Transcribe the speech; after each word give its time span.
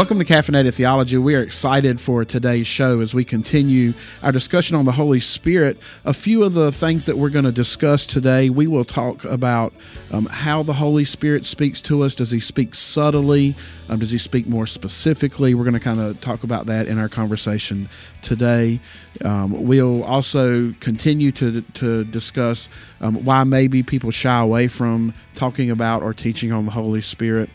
Welcome 0.00 0.18
to 0.18 0.24
Caffeinated 0.24 0.72
Theology. 0.72 1.18
We 1.18 1.34
are 1.34 1.42
excited 1.42 2.00
for 2.00 2.24
today's 2.24 2.66
show 2.66 3.02
as 3.02 3.12
we 3.12 3.22
continue 3.22 3.92
our 4.22 4.32
discussion 4.32 4.74
on 4.74 4.86
the 4.86 4.92
Holy 4.92 5.20
Spirit. 5.20 5.76
A 6.06 6.14
few 6.14 6.42
of 6.42 6.54
the 6.54 6.72
things 6.72 7.04
that 7.04 7.18
we're 7.18 7.28
going 7.28 7.44
to 7.44 7.52
discuss 7.52 8.06
today, 8.06 8.48
we 8.48 8.66
will 8.66 8.86
talk 8.86 9.24
about 9.24 9.74
um, 10.10 10.24
how 10.24 10.62
the 10.62 10.72
Holy 10.72 11.04
Spirit 11.04 11.44
speaks 11.44 11.82
to 11.82 12.02
us. 12.02 12.14
Does 12.14 12.30
he 12.30 12.40
speak 12.40 12.74
subtly? 12.74 13.54
Um, 13.90 13.98
does 13.98 14.10
he 14.10 14.16
speak 14.16 14.46
more 14.46 14.66
specifically? 14.66 15.54
We're 15.54 15.64
going 15.64 15.74
to 15.74 15.80
kind 15.80 16.00
of 16.00 16.18
talk 16.22 16.44
about 16.44 16.64
that 16.64 16.86
in 16.86 16.98
our 16.98 17.10
conversation 17.10 17.90
today. 18.22 18.80
Um, 19.22 19.66
we'll 19.66 20.02
also 20.04 20.72
continue 20.80 21.30
to, 21.32 21.60
to 21.60 22.04
discuss 22.04 22.70
um, 23.02 23.22
why 23.26 23.44
maybe 23.44 23.82
people 23.82 24.10
shy 24.12 24.40
away 24.40 24.66
from 24.66 25.12
talking 25.34 25.70
about 25.70 26.02
or 26.02 26.14
teaching 26.14 26.52
on 26.52 26.64
the 26.64 26.72
Holy 26.72 27.02
Spirit. 27.02 27.50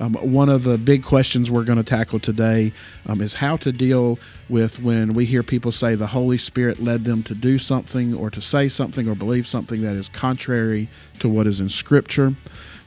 Um, 0.00 0.14
one 0.14 0.48
of 0.48 0.62
the 0.64 0.78
big 0.78 1.04
questions 1.04 1.50
we're 1.50 1.64
going 1.64 1.76
to 1.76 1.84
tackle 1.84 2.18
today 2.18 2.72
um, 3.06 3.20
is 3.20 3.34
how 3.34 3.58
to 3.58 3.70
deal 3.70 4.18
with 4.48 4.80
when 4.80 5.12
we 5.12 5.26
hear 5.26 5.42
people 5.42 5.72
say 5.72 5.94
the 5.94 6.06
Holy 6.06 6.38
Spirit 6.38 6.82
led 6.82 7.04
them 7.04 7.22
to 7.24 7.34
do 7.34 7.58
something 7.58 8.14
or 8.14 8.30
to 8.30 8.40
say 8.40 8.68
something 8.68 9.06
or 9.06 9.14
believe 9.14 9.46
something 9.46 9.82
that 9.82 9.96
is 9.96 10.08
contrary 10.08 10.88
to 11.18 11.28
what 11.28 11.46
is 11.46 11.60
in 11.60 11.68
Scripture, 11.68 12.34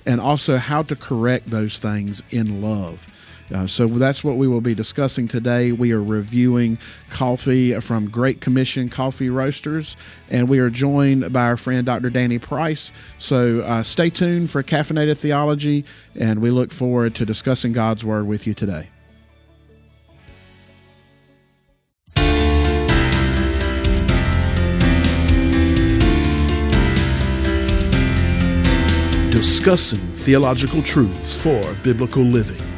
and 0.08 0.20
also 0.20 0.58
how 0.58 0.82
to 0.82 0.96
correct 0.96 1.52
those 1.52 1.78
things 1.78 2.24
in 2.32 2.64
love. 2.64 3.08
Uh, 3.54 3.68
so 3.68 3.88
that's 3.88 4.24
what 4.24 4.38
we 4.38 4.48
will 4.48 4.62
be 4.62 4.74
discussing 4.74 5.28
today. 5.28 5.72
We 5.72 5.92
are 5.92 6.04
reviewing 6.04 6.78
coffee 7.10 7.80
from 7.82 8.10
Great 8.10 8.42
Commission 8.42 8.90
Coffee 8.90 9.30
Roasters, 9.30 9.96
and 10.30 10.48
we 10.48 10.60
are 10.60 10.70
joined 10.70 11.32
by 11.34 11.44
our 11.44 11.58
friend 11.58 11.86
Dr. 11.86 12.10
Danny 12.10 12.40
Price. 12.40 12.92
So 13.18 13.62
uh, 13.62 13.84
stay 13.84 14.10
tuned 14.10 14.50
for 14.50 14.64
Caffeinated 14.64 15.18
Theology, 15.18 15.86
and 16.16 16.40
we 16.42 16.52
look 16.52 16.72
forward 16.72 17.16
to 17.16 17.26
discussing 17.26 17.74
God's 17.74 18.06
Word 18.06 18.28
with 18.28 18.48
you 18.48 18.54
today. 18.54 18.90
Discussing 29.32 30.00
theological 30.14 30.82
truths 30.82 31.36
for 31.36 31.62
biblical 31.84 32.24
living 32.24 32.73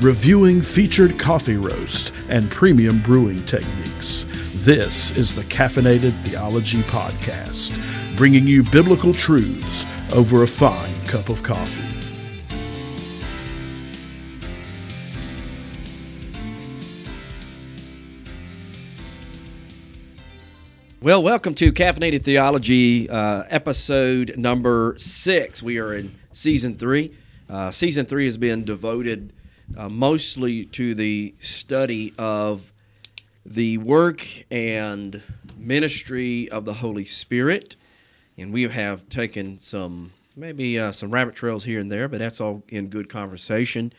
reviewing 0.00 0.62
featured 0.62 1.18
coffee 1.18 1.58
roast 1.58 2.10
and 2.30 2.50
premium 2.50 3.02
brewing 3.02 3.44
techniques. 3.44 4.24
This 4.54 5.10
is 5.10 5.34
the 5.34 5.42
Caffeinated 5.42 6.18
Theology 6.22 6.80
Podcast, 6.84 7.76
bringing 8.16 8.46
you 8.46 8.62
biblical 8.62 9.12
truths 9.12 9.84
over 10.14 10.42
a 10.42 10.48
fine 10.48 11.04
cup 11.04 11.28
of 11.28 11.42
coffee. 11.42 11.84
Well, 21.02 21.22
welcome 21.22 21.54
to 21.56 21.72
Caffeinated 21.72 22.22
Theology, 22.22 23.08
uh, 23.10 23.44
episode 23.50 24.38
number 24.38 24.94
six. 24.96 25.62
We 25.62 25.76
are 25.78 25.92
in 25.92 26.14
season 26.32 26.78
three. 26.78 27.14
Uh, 27.50 27.70
season 27.70 28.06
three 28.06 28.24
has 28.24 28.38
been 28.38 28.64
devoted 28.64 29.34
uh, 29.76 29.88
mostly 29.88 30.64
to 30.66 30.94
the 30.94 31.34
study 31.40 32.12
of 32.18 32.72
the 33.44 33.78
work 33.78 34.26
and 34.50 35.22
ministry 35.56 36.48
of 36.50 36.64
the 36.64 36.74
Holy 36.74 37.04
Spirit. 37.04 37.76
And 38.36 38.52
we 38.52 38.62
have 38.64 39.08
taken 39.08 39.58
some, 39.58 40.12
maybe 40.36 40.78
uh, 40.78 40.92
some 40.92 41.10
rabbit 41.10 41.34
trails 41.34 41.64
here 41.64 41.80
and 41.80 41.90
there, 41.90 42.08
but 42.08 42.18
that's 42.18 42.40
all 42.40 42.62
in 42.68 42.88
good 42.88 43.08
conversation. 43.08 43.92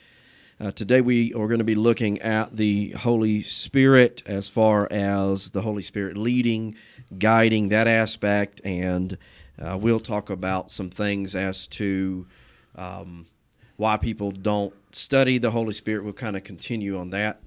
Uh, 0.59 0.72
today 0.72 1.01
we 1.01 1.34
are 1.34 1.47
going 1.47 1.59
to 1.59 1.63
be 1.63 1.75
looking 1.75 2.22
at 2.22 2.56
the 2.56 2.91
Holy 2.91 3.41
Spirit 3.41 4.22
as 4.25 4.47
far 4.47 4.88
as 4.91 5.50
the 5.51 5.62
Holy 5.62 5.81
Spirit 5.81 6.17
leading, 6.17 6.75
guiding 7.17 7.69
that 7.69 7.88
aspect, 7.88 8.62
and 8.63 9.17
uh, 9.59 9.78
we'll 9.79 10.00
talk 10.00 10.29
about 10.29 10.69
some 10.69 10.90
things 10.90 11.35
as 11.35 11.66
to 11.67 12.28
um, 12.75 13.25
why 13.78 13.97
people 13.97 14.31
don't 14.31 14.73
study 14.96 15.38
the 15.38 15.52
Holy 15.52 15.74
Spirit. 15.74 16.03
We'll 16.03 16.13
kind 16.13 16.35
of 16.35 16.44
continue 16.44 16.97
on 16.97 17.09
that 17.12 17.41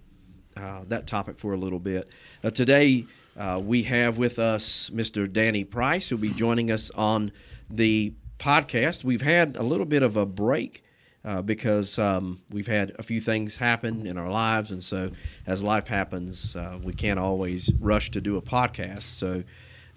uh, 0.57 0.81
that 0.89 1.07
topic 1.07 1.39
for 1.39 1.53
a 1.53 1.57
little 1.57 1.79
bit. 1.79 2.09
Uh, 2.43 2.51
today 2.51 3.07
uh, 3.37 3.61
we 3.63 3.83
have 3.83 4.19
with 4.19 4.39
us 4.39 4.91
Mr. 4.91 5.31
Danny 5.31 5.65
Price, 5.65 6.09
who'll 6.09 6.19
be 6.19 6.31
joining 6.31 6.71
us 6.71 6.91
on 6.91 7.33
the 7.69 8.13
podcast. 8.39 9.03
We've 9.03 9.23
had 9.23 9.57
a 9.57 9.63
little 9.63 9.87
bit 9.87 10.03
of 10.03 10.17
a 10.17 10.27
break. 10.27 10.83
Uh, 11.27 11.41
because 11.41 11.99
um, 11.99 12.39
we've 12.51 12.67
had 12.67 12.95
a 12.99 13.03
few 13.03 13.19
things 13.19 13.57
happen 13.57 14.07
in 14.07 14.19
our 14.19 14.29
lives, 14.29 14.73
and 14.73 14.85
so 14.85 15.11
as 15.47 15.63
life 15.63 15.87
happens, 15.87 16.55
uh, 16.55 16.79
we 16.83 16.93
can't 16.93 17.19
always 17.19 17.73
rush 17.81 18.11
to 18.11 18.21
do 18.21 18.37
a 18.37 18.43
podcast. 18.43 19.05
So 19.05 19.43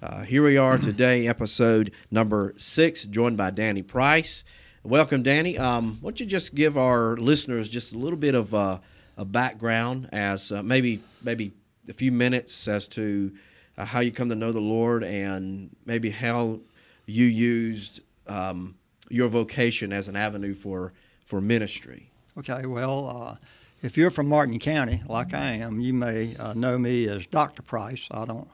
uh, 0.02 0.22
here 0.22 0.42
we 0.42 0.56
are 0.56 0.78
today, 0.78 1.28
episode 1.28 1.92
number 2.12 2.54
six, 2.56 3.04
joined 3.04 3.36
by 3.36 3.50
Danny 3.50 3.82
Price. 3.82 4.46
Welcome, 4.88 5.22
Danny. 5.22 5.58
Um, 5.58 5.98
why 6.00 6.12
don't 6.12 6.20
you 6.22 6.26
just 6.26 6.56
give 6.56 6.78
our 6.78 7.18
listeners 7.18 7.70
just 7.70 7.92
a 7.92 7.98
little 7.98 8.18
bit 8.18 8.36
of 8.36 8.56
uh, 8.56 8.80
a 9.18 9.26
background, 9.26 10.08
as 10.14 10.50
uh, 10.50 10.64
maybe 10.64 11.04
maybe 11.22 11.52
a 11.90 11.94
few 11.94 12.10
minutes 12.10 12.70
as 12.70 12.88
to 12.90 13.34
uh, 13.78 13.84
how 13.84 14.00
you 14.00 14.14
come 14.14 14.30
to 14.30 14.36
know 14.36 14.54
the 14.54 14.62
Lord, 14.62 15.04
and 15.04 15.76
maybe 15.86 16.10
how 16.10 16.62
you 17.06 17.26
used 17.26 18.00
um, 18.28 18.76
your 19.10 19.28
vocation 19.28 19.92
as 19.92 20.08
an 20.08 20.16
avenue 20.16 20.54
for 20.54 20.94
for 21.26 21.42
ministry. 21.42 22.10
Okay. 22.38 22.66
Well, 22.66 23.10
uh, 23.10 23.36
if 23.84 23.98
you're 23.98 24.10
from 24.10 24.30
Martin 24.30 24.58
County, 24.58 25.04
like 25.06 25.34
I 25.34 25.52
am, 25.56 25.82
you 25.82 25.94
may 25.94 26.38
uh, 26.38 26.54
know 26.54 26.78
me 26.78 27.10
as 27.10 27.26
Dr. 27.26 27.62
Price. 27.62 28.08
I 28.10 28.24
don't 28.24 28.48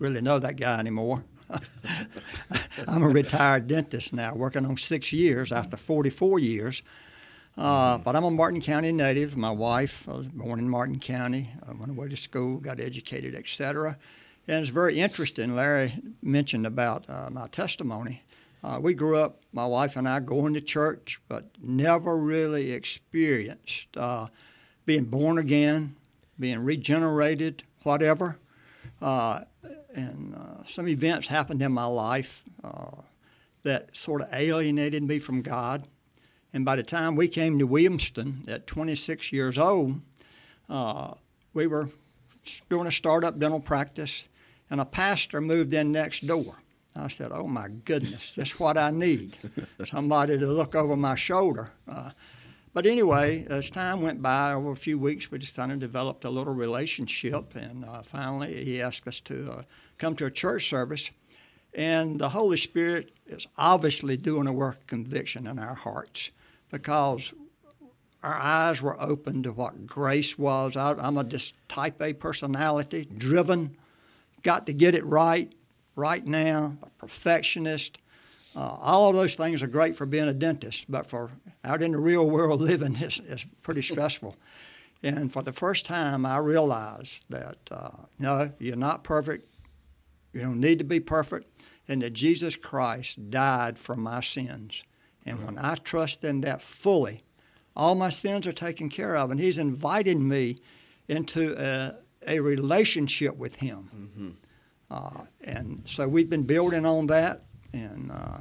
really 0.00 0.22
know 0.22 0.40
that 0.40 0.56
guy 0.56 0.80
anymore. 0.80 1.22
I'm 2.88 3.02
a 3.02 3.08
retired 3.08 3.66
dentist 3.66 4.12
now, 4.12 4.34
working 4.34 4.66
on 4.66 4.76
six 4.76 5.12
years 5.12 5.52
after 5.52 5.76
44 5.76 6.38
years. 6.38 6.82
Uh, 7.56 7.98
but 7.98 8.16
I'm 8.16 8.24
a 8.24 8.30
Martin 8.30 8.60
County 8.60 8.92
native. 8.92 9.36
My 9.36 9.50
wife 9.50 10.08
I 10.08 10.12
was 10.12 10.28
born 10.28 10.58
in 10.58 10.68
Martin 10.68 10.98
County. 10.98 11.50
I 11.66 11.72
went 11.72 11.90
away 11.90 12.08
to 12.08 12.16
school, 12.16 12.58
got 12.58 12.80
educated, 12.80 13.34
etc. 13.34 13.98
And 14.48 14.60
it's 14.60 14.70
very 14.70 14.98
interesting. 14.98 15.54
Larry 15.54 16.00
mentioned 16.22 16.66
about 16.66 17.08
uh, 17.08 17.28
my 17.30 17.48
testimony. 17.48 18.22
Uh, 18.64 18.78
we 18.80 18.94
grew 18.94 19.16
up, 19.18 19.42
my 19.52 19.66
wife 19.66 19.96
and 19.96 20.08
I, 20.08 20.20
going 20.20 20.54
to 20.54 20.60
church, 20.60 21.20
but 21.28 21.46
never 21.60 22.16
really 22.16 22.72
experienced 22.72 23.88
uh, 23.96 24.28
being 24.86 25.04
born 25.04 25.36
again, 25.36 25.96
being 26.38 26.60
regenerated, 26.60 27.64
whatever. 27.82 28.38
Uh, 29.00 29.42
and 29.94 30.34
uh, 30.34 30.64
some 30.66 30.88
events 30.88 31.28
happened 31.28 31.62
in 31.62 31.72
my 31.72 31.84
life 31.84 32.42
uh, 32.64 33.02
that 33.62 33.96
sort 33.96 34.22
of 34.22 34.28
alienated 34.32 35.02
me 35.02 35.18
from 35.18 35.42
God. 35.42 35.86
And 36.52 36.64
by 36.64 36.76
the 36.76 36.82
time 36.82 37.16
we 37.16 37.28
came 37.28 37.58
to 37.58 37.66
Williamston 37.66 38.48
at 38.48 38.66
26 38.66 39.32
years 39.32 39.58
old, 39.58 40.00
uh, 40.68 41.14
we 41.54 41.66
were 41.66 41.88
doing 42.68 42.86
a 42.86 42.92
startup 42.92 43.38
dental 43.38 43.60
practice, 43.60 44.24
and 44.70 44.80
a 44.80 44.84
pastor 44.84 45.40
moved 45.40 45.72
in 45.72 45.92
next 45.92 46.26
door. 46.26 46.56
I 46.94 47.08
said, 47.08 47.30
"Oh 47.32 47.46
my 47.46 47.68
goodness, 47.68 48.32
that's 48.36 48.60
what 48.60 48.76
I 48.76 48.90
need. 48.90 49.36
Somebody 49.86 50.38
to 50.38 50.46
look 50.46 50.74
over 50.74 50.96
my 50.96 51.14
shoulder." 51.14 51.72
Uh, 51.88 52.10
but 52.74 52.86
anyway, 52.86 53.46
as 53.50 53.70
time 53.70 54.00
went 54.00 54.22
by, 54.22 54.52
over 54.52 54.72
a 54.72 54.76
few 54.76 54.98
weeks, 54.98 55.30
we 55.30 55.38
just 55.38 55.56
kind 55.56 55.72
of 55.72 55.78
developed 55.78 56.24
a 56.24 56.30
little 56.30 56.54
relationship, 56.54 57.54
and 57.54 57.84
uh, 57.84 58.02
finally, 58.02 58.64
he 58.64 58.80
asked 58.80 59.06
us 59.06 59.20
to 59.20 59.52
uh, 59.52 59.62
come 60.02 60.16
to 60.16 60.26
a 60.26 60.30
church 60.30 60.68
service. 60.68 61.10
And 61.74 62.18
the 62.18 62.28
Holy 62.28 62.56
Spirit 62.56 63.12
is 63.26 63.46
obviously 63.56 64.16
doing 64.16 64.48
a 64.48 64.52
work 64.52 64.78
of 64.78 64.86
conviction 64.88 65.46
in 65.46 65.60
our 65.60 65.76
hearts 65.76 66.30
because 66.72 67.32
our 68.24 68.34
eyes 68.34 68.82
were 68.82 69.00
open 69.00 69.44
to 69.44 69.52
what 69.52 69.86
grace 69.86 70.36
was. 70.36 70.76
I, 70.76 70.94
am 71.06 71.18
a 71.18 71.24
just 71.24 71.54
type 71.68 72.02
A 72.02 72.12
personality, 72.14 73.08
driven, 73.16 73.76
got 74.42 74.66
to 74.66 74.72
get 74.72 74.96
it 74.96 75.04
right, 75.04 75.52
right 75.94 76.26
now, 76.26 76.76
a 76.82 76.90
perfectionist. 76.98 77.98
Uh, 78.56 78.76
all 78.80 79.08
of 79.08 79.14
those 79.14 79.36
things 79.36 79.62
are 79.62 79.68
great 79.68 79.96
for 79.96 80.04
being 80.04 80.28
a 80.28 80.34
dentist, 80.34 80.86
but 80.88 81.06
for 81.06 81.30
out 81.64 81.80
in 81.80 81.92
the 81.92 81.98
real 81.98 82.28
world 82.28 82.60
living 82.72 82.96
is, 82.96 83.20
is 83.20 83.46
pretty 83.62 83.82
stressful. 83.82 84.36
And 85.04 85.32
for 85.32 85.42
the 85.42 85.52
first 85.52 85.86
time, 85.86 86.26
I 86.26 86.38
realized 86.38 87.24
that 87.30 87.58
uh, 87.70 87.90
no, 88.18 88.50
you're 88.58 88.76
not 88.76 89.04
perfect. 89.04 89.48
You 90.32 90.40
don't 90.40 90.60
need 90.60 90.78
to 90.78 90.84
be 90.84 91.00
perfect, 91.00 91.48
and 91.88 92.02
that 92.02 92.12
Jesus 92.12 92.56
Christ 92.56 93.30
died 93.30 93.78
for 93.78 93.96
my 93.96 94.20
sins. 94.20 94.82
And 95.24 95.44
when 95.44 95.58
I 95.58 95.76
trust 95.76 96.24
in 96.24 96.40
that 96.40 96.62
fully, 96.62 97.22
all 97.76 97.94
my 97.94 98.10
sins 98.10 98.46
are 98.46 98.52
taken 98.52 98.88
care 98.88 99.16
of, 99.16 99.30
and 99.30 99.38
He's 99.38 99.58
invited 99.58 100.18
me 100.18 100.56
into 101.08 101.54
a, 101.58 101.96
a 102.26 102.40
relationship 102.40 103.36
with 103.36 103.56
Him. 103.56 103.90
Mm-hmm. 103.94 104.30
Uh, 104.90 105.24
and 105.44 105.82
so 105.86 106.06
we've 106.08 106.28
been 106.28 106.42
building 106.42 106.84
on 106.84 107.06
that 107.06 107.44
and 107.72 108.10
uh, 108.12 108.38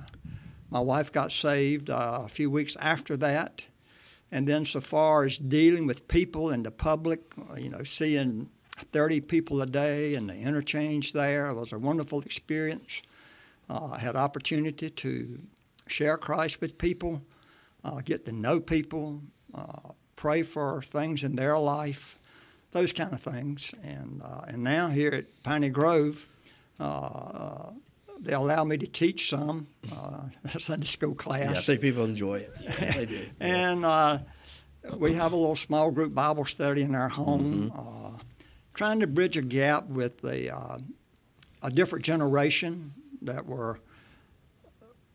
my 0.69 0.79
wife 0.79 1.11
got 1.11 1.31
saved 1.31 1.89
uh, 1.89 2.21
a 2.23 2.27
few 2.27 2.49
weeks 2.49 2.75
after 2.79 3.17
that. 3.17 3.63
And 4.31 4.47
then, 4.47 4.63
so 4.63 4.79
far 4.79 5.25
as 5.25 5.37
dealing 5.37 5.85
with 5.85 6.07
people 6.07 6.51
in 6.51 6.63
the 6.63 6.71
public, 6.71 7.33
uh, 7.49 7.55
you 7.55 7.69
know, 7.69 7.83
seeing 7.83 8.49
30 8.83 9.21
people 9.21 9.61
a 9.61 9.65
day 9.65 10.15
and 10.15 10.29
the 10.29 10.35
interchange 10.35 11.13
there 11.13 11.47
it 11.47 11.53
was 11.53 11.71
a 11.71 11.79
wonderful 11.79 12.21
experience. 12.21 13.01
Uh, 13.69 13.91
I 13.93 13.99
had 13.99 14.15
opportunity 14.15 14.89
to 14.89 15.39
share 15.87 16.17
Christ 16.17 16.59
with 16.61 16.77
people, 16.77 17.21
uh, 17.83 18.01
get 18.03 18.25
to 18.25 18.31
know 18.31 18.59
people, 18.59 19.21
uh, 19.53 19.91
pray 20.15 20.43
for 20.43 20.81
things 20.81 21.23
in 21.23 21.35
their 21.35 21.57
life, 21.57 22.17
those 22.71 22.91
kind 22.93 23.13
of 23.13 23.21
things. 23.21 23.73
And 23.83 24.21
uh, 24.23 24.41
and 24.47 24.63
now 24.63 24.89
here 24.89 25.11
at 25.11 25.25
Piney 25.43 25.69
Grove, 25.69 26.25
uh, 26.79 27.71
they 28.19 28.33
allow 28.33 28.63
me 28.63 28.77
to 28.77 28.87
teach 28.87 29.29
some 29.29 29.67
uh, 29.91 30.23
Sunday 30.59 30.85
school 30.85 31.15
class. 31.15 31.41
Yeah, 31.41 31.51
I 31.51 31.61
think 31.61 31.81
people 31.81 32.05
enjoy 32.05 32.39
it. 32.39 32.53
Yeah, 32.61 32.91
they 32.91 33.05
do. 33.05 33.25
and 33.39 33.85
uh, 33.85 34.19
we 34.97 35.13
have 35.13 35.31
a 35.33 35.35
little 35.35 35.55
small 35.55 35.91
group 35.91 36.13
Bible 36.13 36.45
study 36.45 36.81
in 36.81 36.95
our 36.95 37.09
home, 37.09 37.71
Mm-hmm. 37.71 38.00
Trying 38.81 38.99
to 38.99 39.05
bridge 39.05 39.37
a 39.37 39.43
gap 39.43 39.85
with 39.89 40.21
the, 40.21 40.51
uh, 40.51 40.79
a 41.61 41.69
different 41.69 42.03
generation 42.03 42.91
that 43.21 43.45
were, 43.45 43.77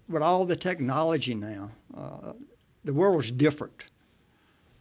with 0.09 0.23
all 0.23 0.45
the 0.45 0.55
technology 0.55 1.35
now, 1.35 1.73
uh, 1.97 2.33
the 2.85 2.93
world 2.93 3.25
is 3.25 3.33
different. 3.33 3.87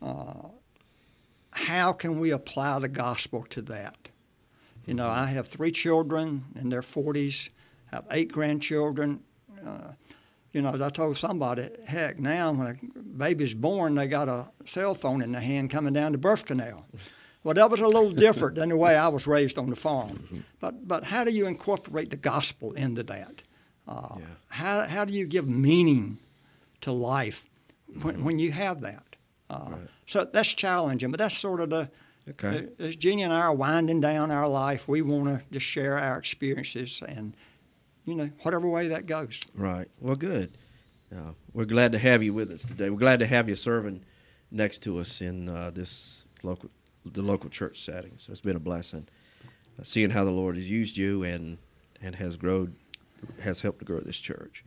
Uh, 0.03 0.49
how 1.49 1.93
can 1.93 2.19
we 2.19 2.29
apply 2.29 2.77
the 2.77 2.87
gospel 2.87 3.43
to 3.49 3.63
that? 3.63 3.95
You 4.85 4.93
know, 4.93 5.07
I 5.07 5.25
have 5.25 5.47
three 5.47 5.71
children 5.71 6.43
in 6.53 6.69
their 6.69 6.83
40s, 6.83 7.49
have 7.87 8.05
eight 8.11 8.31
grandchildren. 8.31 9.19
Uh, 9.65 9.93
you 10.53 10.61
know, 10.61 10.71
as 10.71 10.81
I 10.81 10.91
told 10.91 11.17
somebody, 11.17 11.69
heck, 11.87 12.19
now 12.19 12.51
when 12.51 12.67
a 12.67 12.99
baby's 12.99 13.55
born, 13.55 13.95
they 13.95 14.05
got 14.05 14.29
a 14.29 14.45
cell 14.65 14.93
phone 14.93 15.23
in 15.23 15.31
their 15.31 15.41
hand 15.41 15.71
coming 15.71 15.93
down 15.93 16.11
the 16.11 16.19
birth 16.19 16.45
canal. 16.45 16.85
Well, 17.45 17.53
that 17.53 17.69
was 17.69 17.79
a 17.79 17.87
little 17.87 18.09
different 18.11 18.55
than 18.55 18.69
the 18.69 18.75
way 18.75 18.95
I 18.95 19.07
was 19.07 19.27
raised 19.27 19.59
on 19.59 19.69
the 19.69 19.75
farm. 19.75 20.43
But, 20.59 20.87
but 20.87 21.03
how 21.03 21.23
do 21.23 21.31
you 21.31 21.45
incorporate 21.45 22.09
the 22.09 22.17
gospel 22.17 22.73
into 22.73 23.03
that? 23.03 23.43
Uh, 23.87 24.17
Yeah. 24.17 24.25
how, 24.49 24.87
how 24.87 25.05
do 25.05 25.13
you 25.13 25.27
give 25.27 25.47
meaning 25.47 26.17
to 26.81 26.91
life 26.91 27.45
when, 28.01 28.23
when 28.23 28.39
you 28.39 28.51
have 28.51 28.81
that? 28.81 29.03
Uh, 29.51 29.77
So 30.07 30.25
that's 30.25 30.55
challenging, 30.55 31.11
but 31.11 31.19
that's 31.19 31.37
sort 31.37 31.61
of 31.61 31.69
the, 31.69 31.89
Okay. 32.27 32.67
as 32.79 32.95
Jeannie 32.95 33.21
and 33.21 33.31
I 33.31 33.41
are 33.41 33.53
winding 33.53 34.01
down 34.01 34.31
our 34.31 34.47
life, 34.47 34.87
we 34.87 35.03
want 35.03 35.25
to 35.25 35.43
just 35.51 35.67
share 35.67 35.99
our 35.99 36.17
experiences 36.17 37.03
and, 37.07 37.35
you 38.05 38.15
know, 38.15 38.31
whatever 38.41 38.67
way 38.67 38.87
that 38.87 39.05
goes. 39.05 39.39
Right. 39.53 39.87
Well, 40.01 40.15
good. 40.15 40.49
Uh, 41.15 41.33
we're 41.53 41.65
glad 41.65 41.91
to 41.91 41.99
have 41.99 42.23
you 42.23 42.33
with 42.33 42.49
us 42.49 42.65
today. 42.65 42.89
We're 42.89 42.97
glad 42.97 43.19
to 43.19 43.27
have 43.27 43.47
you 43.47 43.53
serving 43.55 44.01
next 44.49 44.79
to 44.83 44.97
us 44.97 45.21
in 45.21 45.47
uh, 45.47 45.69
this 45.69 46.25
local, 46.41 46.71
the 47.05 47.21
local 47.21 47.49
church 47.49 47.79
setting. 47.79 48.13
So 48.17 48.31
it's 48.31 48.41
been 48.41 48.55
a 48.55 48.59
blessing, 48.59 49.07
uh, 49.79 49.83
seeing 49.83 50.09
how 50.09 50.23
the 50.25 50.31
Lord 50.31 50.55
has 50.55 50.69
used 50.69 50.97
you 50.97 51.23
and 51.23 51.57
and 52.01 52.15
has 52.15 52.37
grown, 52.37 52.75
has 53.41 53.61
helped 53.61 53.79
to 53.79 53.85
grow 53.85 53.99
this 53.99 54.19
church. 54.19 54.63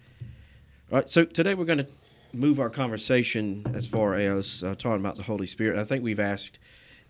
All 0.90 0.98
right. 0.98 1.08
So 1.08 1.24
today 1.24 1.54
we're 1.54 1.64
going 1.64 1.78
to 1.78 1.88
move 2.32 2.58
our 2.58 2.70
conversation 2.70 3.64
as 3.74 3.86
far 3.86 4.14
as 4.14 4.62
uh, 4.62 4.74
talking 4.74 5.00
about 5.00 5.16
the 5.16 5.22
Holy 5.22 5.46
Spirit. 5.46 5.78
I 5.78 5.84
think 5.84 6.02
we've 6.02 6.20
asked 6.20 6.58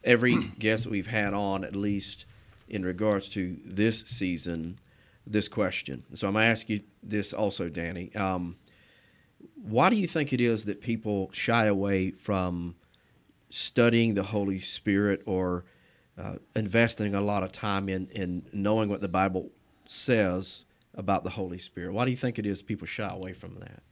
every 0.04 0.36
guest 0.58 0.84
that 0.84 0.90
we've 0.90 1.06
had 1.06 1.34
on 1.34 1.64
at 1.64 1.74
least 1.76 2.24
in 2.68 2.84
regards 2.84 3.28
to 3.30 3.56
this 3.64 4.00
season 4.00 4.78
this 5.26 5.48
question. 5.48 6.04
So 6.14 6.26
I'm 6.26 6.34
going 6.34 6.44
to 6.44 6.50
ask 6.50 6.68
you 6.68 6.80
this 7.02 7.32
also, 7.32 7.68
Danny. 7.68 8.14
Um, 8.14 8.56
why 9.54 9.90
do 9.90 9.96
you 9.96 10.08
think 10.08 10.32
it 10.32 10.40
is 10.40 10.64
that 10.64 10.80
people 10.80 11.30
shy 11.32 11.66
away 11.66 12.10
from 12.12 12.74
studying 13.50 14.14
the 14.14 14.22
Holy 14.22 14.60
Spirit 14.60 15.22
or 15.26 15.64
uh, 16.18 16.34
investing 16.54 17.14
a 17.14 17.20
lot 17.20 17.42
of 17.42 17.52
time 17.52 17.88
in, 17.88 18.08
in 18.08 18.44
knowing 18.52 18.88
what 18.88 19.00
the 19.00 19.08
Bible 19.08 19.50
says 19.86 20.64
about 20.94 21.24
the 21.24 21.30
Holy 21.30 21.58
Spirit? 21.58 21.92
Why 21.92 22.04
do 22.04 22.10
you 22.10 22.16
think 22.16 22.38
it 22.38 22.46
is 22.46 22.62
people 22.62 22.86
shy 22.86 23.08
away 23.08 23.32
from 23.32 23.54
that? 23.60 23.82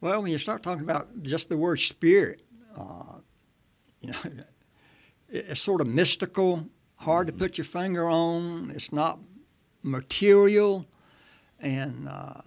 Well, 0.00 0.22
when 0.22 0.30
you 0.30 0.38
start 0.38 0.62
talking 0.62 0.84
about 0.84 1.22
just 1.22 1.48
the 1.48 1.56
word 1.56 1.80
spirit, 1.80 2.42
uh, 2.76 3.18
you 4.00 4.10
know, 4.10 4.44
it's 5.28 5.60
sort 5.60 5.80
of 5.80 5.88
mystical, 5.88 6.66
hard 6.96 7.26
to 7.26 7.32
put 7.32 7.58
your 7.58 7.64
finger 7.64 8.08
on. 8.08 8.70
It's 8.74 8.92
not 8.92 9.18
material, 9.82 10.86
and 11.58 12.08
uh, 12.08 12.40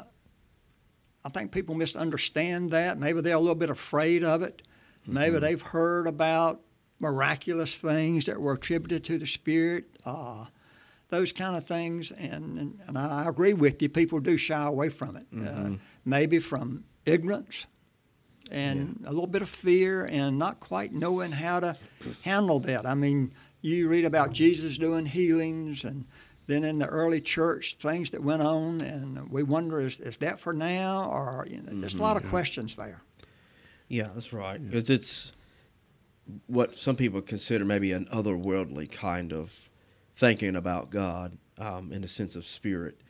I 1.25 1.29
think 1.29 1.51
people 1.51 1.75
misunderstand 1.75 2.71
that. 2.71 2.97
Maybe 2.97 3.21
they're 3.21 3.35
a 3.35 3.39
little 3.39 3.55
bit 3.55 3.69
afraid 3.69 4.23
of 4.23 4.43
it. 4.43 4.61
Maybe 5.06 5.39
they've 5.39 5.62
heard 5.62 6.07
about 6.07 6.62
miraculous 7.00 7.77
things 7.77 8.25
that 8.25 8.39
were 8.39 8.53
attributed 8.53 9.03
to 9.06 9.18
the 9.18 9.25
Spirit. 9.25 9.86
Uh, 10.06 10.45
those 11.09 11.31
kind 11.33 11.57
of 11.57 11.68
things, 11.68 12.12
and, 12.12 12.57
and, 12.57 12.80
and 12.88 12.98
I 12.98 13.27
agree 13.27 13.53
with 13.53 13.81
you. 13.81 13.89
People 13.89 14.19
do 14.19 14.38
shy 14.38 14.65
away 14.65 14.89
from 14.89 15.18
it, 15.18 15.25
uh, 15.45 15.71
maybe 16.06 16.39
from 16.39 16.86
ignorance 17.06 17.65
and 18.51 19.01
a 19.06 19.09
little 19.09 19.27
bit 19.27 19.42
of 19.42 19.50
fear 19.50 20.06
and 20.06 20.38
not 20.38 20.59
quite 20.59 20.94
knowing 20.94 21.31
how 21.31 21.59
to 21.59 21.77
handle 22.21 22.59
that. 22.59 22.86
I 22.86 22.95
mean, 22.95 23.33
you 23.62 23.88
read 23.88 24.06
about 24.06 24.33
Jesus 24.33 24.77
doing 24.77 25.06
healings 25.06 25.83
and 25.83 26.06
then 26.48 26.63
in 26.63 26.80
the 26.80 26.88
early 26.88 27.21
church 27.21 27.75
things 27.75 28.12
that 28.12 28.21
went 28.24 28.42
on 28.42 28.81
and 28.81 29.30
we 29.31 29.44
wonder 29.44 29.80
is, 29.80 30.00
is 30.00 30.18
that 30.18 30.39
for 30.39 30.53
now 30.53 31.09
or 31.12 31.48
you 31.50 31.62
know, 31.62 31.80
there's 31.80 31.95
a 31.95 32.01
lot 32.01 32.18
of 32.18 32.30
questions 32.30 32.75
there. 32.75 33.01
Yeah, 33.91 34.07
that's 34.13 34.31
right. 34.31 34.63
Because 34.63 34.89
it's 34.89 35.33
what 36.47 36.79
some 36.79 36.95
people 36.95 37.21
consider 37.21 37.65
maybe 37.65 37.91
an 37.91 38.05
otherworldly 38.05 38.89
kind 38.89 39.33
of 39.33 39.51
thinking 40.15 40.55
about 40.55 40.89
God 40.91 41.38
um, 41.57 41.91
in 41.91 42.01
the 42.01 42.07
sense 42.07 42.35
of 42.38 42.45
spirit. 42.45 43.01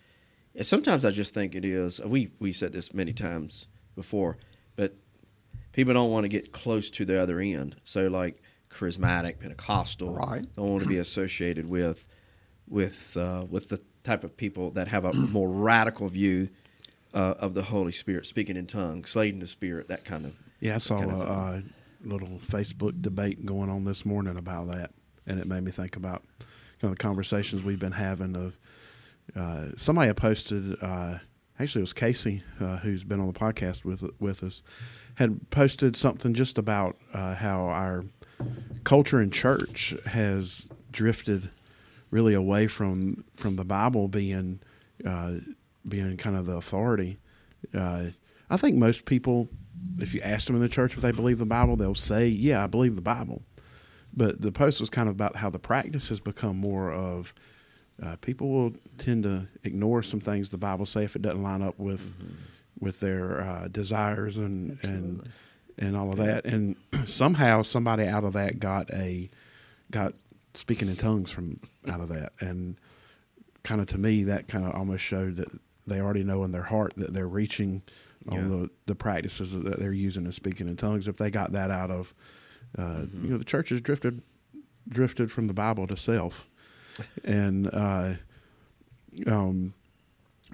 And 0.56 0.66
sometimes 0.66 1.06
I 1.06 1.12
just 1.12 1.34
think 1.34 1.54
it 1.56 1.64
is. 1.64 2.02
We 2.02 2.32
we 2.40 2.52
said 2.52 2.74
this 2.74 2.94
many 2.94 3.14
times 3.14 3.68
before, 3.96 4.38
but 4.76 4.96
people 5.72 5.94
don't 5.94 6.10
want 6.12 6.24
to 6.24 6.30
get 6.30 6.52
close 6.52 6.90
to 6.92 7.06
the 7.06 7.22
other 7.22 7.40
end. 7.40 7.76
So 7.84 8.08
like 8.08 8.42
charismatic, 8.72 9.40
Pentecostal, 9.40 10.14
Right. 10.16 10.46
don't 10.56 10.70
want 10.70 10.84
to 10.84 10.90
be 10.90 10.98
associated 10.98 11.68
with 11.70 12.04
with 12.68 13.16
uh, 13.16 13.46
with 13.50 13.70
the 13.70 13.80
type 14.04 14.24
of 14.24 14.36
people 14.36 14.72
that 14.72 14.88
have 14.88 15.06
a 15.06 15.14
more 15.14 15.48
radical 15.48 16.08
view 16.08 16.50
uh, 17.14 17.36
of 17.40 17.54
the 17.54 17.64
Holy 17.64 17.92
Spirit, 17.92 18.26
speaking 18.26 18.56
in 18.56 18.68
tongues, 18.68 19.10
slaying 19.10 19.40
the 19.40 19.48
Spirit, 19.48 19.88
that 19.88 20.06
kind 20.06 20.26
of 20.26 20.34
Yeah, 20.60 20.76
I 20.76 20.78
saw 20.80 21.00
kind 21.00 21.12
of 21.12 21.22
a 21.22 21.24
uh, 21.24 21.62
little 22.04 22.40
Facebook 22.40 23.02
debate 23.02 23.46
going 23.46 23.70
on 23.70 23.84
this 23.84 24.06
morning 24.06 24.38
about 24.38 24.68
that, 24.68 24.92
and 25.28 25.40
it 25.40 25.48
made 25.48 25.64
me 25.64 25.72
think 25.72 25.96
about 25.96 26.24
kind 26.80 26.92
of 26.92 26.98
the 26.98 27.04
conversations 27.04 27.64
we've 27.64 27.80
been 27.80 27.92
having. 27.92 28.36
Of 28.36 28.60
uh, 29.36 29.76
somebody 29.78 30.08
had 30.08 30.18
posted, 30.18 30.82
uh, 30.82 31.20
actually 31.60 31.82
it 31.82 31.84
was 31.84 31.94
Casey, 31.94 32.44
uh, 32.60 32.78
who's 32.78 33.04
been 33.04 33.20
on 33.20 33.28
the 33.28 33.38
podcast 33.38 33.84
with 33.84 34.04
with 34.20 34.44
us, 34.44 34.64
had 35.16 35.50
posted 35.50 35.96
something 35.96 36.34
just 36.34 36.58
about 36.58 36.98
uh, 37.14 37.36
how 37.36 37.66
our 37.66 38.04
culture 38.84 39.20
and 39.20 39.32
church 39.32 39.94
has 40.08 40.68
drifted 40.92 41.50
really 42.10 42.34
away 42.34 42.68
from 42.68 43.24
from 43.36 43.56
the 43.56 43.66
Bible 43.66 44.08
being 44.08 44.60
uh, 45.06 45.34
being 45.88 46.18
kind 46.18 46.36
of 46.36 46.46
the 46.46 46.54
authority. 46.54 47.20
Uh, 47.74 48.06
I 48.50 48.58
think 48.58 48.76
most 48.76 49.06
people, 49.06 49.50
if 50.00 50.14
you 50.14 50.22
ask 50.22 50.48
them 50.48 50.56
in 50.56 50.62
the 50.62 50.70
church 50.70 50.96
if 50.96 51.02
they 51.02 51.12
believe 51.12 51.40
the 51.40 51.46
Bible, 51.46 51.76
they'll 51.76 51.96
say, 51.96 52.28
"Yeah, 52.28 52.64
I 52.64 52.68
believe 52.68 52.96
the 52.96 53.02
Bible." 53.02 53.42
But 54.14 54.42
the 54.42 54.52
post 54.52 54.80
was 54.82 54.90
kind 54.90 55.08
of 55.08 55.16
about 55.16 55.38
how 55.38 55.50
the 55.50 55.60
practice 55.60 56.10
has 56.10 56.20
become 56.20 56.58
more 56.58 56.92
of 56.92 57.34
uh, 58.02 58.16
people 58.18 58.50
will 58.50 58.74
tend 58.98 59.24
to 59.24 59.48
ignore 59.64 60.02
some 60.02 60.20
things 60.20 60.50
the 60.50 60.58
Bible 60.58 60.86
say 60.86 61.04
if 61.04 61.16
it 61.16 61.22
doesn't 61.22 61.44
line 61.44 61.62
up 61.62 61.78
with 61.78 62.16
with 62.80 63.00
their 63.00 63.42
uh, 63.42 63.68
desires 63.68 64.38
and 64.38 64.78
and 64.84 65.30
and 65.78 65.96
all 65.96 66.12
of 66.12 66.18
that. 66.18 66.46
And 66.46 66.76
somehow 67.06 67.62
somebody 67.62 68.06
out 68.06 68.24
of 68.24 68.34
that 68.34 68.60
got 68.60 68.92
a 68.92 69.30
got 69.92 70.14
speaking 70.54 70.90
in 70.90 70.96
tongues 70.96 71.32
from 71.32 71.60
out 71.88 72.02
of 72.02 72.10
that, 72.10 72.34
and 72.40 72.76
kind 73.64 73.80
of 73.82 73.88
to 73.88 73.98
me 73.98 74.24
that 74.24 74.48
kind 74.48 74.66
of 74.66 74.74
almost 74.74 75.04
showed 75.04 75.36
that 75.36 75.50
they 75.88 76.00
already 76.00 76.24
know 76.24 76.44
in 76.44 76.52
their 76.52 76.64
heart 76.64 76.94
that 76.98 77.14
they're 77.14 77.28
reaching 77.28 77.82
on 78.30 78.38
Yeah. 78.38 78.48
the 78.48 78.70
the 78.88 78.96
practices 78.96 79.52
that 79.54 79.80
they're 79.80 79.92
using 79.94 80.26
in 80.26 80.32
speaking 80.32 80.68
in 80.70 80.76
tongues. 80.78 81.08
If 81.08 81.18
they 81.18 81.30
got 81.32 81.52
that 81.54 81.72
out 81.72 81.90
of 81.92 82.14
uh, 82.78 83.06
you 83.22 83.30
know 83.30 83.38
the 83.38 83.44
church 83.46 83.70
has 83.70 83.82
drifted 83.82 84.22
drifted 84.88 85.32
from 85.32 85.48
the 85.48 85.54
Bible 85.54 85.88
to 85.88 85.98
self, 85.98 86.48
and 87.24 87.68
uh, 87.74 88.14
um, 89.28 89.74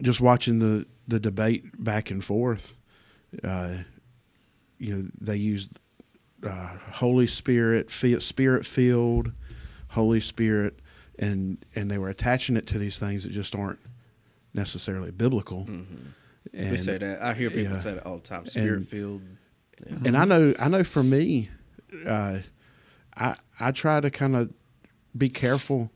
just 0.01 0.21
watching 0.21 0.59
the 0.59 0.85
the 1.07 1.19
debate 1.19 1.81
back 1.83 2.11
and 2.11 2.23
forth, 2.23 2.75
uh, 3.43 3.75
you 4.79 4.95
know 4.95 5.09
they 5.19 5.35
used 5.37 5.79
uh, 6.43 6.69
Holy 6.93 7.27
Spirit, 7.27 7.89
Spirit 7.91 8.65
filled, 8.65 9.31
Holy 9.89 10.19
Spirit, 10.19 10.79
and 11.19 11.63
and 11.75 11.89
they 11.91 11.97
were 11.97 12.09
attaching 12.09 12.55
it 12.57 12.67
to 12.67 12.77
these 12.79 12.97
things 12.99 13.23
that 13.23 13.31
just 13.31 13.55
aren't 13.55 13.79
necessarily 14.57 15.11
biblical. 15.11 15.65
And, 15.67 16.13
we 16.53 16.77
say 16.77 16.97
that. 16.97 17.21
I 17.21 17.33
hear 17.33 17.49
people 17.49 17.73
yeah. 17.73 17.79
say 17.79 17.93
that 17.93 18.05
all 18.05 18.17
the 18.17 18.23
time. 18.27 18.45
Spirit 18.47 18.87
filled. 18.87 19.21
and 19.85 20.17
I 20.17 20.25
know 20.25 20.53
I 20.59 20.67
know 20.67 20.83
for 20.83 21.03
me, 21.03 21.49
uh, 22.05 22.39
I 23.15 23.35
I 23.59 23.71
try 23.71 24.01
to 24.01 24.09
kind 24.09 24.35
of 24.35 24.53
be 25.15 25.29
careful 25.29 25.91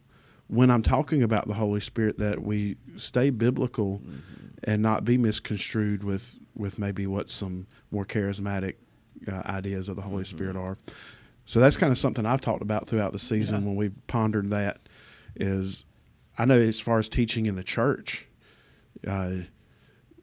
when 0.47 0.69
I'm 0.69 0.81
talking 0.81 1.23
about 1.23 1.47
the 1.47 1.53
Holy 1.53 1.79
Spirit 1.79 2.17
that 2.17 2.43
we 2.43 2.75
stay 2.97 3.29
biblical 3.29 3.99
mm-hmm. 3.99 4.47
and 4.63 4.81
not 4.81 5.05
be 5.05 5.17
misconstrued 5.17 6.03
with 6.03 6.37
with 6.55 6.77
maybe 6.77 7.07
what 7.07 7.29
some 7.29 7.67
more 7.89 8.05
charismatic 8.05 8.75
uh, 9.31 9.41
ideas 9.45 9.89
of 9.89 9.95
the 9.95 10.01
Holy 10.01 10.23
mm-hmm. 10.23 10.35
Spirit 10.35 10.55
are. 10.55 10.77
So 11.45 11.59
that's 11.59 11.77
kind 11.77 11.91
of 11.91 11.97
something 11.97 12.25
I've 12.25 12.41
talked 12.41 12.61
about 12.61 12.87
throughout 12.87 13.13
the 13.13 13.19
season 13.19 13.61
yeah. 13.61 13.67
when 13.67 13.75
we 13.75 13.89
pondered 14.07 14.49
that. 14.51 14.79
Is 15.35 15.85
I 16.37 16.45
know 16.45 16.57
as 16.57 16.79
far 16.79 16.99
as 16.99 17.07
teaching 17.07 17.45
in 17.45 17.55
the 17.55 17.63
church, 17.63 18.27
uh, 19.08 19.31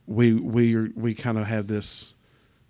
we 0.06 0.32
we 0.32 0.74
are, 0.74 0.90
we 0.94 1.14
kind 1.14 1.38
of 1.38 1.46
have 1.46 1.66
this. 1.66 2.14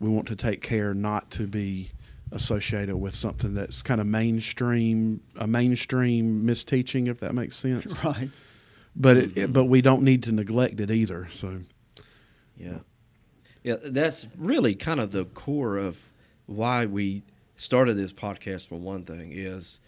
We 0.01 0.09
want 0.09 0.29
to 0.29 0.37
take 0.37 0.63
care 0.63 0.95
not 0.95 1.31
to 1.33 1.47
be 1.47 1.91
associated 2.31 2.97
with 2.97 3.15
something 3.15 3.55
that's 3.55 3.83
kind 3.83 4.01
of 4.01 4.07
mainstream, 4.07 5.21
a 5.37 5.47
mainstream 5.47 6.45
misteaching, 6.45 7.09
if 7.09 7.21
that 7.21 7.35
makes 7.35 7.57
sense. 7.57 8.03
Right. 8.05 8.31
But 9.01 9.17
it, 9.17 9.39
it, 9.39 9.53
but 9.53 9.67
we 9.67 9.81
don't 9.81 10.03
need 10.03 10.25
to 10.25 10.33
neglect 10.33 10.81
it 10.81 10.91
either. 10.91 11.29
So. 11.31 11.61
Yeah. 12.57 12.79
Yeah, 13.63 13.77
that's 13.85 14.27
really 14.37 14.75
kind 14.75 14.99
of 14.99 15.13
the 15.13 15.25
core 15.25 15.77
of 15.77 16.03
why 16.47 16.87
we 16.87 17.23
started 17.57 17.97
this 17.97 18.13
podcast. 18.13 18.69
For 18.69 18.77
one 18.77 19.05
thing, 19.05 19.33
is 19.33 19.79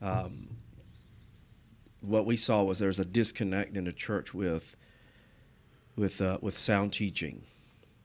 um, 0.00 0.48
what 2.00 2.26
we 2.26 2.36
saw 2.36 2.62
was 2.62 2.78
there's 2.78 2.98
a 2.98 3.04
disconnect 3.04 3.76
in 3.76 3.84
the 3.84 3.92
church 3.92 4.34
with 4.34 4.76
with 5.96 6.20
uh, 6.20 6.38
with 6.40 6.58
sound 6.58 6.92
teaching, 6.92 7.42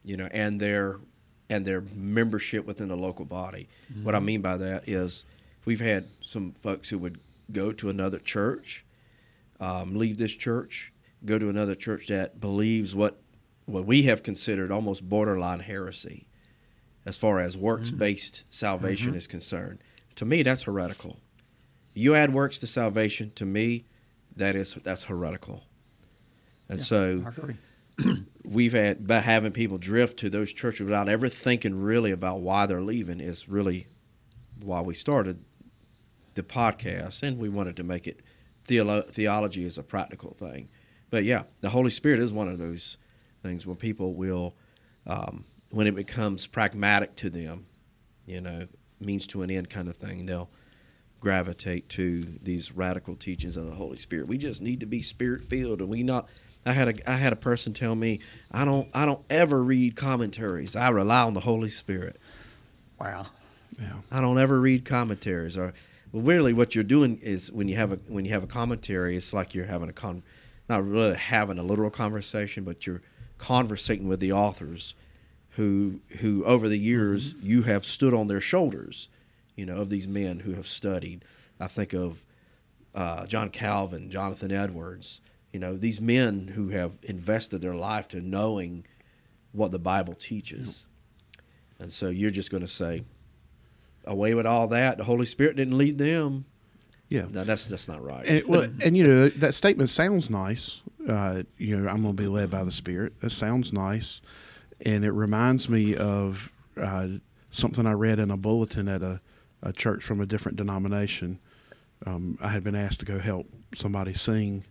you 0.04 0.16
know, 0.16 0.28
and 0.32 0.60
their 0.60 0.98
and 1.50 1.64
their 1.64 1.80
membership 1.94 2.66
within 2.66 2.88
the 2.88 2.96
local 2.96 3.24
body. 3.24 3.68
Mm-hmm. 3.92 4.04
What 4.04 4.14
I 4.14 4.20
mean 4.20 4.42
by 4.42 4.56
that 4.58 4.88
is 4.88 5.24
we've 5.64 5.80
had 5.80 6.06
some 6.20 6.54
folks 6.62 6.88
who 6.88 6.98
would 6.98 7.18
go 7.50 7.72
to 7.72 7.88
another 7.88 8.18
church, 8.18 8.84
um, 9.60 9.96
leave 9.96 10.18
this 10.18 10.32
church, 10.32 10.92
go 11.24 11.38
to 11.38 11.48
another 11.48 11.74
church 11.74 12.08
that 12.08 12.40
believes 12.40 12.94
what 12.94 13.20
what 13.64 13.84
we 13.84 14.04
have 14.04 14.22
considered 14.22 14.70
almost 14.70 15.08
borderline 15.08 15.60
heresy 15.60 16.26
as 17.04 17.16
far 17.16 17.38
as 17.38 17.56
works 17.56 17.90
based 17.90 18.34
mm-hmm. 18.34 18.46
salvation 18.50 19.08
mm-hmm. 19.08 19.18
is 19.18 19.26
concerned. 19.26 19.78
To 20.16 20.24
me, 20.24 20.42
that's 20.42 20.62
heretical. 20.62 21.18
You 21.94 22.14
add 22.14 22.32
works 22.32 22.58
to 22.60 22.66
salvation, 22.66 23.32
to 23.36 23.44
me, 23.44 23.84
that 24.36 24.56
is 24.56 24.76
that's 24.84 25.04
heretical. 25.04 25.64
And 26.68 26.78
yeah, 26.78 26.84
so 26.84 27.24
we've 28.44 28.72
had 28.72 29.06
by 29.06 29.20
having 29.20 29.52
people 29.52 29.78
drift 29.78 30.18
to 30.18 30.30
those 30.30 30.52
churches 30.52 30.84
without 30.84 31.08
ever 31.08 31.28
thinking 31.28 31.80
really 31.80 32.10
about 32.10 32.40
why 32.40 32.66
they're 32.66 32.82
leaving 32.82 33.20
is 33.20 33.48
really 33.48 33.86
why 34.62 34.80
we 34.80 34.94
started 34.94 35.44
the 36.34 36.42
podcast, 36.42 37.22
and 37.22 37.38
we 37.38 37.48
wanted 37.48 37.76
to 37.76 37.82
make 37.82 38.06
it 38.06 38.20
theolo- 38.66 39.08
theology 39.08 39.64
is 39.64 39.76
a 39.76 39.82
practical 39.82 40.34
thing. 40.38 40.68
But 41.10 41.24
yeah, 41.24 41.44
the 41.60 41.70
Holy 41.70 41.90
Spirit 41.90 42.20
is 42.20 42.32
one 42.32 42.48
of 42.48 42.58
those 42.58 42.96
things 43.42 43.66
where 43.66 43.76
people 43.76 44.14
will, 44.14 44.54
um, 45.06 45.44
when 45.70 45.86
it 45.86 45.94
becomes 45.94 46.46
pragmatic 46.46 47.16
to 47.16 47.30
them, 47.30 47.66
you 48.26 48.40
know, 48.40 48.68
means 49.00 49.26
to 49.28 49.42
an 49.42 49.50
end 49.50 49.70
kind 49.70 49.88
of 49.88 49.96
thing, 49.96 50.26
they'll 50.26 50.50
gravitate 51.20 51.88
to 51.88 52.22
these 52.42 52.72
radical 52.72 53.16
teachings 53.16 53.56
of 53.56 53.66
the 53.66 53.74
Holy 53.74 53.96
Spirit. 53.96 54.28
We 54.28 54.38
just 54.38 54.62
need 54.62 54.80
to 54.80 54.86
be 54.86 55.02
spirit 55.02 55.42
filled, 55.42 55.80
and 55.80 55.88
we 55.88 56.02
not 56.02 56.28
I 56.66 56.72
had 56.72 56.88
a 56.88 57.10
I 57.10 57.16
had 57.16 57.32
a 57.32 57.36
person 57.36 57.72
tell 57.72 57.94
me 57.94 58.20
I 58.50 58.64
don't 58.64 58.88
I 58.92 59.06
don't 59.06 59.24
ever 59.30 59.62
read 59.62 59.96
commentaries. 59.96 60.76
I 60.76 60.88
rely 60.88 61.22
on 61.22 61.34
the 61.34 61.40
Holy 61.40 61.70
Spirit. 61.70 62.20
Wow. 63.00 63.28
Yeah. 63.78 63.94
I 64.10 64.20
don't 64.20 64.38
ever 64.38 64.60
read 64.60 64.84
commentaries 64.84 65.56
or 65.56 65.72
well, 66.12 66.22
really 66.22 66.52
what 66.52 66.74
you're 66.74 66.84
doing 66.84 67.18
is 67.22 67.52
when 67.52 67.68
you 67.68 67.76
have 67.76 67.92
a 67.92 67.96
when 68.08 68.24
you 68.24 68.32
have 68.32 68.42
a 68.42 68.48
commentary, 68.48 69.16
it's 69.16 69.32
like 69.32 69.54
you're 69.54 69.66
having 69.66 69.88
a 69.88 69.92
con 69.92 70.22
not 70.68 70.86
really 70.86 71.16
having 71.16 71.58
a 71.58 71.62
literal 71.62 71.90
conversation, 71.90 72.64
but 72.64 72.86
you're 72.86 73.02
conversating 73.38 74.08
with 74.08 74.20
the 74.20 74.32
authors 74.32 74.94
who 75.50 76.00
who 76.20 76.44
over 76.44 76.68
the 76.68 76.78
years 76.78 77.34
mm-hmm. 77.34 77.46
you 77.46 77.62
have 77.62 77.84
stood 77.84 78.14
on 78.14 78.26
their 78.26 78.40
shoulders, 78.40 79.08
you 79.56 79.66
know, 79.66 79.76
of 79.76 79.90
these 79.90 80.08
men 80.08 80.40
who 80.40 80.54
have 80.54 80.66
studied. 80.66 81.24
I 81.60 81.66
think 81.66 81.92
of 81.92 82.22
uh, 82.94 83.26
John 83.26 83.50
Calvin, 83.50 84.10
Jonathan 84.10 84.52
Edwards, 84.52 85.20
you 85.52 85.60
know, 85.60 85.76
these 85.76 86.00
men 86.00 86.48
who 86.48 86.68
have 86.68 86.92
invested 87.02 87.62
their 87.62 87.74
life 87.74 88.08
to 88.08 88.20
knowing 88.20 88.84
what 89.52 89.70
the 89.70 89.78
Bible 89.78 90.14
teaches. 90.14 90.86
And 91.78 91.92
so 91.92 92.08
you're 92.08 92.30
just 92.30 92.50
going 92.50 92.62
to 92.62 92.68
say, 92.68 93.04
away 94.04 94.34
with 94.34 94.46
all 94.46 94.66
that. 94.68 94.98
The 94.98 95.04
Holy 95.04 95.26
Spirit 95.26 95.56
didn't 95.56 95.78
lead 95.78 95.98
them. 95.98 96.46
Yeah, 97.08 97.24
no, 97.30 97.44
that's 97.44 97.66
that's 97.66 97.88
not 97.88 98.02
right. 98.02 98.26
And, 98.26 98.46
well, 98.46 98.68
and 98.84 98.94
you 98.96 99.06
know 99.06 99.28
that 99.30 99.54
statement 99.54 99.88
sounds 99.88 100.28
nice. 100.28 100.82
Uh, 101.08 101.44
you 101.56 101.76
know, 101.76 101.88
I'm 101.88 102.02
going 102.02 102.16
to 102.16 102.22
be 102.22 102.28
led 102.28 102.50
by 102.50 102.64
the 102.64 102.72
Spirit. 102.72 103.14
It 103.22 103.32
sounds 103.32 103.72
nice, 103.72 104.20
and 104.84 105.04
it 105.04 105.12
reminds 105.12 105.70
me 105.70 105.96
of 105.96 106.52
uh, 106.76 107.06
something 107.48 107.86
I 107.86 107.92
read 107.92 108.18
in 108.18 108.30
a 108.30 108.36
bulletin 108.36 108.88
at 108.88 109.02
a, 109.02 109.22
a 109.62 109.72
church 109.72 110.04
from 110.04 110.20
a 110.20 110.26
different 110.26 110.58
denomination. 110.58 111.38
Um, 112.04 112.36
I 112.42 112.48
had 112.48 112.62
been 112.62 112.74
asked 112.74 113.00
to 113.00 113.06
go 113.06 113.18
help 113.18 113.46
somebody 113.74 114.12
sing 114.12 114.64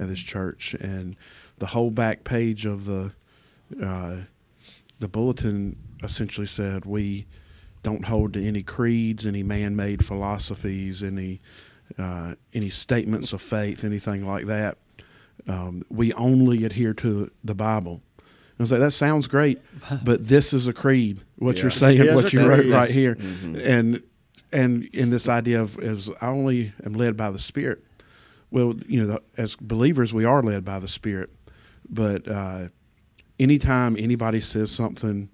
at 0.00 0.08
this 0.08 0.20
church, 0.20 0.74
and 0.74 1.16
the 1.58 1.66
whole 1.66 1.90
back 1.90 2.24
page 2.24 2.66
of 2.66 2.84
the 2.84 3.12
uh, 3.82 4.16
the 4.98 5.08
bulletin 5.08 5.76
essentially 6.02 6.46
said 6.46 6.84
we 6.84 7.26
don't 7.86 8.06
hold 8.06 8.32
to 8.32 8.44
any 8.44 8.64
creeds, 8.64 9.24
any 9.24 9.44
man-made 9.44 10.04
philosophies, 10.04 11.04
any 11.04 11.40
uh, 11.96 12.34
any 12.52 12.68
statements 12.68 13.32
of 13.32 13.40
faith, 13.40 13.84
anything 13.84 14.26
like 14.26 14.46
that. 14.46 14.76
Um, 15.46 15.84
we 15.88 16.12
only 16.14 16.64
adhere 16.64 16.94
to 16.94 17.30
the 17.44 17.54
Bible. 17.54 18.02
And 18.18 18.58
I 18.58 18.62
was 18.64 18.72
like, 18.72 18.80
that 18.80 18.90
sounds 18.90 19.28
great, 19.28 19.60
but 20.04 20.26
this 20.26 20.52
is 20.52 20.66
a 20.66 20.72
creed. 20.72 21.22
What 21.36 21.56
yeah. 21.56 21.62
you're 21.62 21.70
saying, 21.70 22.14
what 22.14 22.32
you 22.32 22.48
wrote 22.48 22.66
right 22.66 22.90
here, 22.90 23.14
mm-hmm. 23.14 23.56
and 23.56 24.02
and 24.52 24.84
in 24.86 25.10
this 25.10 25.28
idea 25.28 25.60
of 25.60 25.78
is 25.78 26.10
I 26.20 26.26
only 26.26 26.72
am 26.84 26.94
led 26.94 27.16
by 27.16 27.30
the 27.30 27.38
Spirit 27.38 27.84
well, 28.56 28.72
you 28.88 29.04
know, 29.04 29.18
as 29.36 29.54
believers, 29.54 30.14
we 30.14 30.24
are 30.24 30.42
led 30.42 30.64
by 30.64 30.78
the 30.78 30.88
Spirit. 30.88 31.28
But 31.90 32.26
uh, 32.26 32.68
anytime 33.38 33.96
anybody 33.98 34.40
says 34.40 34.70
something 34.70 35.28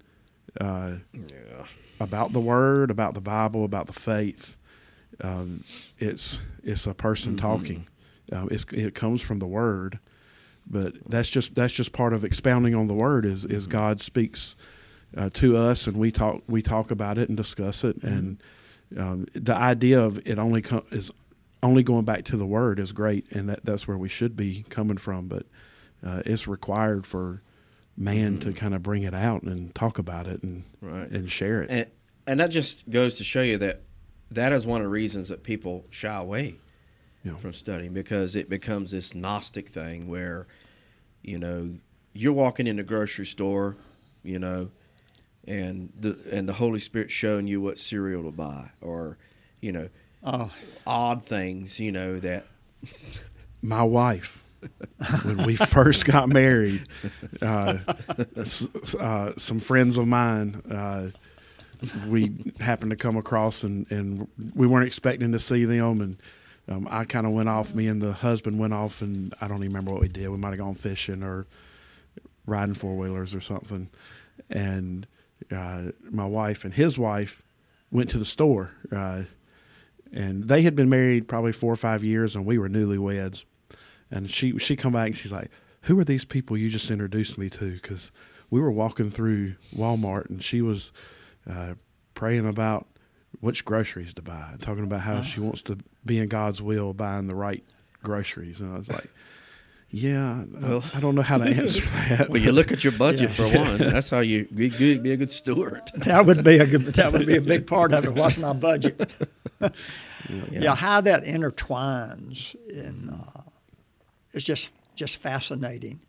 uh, 0.59 0.95
yeah. 1.13 1.65
about 2.01 2.33
the 2.33 2.41
Word, 2.41 2.91
about 2.91 3.13
the 3.13 3.21
Bible, 3.21 3.63
about 3.63 3.87
the 3.87 3.93
faith, 3.93 4.57
um, 5.23 5.63
it's 5.99 6.41
it's 6.63 6.85
a 6.85 6.93
person 6.93 7.37
mm-hmm. 7.37 7.47
talking. 7.47 7.87
Um, 8.33 8.49
it 8.51 8.93
comes 8.93 9.21
from 9.21 9.39
the 9.39 9.47
Word, 9.47 9.99
but 10.69 10.93
that's 11.07 11.29
just 11.29 11.55
that's 11.55 11.73
just 11.73 11.93
part 11.93 12.11
of 12.11 12.25
expounding 12.25 12.75
on 12.75 12.87
the 12.87 12.93
Word. 12.93 13.25
Is 13.25 13.45
is 13.45 13.63
mm-hmm. 13.63 13.71
God 13.71 14.01
speaks 14.01 14.57
uh, 15.15 15.29
to 15.35 15.55
us, 15.55 15.87
and 15.87 15.95
we 15.95 16.11
talk 16.11 16.41
we 16.49 16.61
talk 16.61 16.91
about 16.91 17.17
it 17.17 17.29
and 17.29 17.37
discuss 17.37 17.85
it, 17.85 18.01
mm-hmm. 18.01 18.07
and 18.07 18.43
um, 18.97 19.27
the 19.33 19.55
idea 19.55 20.01
of 20.01 20.17
it 20.27 20.37
only 20.37 20.61
com- 20.61 20.83
is 20.91 21.09
only 21.63 21.81
going 21.81 22.05
back 22.05 22.25
to 22.25 22.37
the 22.37 22.45
word 22.45 22.79
is 22.79 22.91
great, 22.91 23.31
and 23.31 23.49
that, 23.49 23.65
that's 23.65 23.87
where 23.87 23.97
we 23.97 24.09
should 24.09 24.35
be 24.35 24.63
coming 24.69 24.97
from. 24.97 25.27
But 25.27 25.47
uh, 26.05 26.21
it's 26.25 26.47
required 26.47 27.07
for 27.07 27.41
man 27.97 28.37
mm-hmm. 28.37 28.49
to 28.49 28.53
kind 28.53 28.75
of 28.75 28.83
bring 28.83 29.03
it 29.03 29.13
out 29.13 29.43
and 29.43 29.73
talk 29.73 29.97
about 29.97 30.27
it 30.27 30.43
and 30.43 30.63
right. 30.81 31.09
and 31.09 31.31
share 31.31 31.63
it. 31.63 31.69
And, 31.69 31.87
and 32.27 32.39
that 32.39 32.47
just 32.47 32.89
goes 32.89 33.17
to 33.17 33.23
show 33.23 33.41
you 33.41 33.57
that 33.59 33.81
that 34.31 34.51
is 34.51 34.67
one 34.67 34.81
of 34.81 34.85
the 34.85 34.89
reasons 34.89 35.29
that 35.29 35.43
people 35.43 35.85
shy 35.89 36.15
away 36.15 36.55
yeah. 37.23 37.35
from 37.37 37.53
studying 37.53 37.93
because 37.93 38.35
it 38.35 38.49
becomes 38.49 38.91
this 38.91 39.15
gnostic 39.15 39.69
thing 39.69 40.07
where 40.07 40.47
you 41.21 41.39
know 41.39 41.69
you're 42.13 42.33
walking 42.33 42.67
in 42.67 42.75
the 42.75 42.83
grocery 42.83 43.25
store, 43.25 43.75
you 44.23 44.37
know, 44.37 44.69
and 45.47 45.91
the 45.97 46.17
and 46.31 46.47
the 46.47 46.53
Holy 46.53 46.79
Spirit 46.79 47.09
showing 47.09 47.47
you 47.47 47.61
what 47.61 47.79
cereal 47.79 48.23
to 48.23 48.31
buy 48.31 48.71
or 48.81 49.17
you 49.61 49.71
know 49.71 49.89
oh. 50.23 50.51
odd 50.85 51.25
things, 51.25 51.79
you 51.79 51.91
know, 51.91 52.19
that. 52.19 52.45
My 53.61 53.83
wife, 53.83 54.43
when 55.23 55.45
we 55.45 55.55
first 55.55 56.05
got 56.05 56.29
married, 56.29 56.87
uh, 57.41 57.77
uh, 58.99 59.31
some 59.37 59.59
friends 59.59 59.97
of 59.97 60.07
mine, 60.07 60.55
uh, 60.69 61.09
we 62.07 62.53
happened 62.59 62.91
to 62.91 62.97
come 62.97 63.17
across 63.17 63.63
and, 63.63 63.89
and 63.91 64.27
we 64.55 64.67
weren't 64.67 64.87
expecting 64.87 65.31
to 65.31 65.39
see 65.39 65.65
them. 65.65 66.01
And 66.01 66.17
um, 66.67 66.87
I 66.89 67.05
kind 67.05 67.25
of 67.25 67.33
went 67.33 67.49
off, 67.49 67.73
me 67.73 67.87
and 67.87 68.01
the 68.01 68.13
husband 68.13 68.59
went 68.59 68.73
off, 68.73 69.01
and 69.01 69.33
I 69.41 69.47
don't 69.47 69.57
even 69.57 69.69
remember 69.69 69.91
what 69.91 70.01
we 70.01 70.07
did. 70.07 70.29
We 70.29 70.37
might 70.37 70.49
have 70.49 70.59
gone 70.59 70.75
fishing 70.75 71.23
or 71.23 71.45
riding 72.45 72.75
four 72.75 72.95
wheelers 72.95 73.35
or 73.35 73.41
something. 73.41 73.89
And 74.49 75.07
uh, 75.51 75.91
my 76.09 76.25
wife 76.25 76.63
and 76.63 76.73
his 76.73 76.97
wife 76.97 77.41
went 77.91 78.09
to 78.11 78.17
the 78.17 78.25
store 78.25 78.71
uh, 78.91 79.23
and 80.13 80.43
they 80.45 80.61
had 80.61 80.75
been 80.75 80.89
married 80.89 81.27
probably 81.27 81.51
four 81.51 81.73
or 81.73 81.77
five 81.77 82.03
years, 82.03 82.35
and 82.35 82.45
we 82.45 82.57
were 82.57 82.69
newlyweds. 82.69 83.45
And 84.11 84.29
she 84.29 84.57
she 84.59 84.75
come 84.75 84.93
back 84.93 85.07
and 85.07 85.17
she's 85.17 85.31
like, 85.31 85.49
"Who 85.81 85.99
are 85.99 86.03
these 86.03 86.23
people 86.23 86.55
you 86.55 86.69
just 86.69 86.91
introduced 86.91 87.37
me 87.37 87.49
to?" 87.51 87.73
Because 87.73 88.11
we 88.49 88.61
were 88.61 88.71
walking 88.71 89.09
through 89.09 89.55
Walmart, 89.75 90.29
and 90.29 90.43
she 90.43 90.61
was 90.61 90.93
uh, 91.49 91.73
praying 92.13 92.47
about 92.47 92.87
which 93.39 93.65
groceries 93.65 94.13
to 94.13 94.21
buy, 94.21 94.55
talking 94.59 94.83
about 94.83 95.01
how 95.01 95.23
she 95.23 95.39
wants 95.39 95.63
to 95.63 95.77
be 96.05 96.19
in 96.19 96.27
God's 96.29 96.61
will, 96.61 96.93
buying 96.93 97.27
the 97.27 97.35
right 97.35 97.63
groceries, 98.03 98.61
and 98.61 98.73
I 98.73 98.77
was 98.77 98.89
like, 98.89 99.09
"Yeah, 99.95 100.43
Well- 100.51 100.83
I, 100.93 100.97
I 100.97 100.99
don't 100.99 101.13
know 101.15 101.21
how 101.21 101.37
to 101.37 101.45
answer 101.61 101.85
that." 102.09 102.29
Well, 102.29 102.41
you 102.41 102.51
look 102.51 102.71
at 102.71 102.83
your 102.83 102.93
budget 102.93 103.29
Yeah. 103.29 103.35
for 103.49 103.57
one. 103.57 103.77
That's 103.77 104.09
how 104.09 104.19
you 104.19 104.45
be 104.53 104.69
good, 104.69 105.03
be 105.03 105.11
a 105.11 105.17
good 105.17 105.31
steward. 105.31 105.81
That 106.05 106.25
would 106.25 106.43
be 106.43 106.57
a 106.57 106.65
good, 106.65 106.85
that 106.95 107.11
would 107.13 107.27
be 107.27 107.37
a 107.37 107.41
big 107.41 107.67
part 107.67 107.93
of 107.93 108.03
it. 108.05 108.13
What's 108.13 108.37
my 108.39 108.53
budget? 108.53 109.13
yeah. 110.51 110.75
how 110.75 111.01
that 111.01 111.23
intertwines 111.25 112.55
and 112.73 113.11
uh, 113.11 113.41
it's 114.31 114.43
just 114.45 114.71
just 114.95 115.17
fascinating. 115.17 115.99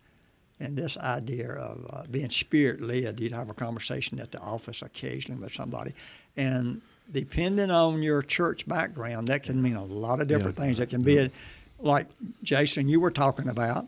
And 0.59 0.77
this 0.77 0.97
idea 0.97 1.51
of 1.51 1.85
uh, 1.91 2.03
being 2.09 2.29
spirit 2.29 2.79
led, 2.81 3.19
you'd 3.19 3.33
have 3.33 3.49
a 3.49 3.53
conversation 3.53 4.19
at 4.19 4.31
the 4.31 4.39
office 4.39 4.81
occasionally 4.81 5.41
with 5.41 5.53
somebody, 5.53 5.93
and 6.37 6.81
depending 7.11 7.69
on 7.71 8.01
your 8.01 8.21
church 8.23 8.65
background, 8.67 9.27
that 9.27 9.43
can 9.43 9.61
mean 9.61 9.75
a 9.75 9.83
lot 9.83 10.21
of 10.21 10.27
different 10.27 10.55
things. 10.57 10.79
It 10.79 10.89
can 10.89 11.01
be 11.03 11.29
like 11.79 12.07
Jason, 12.43 12.87
you 12.87 12.99
were 12.99 13.11
talking 13.11 13.49
about. 13.49 13.87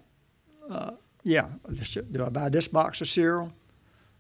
Uh, 0.70 0.92
yeah, 1.24 1.50
do 2.12 2.24
I 2.26 2.30
buy 2.30 2.50
this 2.50 2.68
box 2.68 3.02
of 3.02 3.08
cereal? 3.08 3.52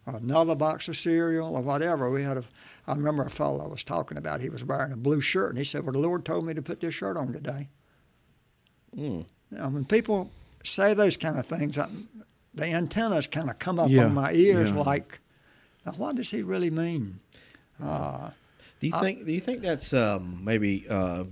or 0.05 0.15
another 0.15 0.55
box 0.55 0.87
of 0.87 0.95
cereal 0.95 1.53
or 1.55 1.61
whatever. 1.61 2.09
We 2.09 2.23
had 2.23 2.37
a, 2.37 2.43
I 2.87 2.93
remember 2.93 3.23
a 3.23 3.29
fellow 3.29 3.61
I 3.63 3.67
was 3.67 3.83
talking 3.83 4.17
about. 4.17 4.39
He 4.41 4.47
was 4.49 4.63
wearing 4.63 4.93
a 4.93 4.97
blue 4.97 5.19
shirt, 5.19 5.49
and 5.49 5.57
he 5.57 5.65
said, 5.65 5.83
"Well, 5.83 5.91
the 5.91 5.99
Lord 5.99 6.23
told 6.23 6.45
me 6.45 6.53
to 6.53 6.61
put 6.61 6.79
this 6.79 6.93
shirt 6.93 7.17
on 7.17 7.33
today." 7.33 7.67
Mm. 8.97 9.25
Now, 9.51 9.67
when 9.69 9.83
people 9.85 10.31
say 10.63 10.93
those 10.93 11.17
kind 11.17 11.37
of 11.37 11.45
things, 11.45 11.77
I, 11.77 11.87
the 12.53 12.65
antennas 12.65 13.27
kind 13.27 13.49
of 13.49 13.59
come 13.59 13.79
up 13.79 13.89
Yeah, 13.89 14.05
on 14.05 14.13
my 14.13 14.31
ears, 14.31 14.71
yeah. 14.71 14.81
like, 14.81 15.19
now 15.85 15.91
what 15.93 16.15
does 16.15 16.31
he 16.31 16.41
really 16.41 16.71
mean? 16.71 17.19
Uh, 17.83 18.29
Do 18.79 18.87
you 18.87 18.93
think? 18.99 19.25
Do 19.25 19.31
you 19.33 19.41
think 19.41 19.61
that's 19.61 19.93
um, 19.93 20.39
maybe? 20.43 20.85
Uh, 20.89 21.25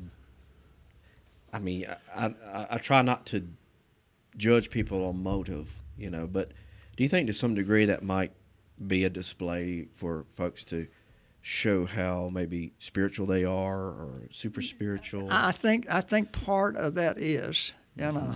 I 1.55 1.59
mean, 1.59 1.85
I, 2.13 2.25
I 2.53 2.67
I 2.71 2.77
try 2.79 3.01
not 3.01 3.25
to 3.27 3.47
judge 4.35 4.69
people 4.69 5.05
on 5.05 5.23
motive, 5.23 5.71
you 5.97 6.09
know, 6.09 6.27
but 6.27 6.51
do 6.97 7.03
you 7.03 7.07
think 7.07 7.27
to 7.27 7.33
some 7.33 7.55
degree 7.55 7.85
that 7.85 8.03
might 8.03 8.33
be 8.85 9.05
a 9.05 9.09
display 9.09 9.87
for 9.95 10.25
folks 10.35 10.65
to 10.65 10.87
show 11.41 11.85
how 11.85 12.29
maybe 12.33 12.73
spiritual 12.79 13.25
they 13.25 13.45
are 13.45 13.79
or 13.79 14.23
super 14.31 14.61
spiritual? 14.61 15.29
I 15.31 15.53
think 15.53 15.89
I 15.89 16.01
think 16.01 16.33
part 16.33 16.75
of 16.75 16.95
that 16.95 17.17
is, 17.17 17.71
you 17.95 18.11
know, 18.11 18.35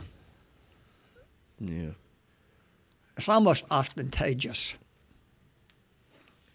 yeah. 1.60 1.90
it's 3.18 3.28
almost 3.28 3.66
ostentatious 3.70 4.76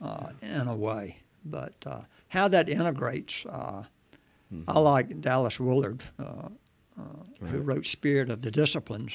uh, 0.00 0.30
in 0.40 0.66
a 0.66 0.75
way. 0.75 1.18
But 1.44 1.75
uh, 1.85 2.00
how 2.28 2.49
that 2.49 2.71
integrates, 2.71 3.44
uh, 3.44 3.83
I 4.68 4.78
like 4.78 5.20
Dallas 5.20 5.58
Willard, 5.61 6.02
uh, 6.18 6.49
uh, 6.99 7.02
who 7.46 7.58
wrote 7.58 7.87
Spirit 7.87 8.30
of 8.30 8.42
the 8.42 8.50
Disciplines. 8.50 9.12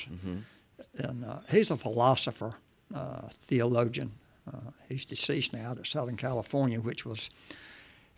And 0.97 1.25
uh, 1.25 1.39
he's 1.49 1.71
a 1.71 1.77
philosopher, 1.77 2.55
uh, 2.93 3.29
theologian. 3.31 4.11
Uh, 4.51 4.71
he's 4.87 5.05
deceased 5.05 5.53
now 5.53 5.69
out 5.71 5.77
of 5.79 5.87
Southern 5.87 6.17
California, 6.17 6.79
which 6.81 7.05
was, 7.05 7.29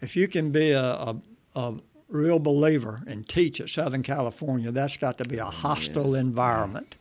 if 0.02 0.16
you 0.16 0.28
can 0.28 0.52
be 0.52 0.72
a, 0.72 0.84
a, 0.84 1.16
a 1.56 1.76
real 2.08 2.40
believer 2.40 3.02
and 3.08 3.28
teach 3.28 3.60
at 3.62 3.70
Southern 3.70 4.04
California, 4.04 4.72
that's 4.72 4.98
got 4.98 5.18
to 5.18 5.26
be 5.26 5.38
a 5.38 5.46
hostile 5.46 6.16
environment. 6.16 6.96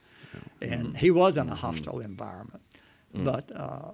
And 0.61 0.97
he 0.97 1.11
was 1.11 1.37
in 1.37 1.49
a 1.49 1.55
hostile 1.55 2.01
environment. 2.01 2.63
But 3.15 3.51
uh, 3.55 3.93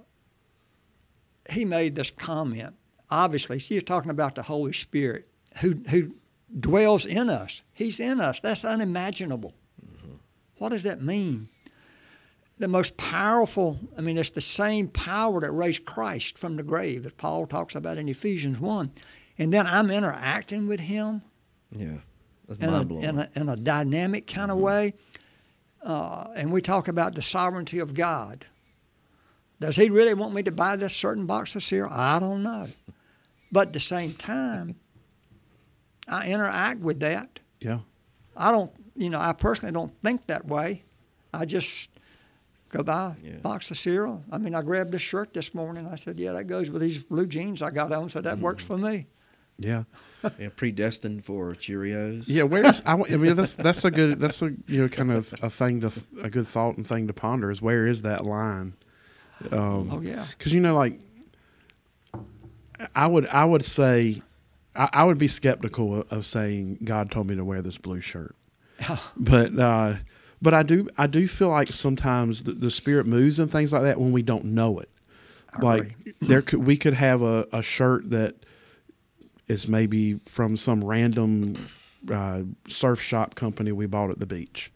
he 1.49 1.65
made 1.65 1.95
this 1.95 2.11
comment. 2.11 2.75
Obviously, 3.09 3.63
you're 3.69 3.81
talking 3.81 4.11
about 4.11 4.35
the 4.35 4.43
Holy 4.43 4.73
Spirit 4.73 5.27
who, 5.61 5.75
who 5.89 6.13
dwells 6.59 7.05
in 7.05 7.29
us. 7.29 7.61
He's 7.73 7.99
in 7.99 8.21
us. 8.21 8.39
That's 8.39 8.65
unimaginable. 8.65 9.53
What 10.57 10.69
does 10.69 10.83
that 10.83 11.01
mean? 11.01 11.49
The 12.57 12.67
most 12.67 12.97
powerful, 12.97 13.79
I 13.97 14.01
mean, 14.01 14.17
it's 14.17 14.31
the 14.31 14.41
same 14.41 14.87
power 14.87 15.39
that 15.41 15.51
raised 15.51 15.85
Christ 15.85 16.37
from 16.37 16.55
the 16.55 16.63
grave 16.63 17.03
that 17.03 17.17
Paul 17.17 17.45
talks 17.45 17.75
about 17.75 17.99
in 17.99 18.09
Ephesians 18.09 18.59
1. 18.59 18.91
And 19.37 19.53
then 19.53 19.67
I'm 19.67 19.91
interacting 19.91 20.67
with 20.67 20.79
him 20.79 21.21
Yeah. 21.71 21.97
That's 22.47 22.59
in 22.61 22.73
a, 22.73 22.99
in 22.99 23.19
a, 23.19 23.29
in 23.35 23.49
a 23.49 23.55
dynamic 23.55 24.25
kind 24.25 24.49
of 24.49 24.57
way. 24.57 24.93
Uh, 25.83 26.27
and 26.35 26.51
we 26.51 26.61
talk 26.61 26.87
about 26.87 27.13
the 27.13 27.21
sovereignty 27.21 27.77
of 27.79 27.93
God. 27.93 28.45
Does 29.59 29.75
he 29.75 29.89
really 29.89 30.13
want 30.13 30.33
me 30.33 30.43
to 30.43 30.51
buy 30.51 30.75
this 30.75 30.95
certain 30.95 31.25
box 31.25 31.55
of 31.55 31.63
cereal? 31.63 31.91
I 31.93 32.19
don't 32.19 32.41
know. 32.41 32.67
But 33.51 33.67
at 33.67 33.73
the 33.73 33.79
same 33.79 34.13
time, 34.13 34.75
I 36.07 36.29
interact 36.29 36.79
with 36.81 36.99
that. 37.01 37.39
yeah, 37.59 37.79
I 38.35 38.51
don't, 38.51 38.71
you 38.95 39.09
know, 39.09 39.19
I 39.19 39.33
personally 39.33 39.73
don't 39.73 39.93
think 40.01 40.27
that 40.27 40.45
way. 40.45 40.83
I 41.33 41.45
just 41.45 41.89
go 42.69 42.83
buy 42.83 43.15
Yeah. 43.23 43.33
a 43.33 43.37
box 43.39 43.69
of 43.71 43.77
cereal. 43.77 44.23
I 44.31 44.37
mean, 44.37 44.53
I 44.55 44.61
grabbed 44.61 44.91
this 44.91 45.01
shirt 45.01 45.33
this 45.33 45.53
morning. 45.53 45.87
I 45.87 45.95
said, 45.95 46.19
yeah, 46.19 46.31
that 46.33 46.45
goes 46.45 46.69
with 46.69 46.81
these 46.81 46.97
blue 46.99 47.25
jeans 47.25 47.61
I 47.61 47.69
got 47.71 47.91
on, 47.91 48.09
so 48.09 48.21
that 48.21 48.39
works 48.39 48.63
Mm-hmm. 48.63 48.83
for 48.83 48.89
me. 48.91 49.07
yeah, 49.59 49.83
yeah, 50.39 50.49
predestined 50.55 51.25
for 51.25 51.53
Cheerios. 51.53 52.25
yeah. 52.27 52.43
Where's 52.43 52.81
I, 52.85 52.93
I 52.93 53.17
mean 53.17 53.35
that's 53.35 53.55
that's 53.55 53.83
a 53.85 53.91
good 53.91 54.19
that's 54.19 54.41
a 54.41 54.53
you 54.67 54.81
know 54.83 54.87
kind 54.87 55.11
of 55.11 55.33
a 55.41 55.49
thing 55.49 55.81
to 55.81 55.91
a 56.21 56.29
good 56.29 56.47
thought 56.47 56.77
and 56.77 56.85
thing 56.85 57.07
to 57.07 57.13
ponder 57.13 57.49
is 57.51 57.61
where 57.61 57.87
is 57.87 58.03
that 58.03 58.23
line? 58.25 58.73
Um, 59.51 59.89
Oh, 59.91 60.01
yeah. 60.01 60.25
because 60.37 60.53
you 60.53 60.59
know 60.61 60.75
like 60.75 60.99
I 62.95 63.07
would 63.07 63.27
I 63.29 63.45
would 63.45 63.65
say 63.65 64.21
I, 64.77 64.89
I 64.93 65.03
would 65.03 65.17
be 65.17 65.27
skeptical 65.27 66.01
of, 66.01 66.11
of 66.11 66.25
saying 66.25 66.79
God 66.83 67.11
told 67.11 67.27
me 67.27 67.35
to 67.35 67.43
wear 67.43 67.61
this 67.61 67.77
blue 67.77 67.99
shirt, 68.01 68.35
but 69.17 69.57
uh, 69.57 69.95
but 70.41 70.53
I 70.53 70.63
do 70.63 70.87
I 70.97 71.07
do 71.07 71.27
feel 71.27 71.49
like 71.49 71.69
sometimes 71.69 72.43
the, 72.43 72.53
the 72.53 72.71
spirit 72.71 73.05
moves 73.07 73.39
and 73.39 73.51
things 73.51 73.73
like 73.73 73.83
that 73.83 73.99
when 73.99 74.11
we 74.11 74.21
don't 74.21 74.45
know 74.45 74.79
it. 74.79 74.89
I 75.55 75.61
like 75.61 75.97
there 76.21 76.41
could 76.41 76.65
we 76.65 76.77
could 76.77 76.93
have 76.93 77.21
a, 77.21 77.47
a 77.51 77.61
shirt 77.61 78.09
that 78.11 78.35
is 79.47 79.67
maybe 79.67 80.19
from 80.25 80.57
some 80.57 80.83
random 80.83 81.69
uh, 82.11 82.41
surf 82.67 83.01
shop 83.01 83.35
company 83.35 83.71
we 83.71 83.85
bought 83.85 84.09
at 84.11 84.19
the 84.19 84.25
beach, 84.25 84.71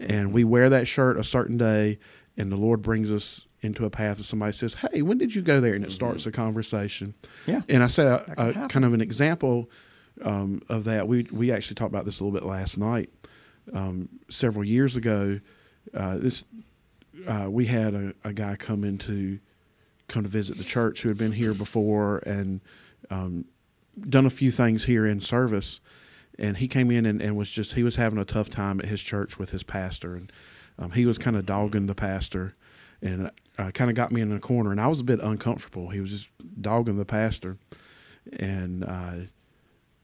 and 0.00 0.32
we 0.32 0.42
wear 0.42 0.70
that 0.70 0.88
shirt 0.88 1.18
a 1.18 1.24
certain 1.24 1.56
day, 1.58 1.98
and 2.36 2.52
the 2.52 2.56
Lord 2.56 2.82
brings 2.82 3.12
us 3.12 3.46
into 3.60 3.84
a 3.84 3.90
path, 3.90 4.16
and 4.16 4.24
somebody 4.24 4.52
says, 4.52 4.74
"Hey, 4.74 5.02
when 5.02 5.18
did 5.18 5.34
you 5.34 5.42
go 5.42 5.60
there?" 5.60 5.74
and 5.74 5.84
it 5.84 5.92
starts 5.92 6.26
a 6.26 6.32
conversation. 6.32 7.14
Yeah. 7.46 7.62
and 7.68 7.82
I 7.82 7.86
say 7.86 8.04
a, 8.04 8.34
a 8.36 8.68
kind 8.68 8.84
of 8.84 8.92
an 8.92 9.00
example 9.00 9.70
um, 10.24 10.62
of 10.68 10.84
that. 10.84 11.08
We 11.08 11.26
we 11.30 11.52
actually 11.52 11.76
talked 11.76 11.92
about 11.92 12.04
this 12.04 12.20
a 12.20 12.24
little 12.24 12.38
bit 12.38 12.46
last 12.46 12.78
night. 12.78 13.10
Um, 13.72 14.08
several 14.28 14.64
years 14.64 14.96
ago, 14.96 15.40
uh, 15.94 16.16
this 16.18 16.44
uh, 17.26 17.46
we 17.48 17.66
had 17.66 17.94
a, 17.94 18.14
a 18.24 18.32
guy 18.32 18.56
come 18.56 18.84
into 18.84 19.38
come 20.08 20.22
to 20.22 20.28
visit 20.28 20.56
the 20.56 20.64
church 20.64 21.02
who 21.02 21.08
had 21.08 21.18
been 21.18 21.32
here 21.32 21.54
before 21.54 22.18
and 22.18 22.60
um, 23.10 23.44
done 24.08 24.26
a 24.26 24.30
few 24.30 24.50
things 24.50 24.84
here 24.84 25.06
in 25.06 25.20
service. 25.20 25.80
And 26.38 26.58
he 26.58 26.68
came 26.68 26.90
in 26.90 27.06
and, 27.06 27.20
and 27.22 27.36
was 27.36 27.50
just 27.50 27.74
he 27.74 27.82
was 27.82 27.96
having 27.96 28.18
a 28.18 28.24
tough 28.24 28.50
time 28.50 28.78
at 28.80 28.86
his 28.86 29.00
church 29.00 29.38
with 29.38 29.50
his 29.50 29.62
pastor, 29.62 30.14
and 30.14 30.30
um, 30.78 30.90
he 30.92 31.06
was 31.06 31.18
kind 31.18 31.36
of 31.36 31.46
dogging 31.46 31.86
the 31.86 31.94
pastor, 31.94 32.54
and 33.02 33.30
uh, 33.58 33.70
kind 33.70 33.90
of 33.90 33.96
got 33.96 34.12
me 34.12 34.20
in 34.20 34.32
a 34.32 34.40
corner, 34.40 34.70
and 34.70 34.80
I 34.80 34.86
was 34.88 35.00
a 35.00 35.04
bit 35.04 35.20
uncomfortable. 35.20 35.88
He 35.90 36.00
was 36.00 36.10
just 36.10 36.28
dogging 36.60 36.98
the 36.98 37.04
pastor, 37.04 37.56
and 38.38 38.84
uh, 38.84 39.14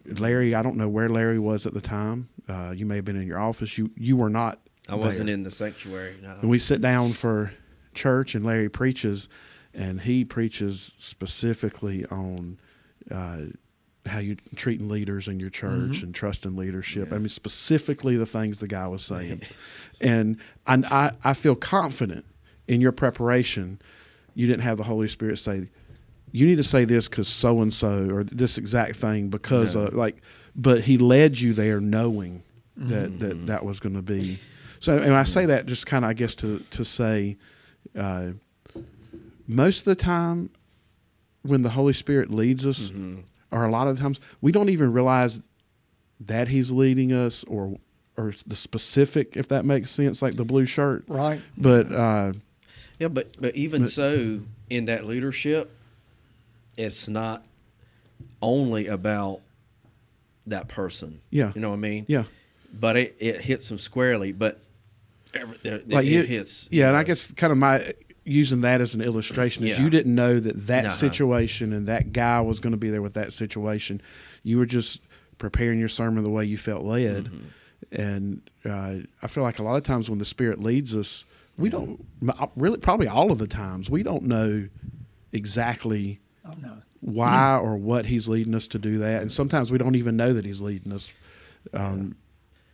Larry, 0.07 0.55
I 0.55 0.63
don't 0.63 0.77
know 0.77 0.89
where 0.89 1.09
Larry 1.09 1.39
was 1.39 1.67
at 1.67 1.75
the 1.75 1.81
time. 1.81 2.29
Uh, 2.49 2.73
you 2.75 2.87
may 2.87 2.97
have 2.97 3.05
been 3.05 3.21
in 3.21 3.27
your 3.27 3.39
office. 3.39 3.79
You 3.79 3.91
you 3.97 4.17
were 4.17 4.31
not. 4.31 4.61
I 4.89 4.97
wasn't 4.97 5.27
there. 5.27 5.35
in 5.35 5.43
the 5.45 5.51
sanctuary. 5.51 6.17
No. 6.21 6.37
And 6.41 6.51
we 6.51 6.59
sit 6.59 6.81
down 6.81 7.13
for 7.13 7.53
church, 7.95 8.35
and 8.35 8.45
Larry 8.45 8.69
preaches, 8.69 9.29
and 9.73 10.01
he 10.01 10.25
preaches 10.25 10.95
specifically 10.99 12.05
on 12.07 12.59
uh, 13.11 13.43
how 14.07 14.19
you 14.19 14.37
treating 14.57 14.89
leaders 14.89 15.29
in 15.29 15.39
your 15.39 15.51
church 15.51 15.71
mm-hmm. 15.71 16.07
and 16.07 16.15
trusting 16.15 16.57
leadership. 16.57 17.13
I 17.13 17.19
mean, 17.19 17.29
specifically 17.29 18.17
the 18.17 18.27
things 18.27 18.59
the 18.59 18.67
guy 18.69 18.89
was 18.89 19.05
saying, 19.05 19.43
and 20.01 20.39
and 20.67 20.87
I 20.87 21.13
I 21.23 21.35
feel 21.35 21.55
confident 21.55 22.25
in 22.67 22.81
your 22.81 22.93
preparation. 22.93 23.81
You 24.35 24.47
didn't 24.47 24.63
have 24.63 24.79
the 24.79 24.85
Holy 24.85 25.09
Spirit 25.09 25.39
say. 25.39 25.69
You 26.35 26.47
need 26.47 26.57
to 26.57 26.65
say 26.65 26.85
this 26.87 27.09
because 27.09 27.29
so 27.29 27.61
and 27.61 27.73
so, 27.73 28.09
or 28.11 28.25
this 28.25 28.57
exact 28.57 28.97
thing 28.97 29.29
because 29.29 29.75
No. 29.75 29.83
of 29.83 29.95
like, 29.95 30.23
but 30.57 30.81
he 30.81 30.97
led 30.97 31.39
you 31.39 31.53
there 31.53 31.79
knowing 31.81 32.43
that 32.77 33.11
mm-hmm. 33.11 33.19
that 33.19 33.47
that 33.47 33.65
was 33.65 33.81
going 33.81 33.95
to 33.95 34.03
be. 34.03 34.39
So, 34.81 34.99
and 34.99 35.15
I 35.15 35.25
say 35.25 35.47
that 35.47 35.67
just 35.67 35.87
kind 35.87 36.05
of, 36.05 36.11
I 36.11 36.15
guess, 36.15 36.35
to 36.37 36.61
to 36.71 36.85
say, 36.85 37.37
uh, 37.97 38.31
most 39.47 39.81
of 39.81 39.85
the 39.85 39.95
time, 39.95 40.51
when 41.43 41.63
the 41.63 41.71
Holy 41.71 41.93
Spirit 41.93 42.31
leads 42.31 42.67
us, 42.67 42.91
mm-hmm. 42.91 43.21
Or 43.53 43.65
a 43.65 43.71
lot 43.71 43.87
of 43.87 43.97
the 43.97 44.03
times, 44.03 44.21
we 44.41 44.51
don't 44.51 44.69
even 44.71 44.93
realize 44.93 45.47
that 46.21 46.49
He's 46.49 46.71
leading 46.73 47.13
us, 47.13 47.45
or 47.45 47.79
or 48.17 48.35
the 48.47 48.57
specific, 48.57 49.37
if 49.37 49.49
that 49.49 49.65
makes 49.65 49.91
sense, 49.91 50.21
like 50.21 50.37
the 50.37 50.45
blue 50.45 50.67
shirt. 50.67 51.05
Right. 51.09 51.41
But 51.57 51.93
uh, 51.93 52.33
Yeah, 52.99 53.09
but 53.09 53.37
but 53.41 53.55
even 53.55 53.87
so, 53.87 54.41
in 54.69 54.87
that 54.87 55.07
leadership, 55.07 55.71
it's 56.77 57.09
not 57.09 57.45
only 58.41 58.87
about 58.87 59.41
that 60.47 60.69
person. 60.69 61.21
Yeah. 61.31 61.53
You 61.55 61.61
know 61.61 61.71
what 61.71 61.77
I 61.77 61.81
mean? 61.81 62.05
Yeah. 62.09 62.25
But 62.79 62.97
it, 62.97 63.17
it 63.19 63.41
hits 63.43 63.69
them 63.69 63.79
squarely, 63.79 64.33
but 64.33 64.61
every, 65.35 65.57
it, 65.63 65.89
Like 65.89 66.07
it 66.07 66.11
you, 66.11 66.23
hits. 66.23 66.69
Yeah, 66.71 66.85
you 66.85 66.89
and 66.89 66.97
I 66.97 67.03
guess 67.05 67.31
kind 67.33 67.51
of 67.51 67.59
my 67.59 67.93
using 68.25 68.61
that 68.63 68.81
as 68.81 68.95
an 68.95 69.01
illustration 69.01 69.65
is 69.67 69.77
Yeah. 69.79 69.85
you 69.85 69.91
didn't 69.91 70.15
know 70.15 70.39
that 70.39 70.67
that 70.69 70.85
Uh-huh. 70.87 70.95
situation 70.95 71.73
and 71.73 71.87
that 71.89 72.13
guy 72.13 72.41
was 72.41 72.61
going 72.61 72.71
to 72.73 72.77
be 72.77 72.89
there 72.91 73.03
with 73.03 73.15
that 73.15 73.33
situation. 73.33 74.01
You 74.45 74.59
were 74.59 74.67
just 74.67 75.01
preparing 75.39 75.79
your 75.81 75.89
sermon 75.89 76.23
the 76.25 76.31
way 76.31 76.45
you 76.45 76.57
felt 76.57 76.85
led, 76.85 77.25
Mm-hmm. 77.25 78.01
and 78.01 78.41
uh, 78.65 79.07
I 79.23 79.27
feel 79.27 79.43
like 79.43 79.59
a 79.59 79.63
lot 79.65 79.75
of 79.77 79.83
times 79.83 80.09
when 80.09 80.19
the 80.21 80.25
Spirit 80.25 80.61
leads 80.61 80.95
us, 80.95 81.25
we 81.59 81.69
don't 81.69 82.05
really 82.57 82.79
probably 82.79 83.09
all 83.09 83.33
of 83.33 83.39
the 83.39 83.47
times 83.49 83.91
we 83.91 84.03
don't 84.03 84.23
know 84.25 84.69
exactly 85.33 86.21
Oh 86.45 86.55
no. 86.61 86.79
why 87.01 87.57
or 87.57 87.77
what 87.77 88.07
He's 88.07 88.29
leading 88.29 88.55
us 88.55 88.69
to 88.69 88.79
do 88.79 88.99
that, 88.99 89.23
and 89.23 89.31
sometimes 89.33 89.71
we 89.71 89.79
don't 89.79 89.97
even 89.97 90.17
know 90.17 90.33
that 90.33 90.45
He's 90.45 90.61
leading 90.61 90.93
us. 90.93 91.11
Um, 91.73 92.17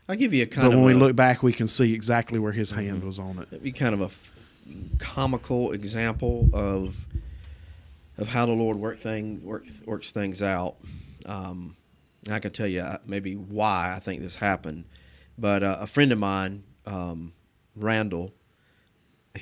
I'll 0.09 0.17
give 0.17 0.33
you 0.33 0.43
a 0.43 0.47
kind 0.47 0.69
but 0.69 0.75
of 0.77 0.83
when 0.83 0.95
we 0.95 0.95
look 0.95 1.15
back, 1.17 1.43
we 1.43 1.53
can 1.53 1.69
see 1.69 1.93
exactly 1.95 2.39
where 2.39 2.53
His 2.53 2.73
Mm-hmm. 2.73 2.81
hand 2.87 3.05
was 3.05 3.19
on 3.19 3.39
it. 3.39 3.49
It'd 3.51 3.63
be 3.63 3.73
kind 3.73 3.95
of 3.95 4.01
a 4.01 4.05
f- 4.07 4.33
comical 4.99 5.73
example 5.73 6.49
of 6.53 7.07
of 8.17 8.29
how 8.29 8.47
the 8.47 8.53
Lord 8.53 8.77
work 8.77 8.99
thing 8.99 9.43
work, 9.45 9.65
works 9.85 10.11
things 10.11 10.43
out. 10.43 10.77
Um, 11.27 11.77
I 12.31 12.41
can 12.41 12.51
tell 12.53 12.67
you 12.67 12.81
uh, 12.81 12.99
maybe 13.07 13.35
why 13.37 13.95
I 13.95 14.01
think 14.01 14.23
this 14.23 14.35
happened, 14.37 14.85
but 15.39 15.63
uh, 15.63 15.79
a 15.81 15.87
friend 15.87 16.11
of 16.13 16.19
mine, 16.19 16.65
um, 16.85 17.33
Randall, 17.77 18.33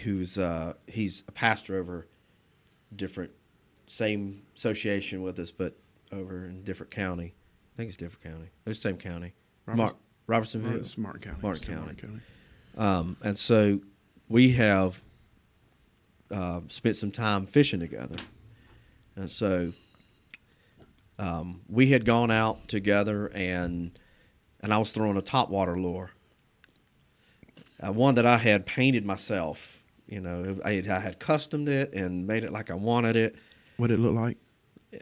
who's 0.03 0.37
uh, 0.39 0.75
he's 0.87 1.23
a 1.29 1.33
pastor 1.33 1.77
over 1.77 2.07
different 2.95 3.31
same 3.87 4.43
association 4.57 5.23
with 5.23 5.39
us, 5.39 5.51
but 5.51 5.77
over 6.13 6.45
in 6.45 6.63
different 6.65 6.91
county. 6.91 7.35
I 7.75 7.77
think 7.77 7.89
it's 7.89 7.97
different 7.97 8.23
county. 8.25 8.51
It's 8.67 8.79
the 8.79 8.89
same 8.89 8.97
county. 8.99 9.33
Roberts- 9.67 9.79
Mark, 9.79 9.97
Robersonville. 10.27 10.99
Martin 10.99 11.21
County. 11.23 11.39
Martin 11.43 11.67
County. 11.67 11.81
Martin 11.81 11.97
County. 11.97 12.21
Um, 12.77 13.17
and 13.23 13.37
so 13.39 13.81
we 14.29 14.53
have 14.53 15.03
uh, 16.31 16.61
spent 16.69 16.97
some 16.97 17.11
time 17.11 17.47
fishing 17.47 17.81
together. 17.81 18.17
And 19.15 19.31
so 19.31 19.73
um, 21.19 21.63
we 21.69 21.89
had 21.89 22.05
gone 22.05 22.31
out 22.31 22.69
together, 22.69 23.29
and 23.35 23.99
and 24.61 24.73
I 24.73 24.79
was 24.79 24.93
throwing 24.93 25.17
a 25.17 25.23
topwater 25.23 25.81
lure, 25.81 26.11
uh, 27.85 27.93
one 27.93 28.15
that 28.17 28.27
I 28.27 28.37
had 28.37 28.67
painted 28.67 29.05
myself. 29.05 29.83
You 30.07 30.21
know, 30.21 30.59
I 30.65 30.75
had, 30.75 30.89
I 30.89 31.01
had 31.01 31.19
customed 31.19 31.69
it 31.69 31.93
and 31.93 32.27
made 32.27 32.45
it 32.45 32.53
like 32.53 32.71
I 32.71 32.75
wanted 32.75 33.17
it. 33.17 33.37
What 33.77 33.89
did 33.89 33.99
it 33.99 34.03
look 34.03 34.15
like? 34.15 34.37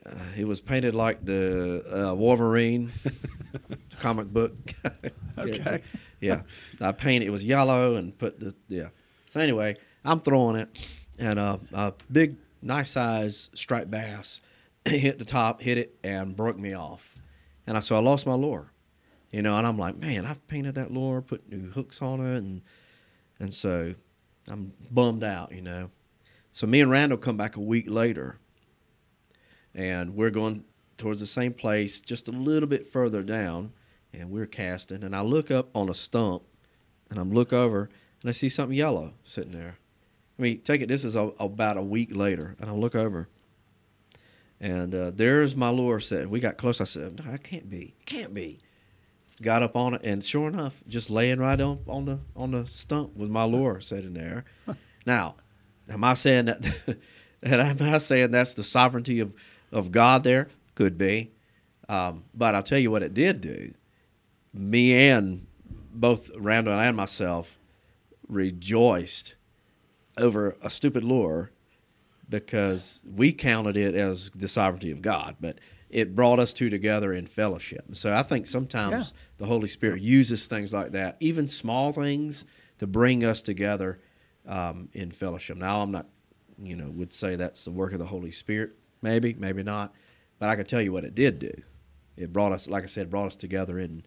Uh, 0.07 0.15
it 0.37 0.47
was 0.47 0.61
painted 0.61 0.95
like 0.95 1.25
the 1.25 2.09
uh, 2.11 2.15
Wolverine 2.15 2.91
comic 4.01 4.27
book. 4.27 4.55
Okay. 5.37 5.83
yeah, 6.21 6.43
I 6.81 6.93
painted. 6.93 7.27
It 7.27 7.31
was 7.31 7.45
yellow 7.45 7.97
and 7.97 8.17
put 8.17 8.39
the 8.39 8.55
yeah. 8.69 8.91
So 9.27 9.41
anyway, 9.41 9.77
I'm 10.05 10.21
throwing 10.21 10.55
it, 10.55 10.69
and 11.19 11.39
uh, 11.39 11.59
a 11.73 11.93
big, 12.11 12.37
nice 12.63 12.91
size 12.91 13.51
striped 13.55 13.91
bass 13.91 14.41
hit 14.85 15.19
the 15.19 15.25
top, 15.25 15.63
hit 15.63 15.79
it, 15.79 15.97
and 16.05 16.37
broke 16.37 16.59
me 16.59 16.75
off. 16.75 17.17
And 17.67 17.77
I 17.77 17.81
so 17.81 17.97
I 17.97 18.01
lost 18.01 18.27
my 18.27 18.35
lure, 18.35 18.71
you 19.31 19.43
know. 19.43 19.57
And 19.57 19.67
I'm 19.67 19.79
like, 19.79 19.97
man, 19.97 20.27
I've 20.27 20.47
painted 20.47 20.75
that 20.75 20.93
lure, 20.93 21.23
put 21.23 21.49
new 21.49 21.71
hooks 21.71 22.03
on 22.03 22.21
it, 22.21 22.39
and 22.39 22.63
and 23.41 23.55
so 23.55 23.95
I'm 24.51 24.73
bummed 24.91 25.25
out, 25.25 25.53
you 25.53 25.63
know. 25.63 25.91
So 26.53 26.67
me 26.67 26.81
and 26.81 26.91
Randall 26.91 27.19
come 27.19 27.37
back 27.37 27.57
a 27.57 27.61
week 27.61 27.89
later, 27.89 28.39
and 29.75 30.15
we're 30.15 30.31
going 30.31 30.65
towards 30.99 31.21
the 31.21 31.27
same 31.27 31.53
place, 31.55 32.01
just 32.01 32.29
a 32.29 32.33
little 32.33 32.69
bit 32.69 32.87
further 32.87 33.23
down, 33.23 33.73
and 34.13 34.31
we're 34.31 34.47
casting. 34.47 35.03
And 35.03 35.17
I 35.17 35.23
look 35.23 35.51
up 35.51 35.71
on 35.75 35.89
a 35.89 35.95
stump, 35.95 36.43
and 37.09 37.19
I'm 37.19 37.33
look 37.33 37.53
over, 37.53 37.89
and 38.21 38.29
I 38.29 38.33
see 38.33 38.51
something 38.51 38.77
yellow 38.77 39.15
sitting 39.25 39.53
there. 39.53 39.79
I 40.39 40.43
mean, 40.43 40.61
take 40.63 40.81
it. 40.81 40.89
This 40.89 41.05
is 41.05 41.17
a, 41.17 41.31
about 41.39 41.77
a 41.77 41.83
week 41.83 42.15
later, 42.17 42.57
and 42.59 42.69
I 42.69 42.73
look 42.73 42.95
over, 42.95 43.29
and 44.61 44.95
uh, 44.95 45.11
there's 45.15 45.55
my 45.55 45.71
lure 45.71 46.01
set. 46.01 46.29
We 46.29 46.41
got 46.41 46.57
close. 46.57 46.81
I 46.81 46.85
said, 46.85 47.25
"No, 47.25 47.33
it 47.33 47.45
can't 47.45 47.71
be. 47.71 47.95
Can't 48.05 48.35
be." 48.35 48.59
Got 49.43 49.63
up 49.63 49.77
on 49.77 49.95
it, 49.95 50.03
and 50.05 50.25
sure 50.25 50.49
enough, 50.49 50.83
just 50.89 51.11
laying 51.11 51.39
right 51.39 51.61
on 51.61 51.81
on 51.87 52.05
the 52.05 52.19
on 52.37 52.51
the 52.51 52.67
stump 52.67 53.17
with 53.17 53.31
my 53.31 53.45
lure 53.45 53.81
sitting 53.81 54.15
there. 54.15 54.45
now, 55.07 55.37
am 55.89 56.03
I 56.03 56.15
saying 56.15 56.47
that? 56.47 56.65
and 57.43 57.61
am 57.61 57.77
I 57.81 57.99
saying 57.99 58.33
that's 58.33 58.55
the 58.55 58.65
sovereignty 58.65 59.21
of 59.21 59.35
of 59.71 59.93
God? 59.93 60.25
There 60.25 60.49
could 60.75 60.99
be, 60.99 61.31
um, 61.89 62.25
but 62.35 62.57
I'll 62.57 62.63
tell 62.63 62.79
you 62.79 62.91
what 62.91 63.05
it 63.05 63.15
did 63.15 63.41
do. 63.41 63.73
Me 64.53 65.09
and 65.09 65.47
both 65.93 66.31
Randall 66.37 66.79
and 66.79 66.97
myself 66.97 67.59
rejoiced 68.29 69.35
over 70.17 70.57
a 70.63 70.71
stupid 70.71 71.05
lure 71.05 71.51
because 72.29 73.03
we 73.05 73.33
counted 73.33 73.77
it 73.77 73.95
as 73.95 74.31
the 74.31 74.49
sovereignty 74.49 74.91
of 74.91 75.03
God, 75.03 75.37
but 75.41 75.59
it 75.91 76.15
brought 76.15 76.39
us 76.39 76.53
two 76.53 76.71
together 76.71 77.13
in 77.13 77.27
fellowship. 77.27 77.85
So 77.93 78.15
I 78.15 78.23
think 78.23 78.47
sometimes 78.47 78.93
Yeah. 79.13 79.17
the 79.39 79.47
Holy 79.47 79.69
Spirit 79.69 80.01
uses 80.01 80.47
things 80.47 80.73
like 80.73 80.93
that, 80.93 81.17
even 81.21 81.47
small 81.49 81.93
things, 81.93 82.45
to 82.79 82.87
bring 82.87 83.23
us 83.25 83.43
together 83.43 84.01
um, 84.47 84.89
in 84.93 85.11
fellowship. 85.11 85.57
Now, 85.57 85.81
I'm 85.83 85.91
not, 85.93 86.07
you 86.59 86.77
know, 86.77 86.91
would 86.91 87.13
say 87.13 87.37
that's 87.37 87.65
the 87.65 87.71
work 87.71 87.93
of 87.93 87.99
the 87.99 88.07
Holy 88.07 88.31
Spirit. 88.31 88.73
Maybe, 89.03 89.35
maybe 89.35 89.63
not. 89.63 89.95
But 90.39 90.49
I 90.49 90.57
can 90.57 90.67
tell 90.67 90.83
you 90.83 90.93
what 90.93 91.05
it 91.05 91.15
did 91.15 91.39
do. 91.39 91.53
It 92.17 92.33
brought 92.33 92.53
us, 92.53 92.67
like 92.69 92.83
I 92.83 92.87
said, 92.87 93.11
brought 93.11 93.27
us 93.27 93.37
together 93.37 93.79
in 93.79 94.05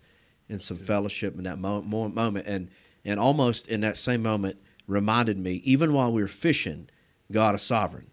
in 0.49 0.59
some 0.59 0.77
fellowship 0.77 1.37
in 1.37 1.43
that 1.43 1.59
mo- 1.59 1.81
mo- 1.81 2.07
moment, 2.09 2.47
and 2.47 2.69
and 3.03 3.19
almost 3.19 3.67
in 3.67 3.81
that 3.81 3.97
same 3.97 4.21
moment 4.23 4.57
reminded 4.87 5.37
me, 5.37 5.61
even 5.65 5.93
while 5.93 6.11
we 6.11 6.21
were 6.21 6.27
fishing, 6.27 6.89
God 7.31 7.53
is 7.55 7.61
sovereign, 7.61 8.07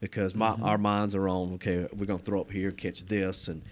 because 0.00 0.34
my 0.34 0.50
mm-hmm. 0.50 0.64
our 0.64 0.78
minds 0.78 1.14
are 1.14 1.28
on. 1.28 1.54
Okay, 1.54 1.86
we're 1.92 2.06
gonna 2.06 2.18
throw 2.18 2.40
up 2.40 2.50
here, 2.50 2.70
catch 2.70 3.04
this, 3.06 3.48
and 3.48 3.62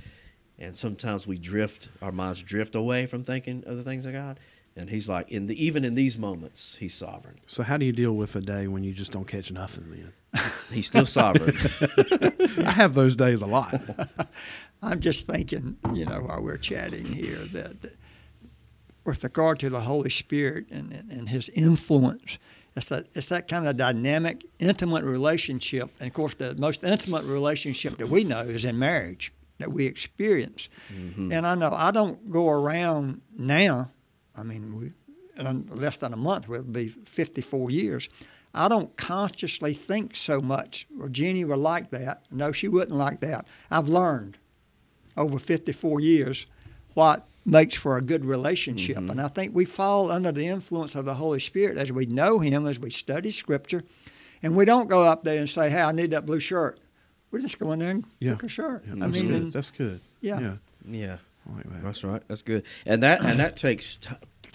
and 0.58 0.76
sometimes 0.76 1.26
we 1.26 1.38
drift. 1.38 1.88
Our 2.02 2.12
minds 2.12 2.42
drift 2.42 2.74
away 2.74 3.06
from 3.06 3.24
thinking 3.24 3.64
of 3.66 3.76
the 3.76 3.82
things 3.82 4.04
of 4.06 4.12
God. 4.12 4.38
And 4.76 4.88
He's 4.88 5.08
like, 5.08 5.30
in 5.30 5.46
the 5.46 5.64
even 5.64 5.84
in 5.84 5.94
these 5.94 6.16
moments, 6.16 6.76
He's 6.78 6.94
sovereign. 6.94 7.40
So 7.46 7.62
how 7.62 7.76
do 7.76 7.84
you 7.84 7.92
deal 7.92 8.12
with 8.12 8.36
a 8.36 8.40
day 8.40 8.68
when 8.68 8.84
you 8.84 8.92
just 8.92 9.12
don't 9.12 9.26
catch 9.26 9.50
nothing? 9.50 9.90
Then 9.90 10.42
He's 10.72 10.86
still 10.86 11.06
sovereign. 11.06 11.56
I 12.66 12.70
have 12.70 12.94
those 12.94 13.16
days 13.16 13.42
a 13.42 13.46
lot. 13.46 13.80
I'm 14.82 15.00
just 15.00 15.26
thinking, 15.26 15.76
mm-hmm. 15.82 15.94
you 15.94 16.06
know, 16.06 16.20
while 16.20 16.42
we're 16.42 16.56
chatting 16.56 17.04
here, 17.04 17.44
that, 17.52 17.82
that 17.82 17.96
with 19.04 19.22
regard 19.24 19.58
to 19.60 19.70
the 19.70 19.80
Holy 19.80 20.10
Spirit 20.10 20.66
and, 20.70 20.92
and, 21.10 21.28
His 21.28 21.48
influence, 21.50 22.38
it's 22.76 22.88
that 22.88 23.06
it's 23.14 23.28
that 23.28 23.48
kind 23.48 23.66
of 23.66 23.76
dynamic, 23.76 24.44
intimate 24.58 25.04
relationship. 25.04 25.90
And 25.98 26.08
of 26.08 26.14
course, 26.14 26.34
the 26.34 26.54
most 26.56 26.84
intimate 26.84 27.24
relationship 27.24 27.98
that 27.98 28.08
we 28.08 28.24
know 28.24 28.40
is 28.40 28.64
in 28.64 28.78
marriage 28.78 29.32
that 29.58 29.72
we 29.72 29.86
experience. 29.86 30.68
Mm-hmm. 30.92 31.32
And 31.32 31.46
I 31.46 31.54
know 31.54 31.70
I 31.72 31.90
don't 31.90 32.30
go 32.30 32.48
around 32.48 33.20
now. 33.36 33.90
I 34.36 34.42
mean, 34.42 34.78
we 34.78 34.92
in 35.38 35.68
less 35.72 35.96
than 35.98 36.12
a 36.12 36.16
month 36.16 36.48
we'll 36.48 36.62
be 36.62 36.88
54 36.88 37.70
years. 37.70 38.08
I 38.52 38.68
don't 38.68 38.94
consciously 38.96 39.74
think 39.74 40.16
so 40.16 40.40
much. 40.40 40.86
Virginia 40.98 41.46
would 41.46 41.58
like 41.58 41.90
that. 41.90 42.24
No, 42.30 42.52
she 42.52 42.68
wouldn't 42.68 42.96
like 42.96 43.20
that. 43.20 43.46
I've 43.70 43.88
learned 43.88 44.38
over 45.16 45.38
54 45.38 46.00
years 46.00 46.46
what 46.94 47.26
makes 47.50 47.76
for 47.76 47.96
a 47.96 48.00
good 48.00 48.24
relationship. 48.24 48.96
Mm-hmm. 48.96 49.10
And 49.10 49.20
I 49.20 49.28
think 49.28 49.54
we 49.54 49.64
fall 49.64 50.10
under 50.10 50.32
the 50.32 50.46
influence 50.46 50.94
of 50.94 51.04
the 51.04 51.14
Holy 51.14 51.40
Spirit 51.40 51.76
as 51.78 51.90
we 51.92 52.06
know 52.06 52.38
Him, 52.38 52.66
as 52.66 52.78
we 52.78 52.90
study 52.90 53.30
Scripture. 53.30 53.82
And 54.42 54.56
we 54.56 54.64
don't 54.64 54.88
go 54.88 55.02
up 55.02 55.22
there 55.24 55.38
and 55.40 55.50
say, 55.50 55.68
hey, 55.68 55.82
I 55.82 55.92
need 55.92 56.12
that 56.12 56.24
blue 56.24 56.40
shirt. 56.40 56.80
We 57.30 57.40
just 57.42 57.58
go 57.58 57.72
in 57.72 57.80
there 57.80 57.90
and 57.90 58.04
Yeah. 58.18 58.34
pick 58.34 58.44
a 58.44 58.48
shirt. 58.48 58.84
Yeah, 58.86 58.94
I 58.94 58.98
that's 59.08 59.12
mean, 59.12 59.26
good. 59.30 59.42
and- 59.42 59.52
that's 59.52 59.70
good. 59.70 60.00
yeah. 60.20 60.40
yeah, 60.40 60.54
yeah. 60.88 61.16
Like 61.54 61.64
that. 61.70 61.82
That's 61.82 62.04
right. 62.04 62.22
That's 62.28 62.42
good. 62.42 62.64
And 62.86 63.02
that 63.02 63.24
and 63.24 63.38
that 63.40 63.56
takes 63.56 63.96
t- 63.96 64.10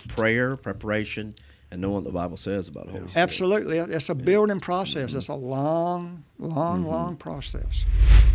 prayer, 0.08 0.56
preparation, 0.56 1.36
and 1.72 1.82
know 1.82 1.90
what 1.90 2.04
the 2.04 2.12
Bible 2.12 2.38
says 2.38 2.68
about 2.68 2.86
the 2.86 2.92
Holy 2.94 3.08
Spirit. 3.08 3.24
Absolutely. 3.24 3.78
It's 3.80 4.10
a 4.10 4.16
building 4.16 4.60
process. 4.60 5.14
It's 5.14 5.28
a 5.28 5.36
long, 5.36 6.24
long, 6.40 6.86
long 6.86 7.16
process. 7.18 7.86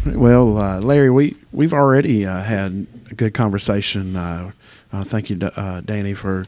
Well, 0.05 0.59
uh, 0.59 0.81
Larry, 0.81 1.11
we 1.11 1.37
we've 1.53 1.73
already 1.73 2.27
uh, 2.27 2.43
had 2.43 2.87
a 3.11 3.15
good 3.15 3.35
conversation. 3.35 4.17
Uh, 4.17 4.53
uh, 4.93 5.05
thank 5.05 5.31
you, 5.31 5.37
D- 5.37 5.51
uh, 5.57 5.81
Danny, 5.83 6.15
for 6.15 6.47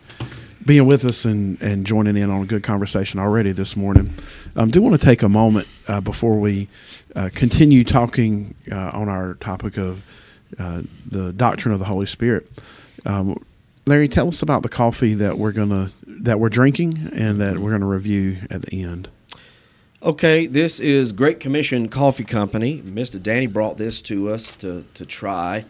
being 0.64 0.87
with 0.87 1.05
us 1.05 1.25
and, 1.25 1.61
and 1.61 1.87
joining 1.87 2.16
in 2.16 2.31
on 2.31 2.42
a 2.42 2.47
good 2.47 2.62
conversation 2.62 3.18
already 3.18 3.53
this 3.53 3.77
morning. 3.77 4.14
Um, 4.57 4.71
do 4.71 4.81
want 4.81 4.99
to 4.99 5.05
take 5.05 5.23
a 5.23 5.29
moment 5.29 5.68
uh, 5.88 6.01
before 6.01 6.38
we 6.38 6.68
uh, 7.16 7.31
continue 7.35 7.85
talking 7.85 8.55
uh, 8.71 8.90
on 8.92 9.09
our 9.09 9.35
topic 9.35 9.77
of 9.77 10.03
uh, 10.59 10.83
the 11.07 11.33
doctrine 11.33 11.73
of 11.73 11.79
the 11.79 11.87
Holy 11.87 12.07
Spirit. 12.07 12.49
Um, 13.05 13.45
Larry, 13.87 14.07
tell 14.07 14.29
us 14.29 14.42
about 14.42 14.62
the 14.62 14.68
coffee 14.68 15.14
that 15.14 15.38
we're 15.38 15.53
gonna 15.53 15.90
that 16.22 16.40
we're 16.40 16.48
drinking 16.48 17.11
and 17.12 17.40
that 17.40 17.58
we're 17.58 17.72
gonna 17.72 17.87
review 17.87 18.38
at 18.50 18.62
the 18.62 18.82
end. 18.82 19.08
Okay, 20.02 20.46
this 20.46 20.80
is 20.80 21.12
Great 21.12 21.38
Commission 21.38 21.88
Coffee 21.88 22.24
Company. 22.24 22.80
Mr. 22.82 23.22
Danny 23.22 23.46
brought 23.46 23.76
this 23.76 24.00
to 24.02 24.30
us 24.30 24.56
to, 24.56 24.85
to 24.94 25.06
try. 25.06 25.64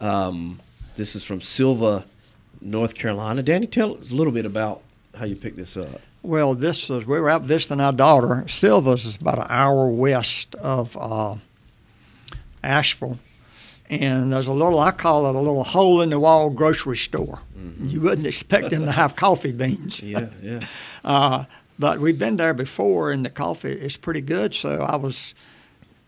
Um, 0.00 0.60
this 0.96 1.14
is 1.14 1.24
from 1.24 1.40
Sylva, 1.40 2.04
North 2.60 2.94
Carolina. 2.94 3.42
Danny, 3.42 3.66
tell 3.66 3.98
us 3.98 4.10
a 4.10 4.14
little 4.14 4.32
bit 4.32 4.46
about 4.46 4.82
how 5.14 5.24
you 5.24 5.36
picked 5.36 5.56
this 5.56 5.76
up. 5.76 6.00
Well, 6.22 6.54
this 6.54 6.88
was 6.88 7.06
we 7.06 7.20
were 7.20 7.30
out 7.30 7.42
visiting 7.42 7.80
our 7.80 7.92
daughter. 7.92 8.46
Sylva's 8.48 9.04
is 9.04 9.16
about 9.16 9.38
an 9.38 9.46
hour 9.48 9.88
west 9.88 10.54
of 10.56 10.96
uh, 10.98 11.36
Asheville, 12.62 13.18
and 13.90 14.32
there's 14.32 14.46
a 14.46 14.52
little 14.52 14.78
I 14.78 14.90
call 14.90 15.26
it 15.26 15.34
a 15.34 15.38
little 15.38 15.64
hole 15.64 16.00
in 16.02 16.10
the 16.10 16.18
wall 16.18 16.50
grocery 16.50 16.96
store. 16.96 17.40
Mm-hmm. 17.58 17.88
You 17.88 18.00
wouldn't 18.00 18.26
expect 18.26 18.70
them 18.70 18.84
to 18.84 18.92
have 18.92 19.16
coffee 19.16 19.52
beans. 19.52 20.02
Yeah, 20.08 20.28
yeah. 20.42 20.66
uh, 21.04 21.44
but 21.78 22.00
we've 22.00 22.18
been 22.18 22.36
there 22.36 22.54
before, 22.54 23.12
and 23.12 23.24
the 23.24 23.30
coffee 23.30 23.72
is 23.72 23.96
pretty 23.96 24.20
good. 24.20 24.54
So 24.54 24.82
I 24.82 24.96
was 24.96 25.34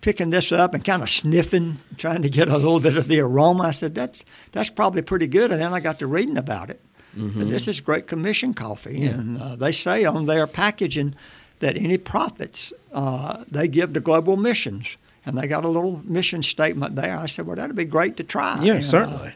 picking 0.01 0.31
this 0.31 0.53
up 0.53 0.75
and 0.75 0.85
kind 0.85 1.03
of 1.03 1.11
sniffing, 1.11 1.79
trying 1.97 2.23
to 2.23 2.31
get 2.31 2.49
a 2.49 2.57
little 2.57 2.81
bit 2.81 2.97
of 2.97 3.09
the 3.09 3.21
aroma. 3.21 3.65
I 3.65 3.71
said, 3.71 3.95
"That's 3.95 4.25
that's 4.53 4.71
probably 4.71 5.03
pretty 5.03 5.27
good." 5.27 5.53
And 5.53 5.61
then 5.61 5.73
I 5.73 5.81
got 5.81 5.99
to 6.01 6.07
reading 6.07 6.37
about 6.37 6.71
it. 6.71 6.81
Mm-hmm. 7.17 7.41
And 7.41 7.53
this 7.53 7.67
is 7.67 7.81
Great 7.81 8.07
Commission 8.07 8.55
coffee, 8.55 9.01
yeah. 9.01 9.11
and 9.11 9.39
uh, 9.41 9.57
they 9.57 9.73
say 9.73 10.05
on 10.05 10.27
their 10.27 10.47
packaging 10.47 11.15
that 11.59 11.77
any 11.77 11.99
profits 11.99 12.73
uh, 12.93 13.45
they 13.51 13.69
give 13.69 13.93
to 13.93 14.01
global 14.01 14.37
missions, 14.37 14.97
and 15.27 15.37
they 15.37 15.47
got 15.47 15.65
a 15.65 15.69
little 15.69 16.01
mission 16.05 16.43
statement 16.43 16.97
there. 16.97 17.17
I 17.17 17.27
said, 17.27 17.47
"Well, 17.47 17.57
that'd 17.57 17.77
be 17.77 17.85
great 17.85 18.17
to 18.19 18.25
try." 18.25 18.61
Yeah, 18.63 18.75
and, 18.75 18.85
certainly. 18.85 19.29
Uh, 19.29 19.33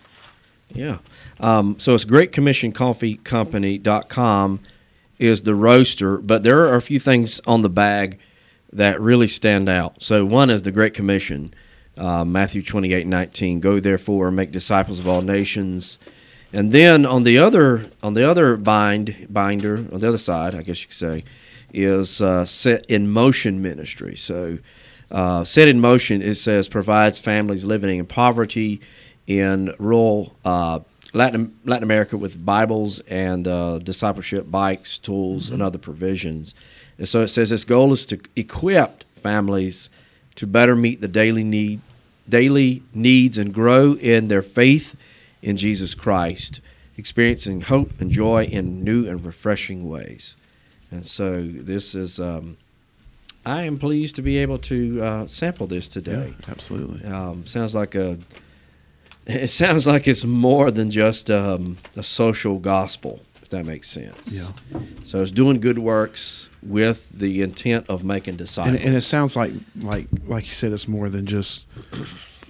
yeah. 0.74 0.98
Um, 1.40 1.76
so 1.78 1.94
it's 1.94 2.04
greatcommissioncoffeecompany.com 2.04 4.60
is 5.18 5.42
the 5.42 5.54
roaster, 5.54 6.18
but 6.18 6.42
there 6.42 6.66
are 6.66 6.74
a 6.74 6.82
few 6.82 6.98
things 6.98 7.40
on 7.46 7.62
the 7.62 7.68
bag 7.68 8.18
that 8.72 9.00
really 9.00 9.28
stand 9.28 9.68
out. 9.68 10.02
So 10.02 10.24
one 10.24 10.50
is 10.50 10.62
the 10.62 10.72
Great 10.72 10.94
Commission, 10.94 11.54
uh, 11.96 12.24
Matthew 12.24 12.62
28, 12.62 13.06
19, 13.06 13.60
go 13.60 13.78
therefore 13.78 14.26
and 14.28 14.36
make 14.36 14.50
disciples 14.50 14.98
of 14.98 15.06
all 15.06 15.22
nations. 15.22 15.98
And 16.52 16.72
then 16.72 17.06
on 17.06 17.22
the 17.24 17.38
other 17.38 17.90
on 18.02 18.14
the 18.14 18.28
other 18.28 18.56
bind 18.56 19.26
binder 19.28 19.76
on 19.76 19.98
the 19.98 20.08
other 20.08 20.18
side, 20.18 20.54
I 20.54 20.62
guess 20.62 20.80
you 20.82 20.88
could 20.88 20.96
say, 20.96 21.24
is 21.72 22.20
uh, 22.20 22.44
set 22.44 22.84
in 22.86 23.10
motion 23.10 23.60
ministry. 23.60 24.16
So 24.16 24.58
uh, 25.14 25.44
set 25.44 25.68
in 25.68 25.80
motion 25.80 26.20
it 26.20 26.34
says 26.34 26.66
provides 26.66 27.18
families 27.18 27.64
living 27.64 27.98
in 27.98 28.04
poverty 28.04 28.80
in 29.28 29.72
rural 29.78 30.34
uh, 30.44 30.80
Latin 31.12 31.56
Latin 31.64 31.84
America 31.84 32.16
with 32.16 32.44
Bibles 32.44 32.98
and 33.00 33.46
uh, 33.46 33.78
discipleship 33.78 34.50
bikes, 34.50 34.98
tools, 34.98 35.44
mm-hmm. 35.44 35.54
and 35.54 35.62
other 35.62 35.78
provisions. 35.78 36.54
And 36.98 37.08
so 37.08 37.20
it 37.20 37.28
says 37.28 37.52
its 37.52 37.64
goal 37.64 37.92
is 37.92 38.04
to 38.06 38.18
equip 38.34 39.04
families 39.14 39.88
to 40.34 40.46
better 40.46 40.74
meet 40.74 41.00
the 41.00 41.08
daily 41.08 41.44
need, 41.44 41.80
daily 42.28 42.82
needs, 42.92 43.38
and 43.38 43.54
grow 43.54 43.94
in 43.94 44.26
their 44.26 44.42
faith 44.42 44.96
in 45.40 45.56
Jesus 45.56 45.94
Christ, 45.94 46.60
experiencing 46.96 47.60
hope 47.62 48.00
and 48.00 48.10
joy 48.10 48.44
in 48.46 48.82
new 48.82 49.06
and 49.06 49.24
refreshing 49.24 49.88
ways. 49.88 50.36
And 50.90 51.06
so 51.06 51.46
this 51.46 51.94
is. 51.94 52.18
Um, 52.18 52.56
I 53.46 53.62
am 53.62 53.78
pleased 53.78 54.16
to 54.16 54.22
be 54.22 54.38
able 54.38 54.58
to 54.60 55.02
uh, 55.02 55.26
sample 55.26 55.66
this 55.66 55.88
today. 55.88 56.34
Yeah, 56.38 56.50
absolutely. 56.50 57.04
Um, 57.04 57.46
sounds 57.46 57.74
like 57.74 57.94
a 57.94 58.18
it 59.26 59.48
sounds 59.48 59.86
like 59.86 60.06
it's 60.06 60.24
more 60.24 60.70
than 60.70 60.90
just 60.90 61.30
um, 61.30 61.78
a 61.96 62.02
social 62.02 62.58
gospel, 62.58 63.20
if 63.42 63.48
that 63.50 63.64
makes 63.64 63.88
sense. 63.88 64.32
Yeah. 64.32 64.50
So 65.02 65.22
it's 65.22 65.30
doing 65.30 65.60
good 65.60 65.78
works 65.78 66.50
with 66.62 67.08
the 67.10 67.42
intent 67.42 67.88
of 67.88 68.04
making 68.04 68.36
disciples. 68.36 68.76
And, 68.76 68.84
and 68.84 68.94
it 68.96 69.02
sounds 69.02 69.34
like, 69.36 69.52
like, 69.80 70.08
like 70.26 70.46
you 70.46 70.52
said, 70.52 70.72
it's 70.72 70.88
more 70.88 71.08
than 71.08 71.26
just 71.26 71.66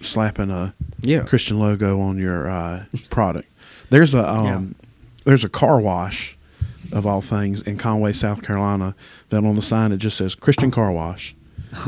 slapping 0.01 0.51
a 0.51 0.75
yeah. 1.01 1.21
Christian 1.21 1.59
logo 1.61 2.01
on 2.01 2.19
your 2.19 2.51
uh, 2.51 2.85
product. 3.11 3.49
There's 3.91 4.15
a 4.15 4.29
um, 4.29 4.45
yeah. 4.45 4.87
there's 5.25 5.45
a 5.45 5.49
car 5.49 5.81
wash 5.81 6.37
of 6.93 7.07
all 7.07 7.21
things 7.21 7.63
in 7.63 7.79
Conway, 7.79 8.13
South 8.13 8.43
Carolina. 8.43 8.95
That 9.35 9.45
on 9.45 9.57
the 9.57 9.63
sign 9.63 9.93
it 9.93 9.99
just 9.99 10.17
says 10.17 10.35
Christian 10.35 10.71
Car 10.71 10.91
Wash 10.91 11.35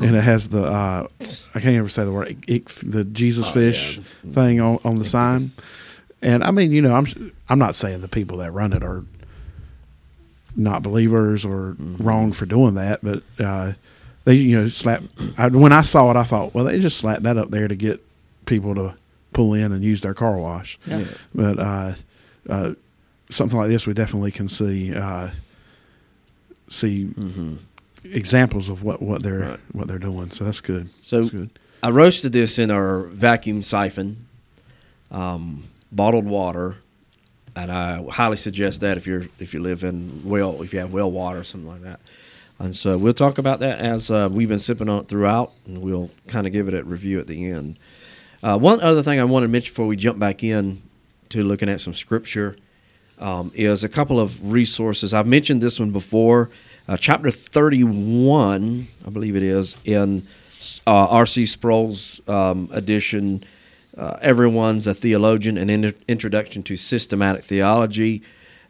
and 0.02 0.16
it 0.16 0.22
has 0.22 0.48
the 0.48 0.62
uh, 0.62 1.06
I 1.54 1.60
can't 1.60 1.76
ever 1.76 1.88
say 1.88 2.04
the 2.04 2.12
word 2.12 2.36
ik, 2.48 2.68
the 2.68 3.04
Jesus 3.04 3.46
oh, 3.48 3.52
fish 3.52 3.98
yeah. 3.98 4.32
thing 4.32 4.60
on, 4.60 4.78
on 4.84 4.96
the 4.96 5.04
sign. 5.04 5.42
And 6.22 6.42
I 6.42 6.50
mean, 6.50 6.72
you 6.72 6.82
know, 6.82 6.94
I'm 6.94 7.32
I'm 7.48 7.58
not 7.58 7.74
saying 7.74 8.00
the 8.00 8.08
people 8.08 8.38
that 8.38 8.52
run 8.52 8.72
it 8.72 8.82
are 8.82 9.04
not 10.56 10.82
believers 10.82 11.44
or 11.44 11.76
mm-hmm. 11.78 12.02
wrong 12.02 12.32
for 12.32 12.46
doing 12.46 12.74
that, 12.74 13.00
but 13.02 13.22
uh, 13.38 13.72
they 14.24 14.34
you 14.34 14.60
know 14.60 14.68
slap. 14.68 15.02
I, 15.38 15.48
when 15.48 15.72
I 15.72 15.82
saw 15.82 16.10
it, 16.10 16.16
I 16.16 16.24
thought, 16.24 16.54
well, 16.54 16.64
they 16.64 16.80
just 16.80 16.98
slapped 16.98 17.22
that 17.24 17.36
up 17.36 17.50
there 17.50 17.68
to 17.68 17.76
get 17.76 18.02
people 18.46 18.74
to 18.74 18.94
pull 19.32 19.54
in 19.54 19.72
and 19.72 19.84
use 19.84 20.00
their 20.00 20.14
car 20.14 20.36
wash. 20.36 20.78
Yeah. 20.86 21.04
But 21.34 21.58
uh, 21.58 21.94
uh, 22.48 22.74
something 23.30 23.58
like 23.58 23.68
this, 23.68 23.86
we 23.86 23.94
definitely 23.94 24.30
can 24.30 24.48
see 24.48 24.94
uh, 24.94 25.30
see. 26.68 27.06
Mm-hmm 27.06 27.56
examples 28.12 28.68
of 28.68 28.82
what, 28.82 29.02
what 29.02 29.22
they're 29.22 29.38
right. 29.38 29.60
what 29.72 29.88
they're 29.88 29.98
doing. 29.98 30.30
So 30.30 30.44
that's 30.44 30.60
good. 30.60 30.88
So 31.02 31.20
that's 31.20 31.30
good. 31.30 31.50
I 31.82 31.90
roasted 31.90 32.32
this 32.32 32.58
in 32.58 32.70
our 32.70 33.00
vacuum 33.00 33.62
siphon, 33.62 34.26
um, 35.10 35.64
bottled 35.92 36.24
water, 36.24 36.76
and 37.54 37.70
I 37.70 38.02
highly 38.10 38.36
suggest 38.36 38.80
that 38.80 38.96
if 38.96 39.06
you're 39.06 39.26
if 39.38 39.54
you 39.54 39.60
live 39.60 39.84
in 39.84 40.22
well 40.24 40.62
if 40.62 40.72
you 40.72 40.80
have 40.80 40.92
well 40.92 41.10
water 41.10 41.40
or 41.40 41.44
something 41.44 41.68
like 41.68 41.82
that. 41.82 42.00
And 42.58 42.74
so 42.74 42.96
we'll 42.96 43.12
talk 43.12 43.36
about 43.36 43.60
that 43.60 43.80
as 43.80 44.10
uh, 44.10 44.30
we've 44.32 44.48
been 44.48 44.58
sipping 44.58 44.88
on 44.88 45.00
it 45.00 45.08
throughout, 45.08 45.52
and 45.66 45.82
we'll 45.82 46.10
kind 46.26 46.46
of 46.46 46.52
give 46.52 46.68
it 46.68 46.74
a 46.74 46.82
review 46.82 47.20
at 47.20 47.26
the 47.26 47.50
end. 47.50 47.78
Uh, 48.42 48.58
one 48.58 48.80
other 48.80 49.02
thing 49.02 49.20
I 49.20 49.24
want 49.24 49.44
to 49.44 49.48
mention 49.48 49.72
before 49.72 49.86
we 49.86 49.96
jump 49.96 50.18
back 50.18 50.42
in 50.42 50.82
to 51.30 51.42
looking 51.42 51.68
at 51.68 51.82
some 51.82 51.92
scripture 51.92 52.56
um, 53.18 53.50
is 53.54 53.84
a 53.84 53.88
couple 53.88 54.20
of 54.20 54.52
resources. 54.52 55.14
I've 55.14 55.26
mentioned 55.26 55.60
this 55.60 55.80
one 55.80 55.90
before 55.90 56.50
uh, 56.88 56.96
chapter 56.96 57.30
31, 57.30 58.88
I 59.04 59.10
believe 59.10 59.34
it 59.36 59.42
is, 59.42 59.76
in 59.84 60.26
uh, 60.86 61.06
R.C. 61.08 61.46
Sproul's 61.46 62.20
um, 62.28 62.68
edition, 62.72 63.44
uh, 63.96 64.18
Everyone's 64.20 64.86
a 64.86 64.94
Theologian, 64.94 65.58
an 65.58 65.70
in- 65.70 65.94
Introduction 66.06 66.62
to 66.64 66.76
Systematic 66.76 67.44
Theology. 67.44 68.22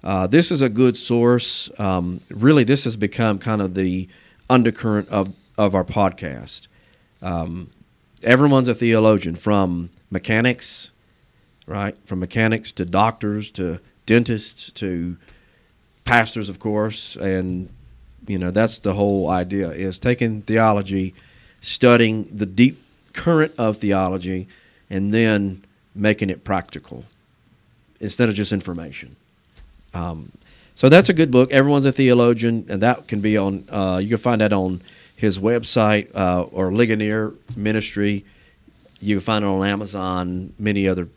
Uh, 0.03 0.27
this 0.27 0.51
is 0.51 0.63
a 0.63 0.69
good 0.69 0.97
source. 0.97 1.69
Um, 1.79 2.21
really, 2.31 2.65
this 2.65 2.85
has 2.85 2.97
become 2.97 3.39
kind 3.39 3.61
of 3.61 3.75
the 3.75 4.09
undercurrent 4.49 5.09
of, 5.09 5.35
of 5.59 5.75
our 5.75 5.85
podcast. 5.85 6.69
Um, 7.21 7.71
everyone's 8.23 8.69
a 8.69 8.75
theologian, 8.75 9.35
from 9.35 9.91
mechanics, 10.11 10.91
right? 11.67 11.97
From 12.07 12.21
mechanics 12.21 12.73
to 12.75 12.85
doctors 12.85 13.51
to 13.53 13.81
dentists 14.07 14.71
to 14.73 15.17
pastors, 16.05 16.49
of 16.49 16.59
course, 16.59 17.17
and 17.17 17.69
you 18.27 18.39
know, 18.39 18.51
that's 18.51 18.79
the 18.81 18.95
whole 18.95 19.29
idea 19.31 19.71
is 19.71 19.99
taking 19.99 20.43
theology, 20.43 21.15
studying 21.61 22.29
the 22.33 22.47
deep 22.47 22.83
current 23.13 23.53
of 23.59 23.79
theology, 23.79 24.49
and 24.91 25.13
then 25.13 25.65
making 25.95 26.31
it 26.31 26.45
practical 26.45 27.05
instead 28.01 28.29
of 28.29 28.35
just 28.35 28.53
information. 28.53 29.17
Um, 29.95 30.33
so 30.75 30.89
that's 30.89 31.09
a 31.09 31.15
good 31.15 31.31
book. 31.31 31.51
Everyone's 31.53 31.87
a 31.87 31.93
theologian, 31.93 32.67
and 32.69 32.83
that 32.83 33.09
can 33.09 33.21
be 33.21 33.37
on. 33.37 33.65
Uh, 33.71 33.99
you 34.03 34.09
can 34.09 34.19
find 34.19 34.41
that 34.41 34.53
on 34.53 34.83
his 35.17 35.39
website 35.39 36.15
uh, 36.15 36.43
or 36.43 36.73
Ligonier 36.73 37.33
Ministry. 37.57 38.25
You 39.01 39.17
can 39.17 39.25
find 39.25 39.45
it 39.45 39.49
on 39.49 39.67
Amazon, 39.67 40.53
many 40.59 40.87
other 40.89 41.09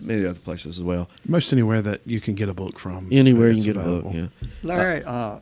many 0.00 0.24
other 0.24 0.38
places 0.38 0.78
as 0.78 0.82
well. 0.82 1.08
Most 1.26 1.52
anywhere 1.52 1.82
that 1.82 2.06
you 2.06 2.20
can 2.20 2.34
get 2.34 2.48
a 2.48 2.54
book 2.54 2.78
from. 2.78 3.08
Anywhere 3.10 3.50
you 3.50 3.62
can 3.62 3.74
get 3.74 3.76
available. 3.76 4.10
a 4.10 4.12
book. 4.12 4.32
Yeah. 4.42 4.48
Larry, 4.62 5.02
uh, 5.04 5.40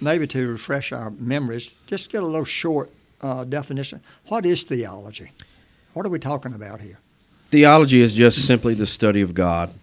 maybe 0.00 0.26
to 0.28 0.48
refresh 0.48 0.92
our 0.92 1.10
memories, 1.10 1.74
just 1.86 2.10
get 2.10 2.22
a 2.22 2.26
little 2.26 2.44
short 2.44 2.90
uh, 3.20 3.44
definition. 3.44 4.00
What 4.26 4.44
is 4.46 4.64
theology? 4.64 5.32
What 5.92 6.06
are 6.06 6.10
we 6.10 6.18
talking 6.18 6.54
about 6.54 6.80
here? 6.80 6.98
Theology 7.50 8.00
is 8.00 8.14
just 8.14 8.46
simply 8.46 8.74
the 8.74 8.86
study 8.86 9.20
of 9.20 9.34
God. 9.34 9.74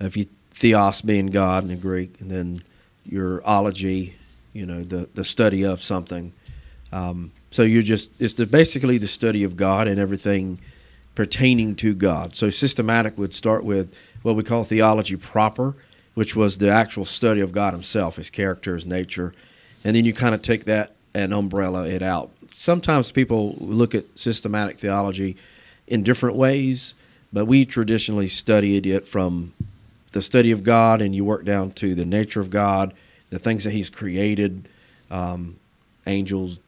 If 0.00 0.16
you 0.16 0.26
theos 0.52 1.02
being 1.02 1.26
God 1.26 1.64
in 1.64 1.68
the 1.68 1.76
Greek, 1.76 2.20
and 2.20 2.30
then 2.30 2.62
your 3.04 3.46
ology, 3.46 4.14
you 4.52 4.64
know, 4.64 4.84
the 4.84 5.08
the 5.14 5.24
study 5.24 5.64
of 5.64 5.82
something. 5.82 6.32
Um, 6.92 7.32
so 7.50 7.62
you're 7.62 7.82
just 7.82 8.10
it's 8.20 8.34
the, 8.34 8.46
basically 8.46 8.98
the 8.98 9.08
study 9.08 9.42
of 9.42 9.56
God 9.56 9.88
and 9.88 9.98
everything 9.98 10.58
pertaining 11.14 11.76
to 11.76 11.94
God. 11.94 12.34
So 12.34 12.50
systematic 12.50 13.16
would 13.16 13.34
start 13.34 13.64
with 13.64 13.94
what 14.22 14.36
we 14.36 14.42
call 14.42 14.64
theology 14.64 15.16
proper, 15.16 15.74
which 16.14 16.34
was 16.34 16.58
the 16.58 16.70
actual 16.70 17.04
study 17.04 17.40
of 17.40 17.52
God 17.52 17.72
Himself, 17.72 18.16
His 18.16 18.30
character, 18.30 18.74
His 18.74 18.86
nature, 18.86 19.34
and 19.84 19.94
then 19.94 20.04
you 20.04 20.12
kind 20.12 20.34
of 20.34 20.42
take 20.42 20.64
that 20.64 20.92
and 21.14 21.32
umbrella 21.32 21.86
it 21.86 22.02
out. 22.02 22.30
Sometimes 22.54 23.12
people 23.12 23.56
look 23.58 23.94
at 23.94 24.04
systematic 24.14 24.78
theology 24.78 25.36
in 25.86 26.02
different 26.02 26.36
ways, 26.36 26.94
but 27.32 27.46
we 27.46 27.64
traditionally 27.64 28.28
studied 28.28 28.86
it 28.86 29.06
from 29.06 29.52
the 30.12 30.22
study 30.22 30.52
of 30.52 30.62
God, 30.62 31.00
and 31.00 31.14
you 31.14 31.24
work 31.24 31.44
down 31.44 31.72
to 31.72 31.94
the 31.94 32.04
nature 32.04 32.40
of 32.40 32.48
God, 32.48 32.94
the 33.30 33.38
things 33.38 33.64
that 33.64 33.72
He's 33.72 33.90
created, 33.90 34.68
um, 35.10 35.56
angels, 36.06 36.60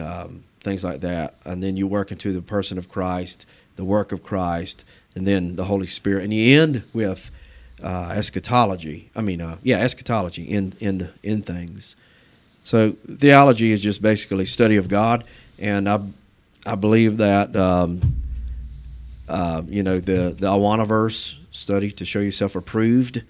um, 0.00 0.42
things 0.66 0.82
like 0.82 1.00
that, 1.00 1.34
and 1.44 1.62
then 1.62 1.76
you 1.76 1.86
work 1.86 2.10
into 2.10 2.32
the 2.32 2.42
person 2.42 2.76
of 2.76 2.88
Christ, 2.88 3.46
the 3.76 3.84
work 3.84 4.10
of 4.10 4.24
Christ, 4.24 4.84
and 5.14 5.26
then 5.26 5.54
the 5.54 5.64
Holy 5.64 5.86
Spirit, 5.86 6.24
and 6.24 6.34
you 6.34 6.60
end 6.60 6.82
with 6.92 7.30
uh, 7.82 8.08
eschatology. 8.10 9.08
I 9.14 9.20
mean, 9.22 9.40
uh, 9.40 9.58
yeah, 9.62 9.78
eschatology 9.78 10.42
in 10.42 10.74
in 10.80 11.08
in 11.22 11.42
things. 11.42 11.94
So 12.62 12.96
theology 13.08 13.70
is 13.70 13.80
just 13.80 14.02
basically 14.02 14.44
study 14.44 14.76
of 14.76 14.88
God, 14.88 15.24
and 15.58 15.88
I 15.88 16.00
I 16.66 16.74
believe 16.74 17.18
that 17.18 17.54
um, 17.54 18.00
uh, 19.28 19.62
you 19.68 19.84
know 19.84 20.00
the 20.00 20.34
the 20.36 20.48
Awana 20.48 20.86
verse 20.86 21.38
study 21.52 21.92
to 21.92 22.04
show 22.04 22.20
yourself 22.20 22.56
approved 22.56 23.22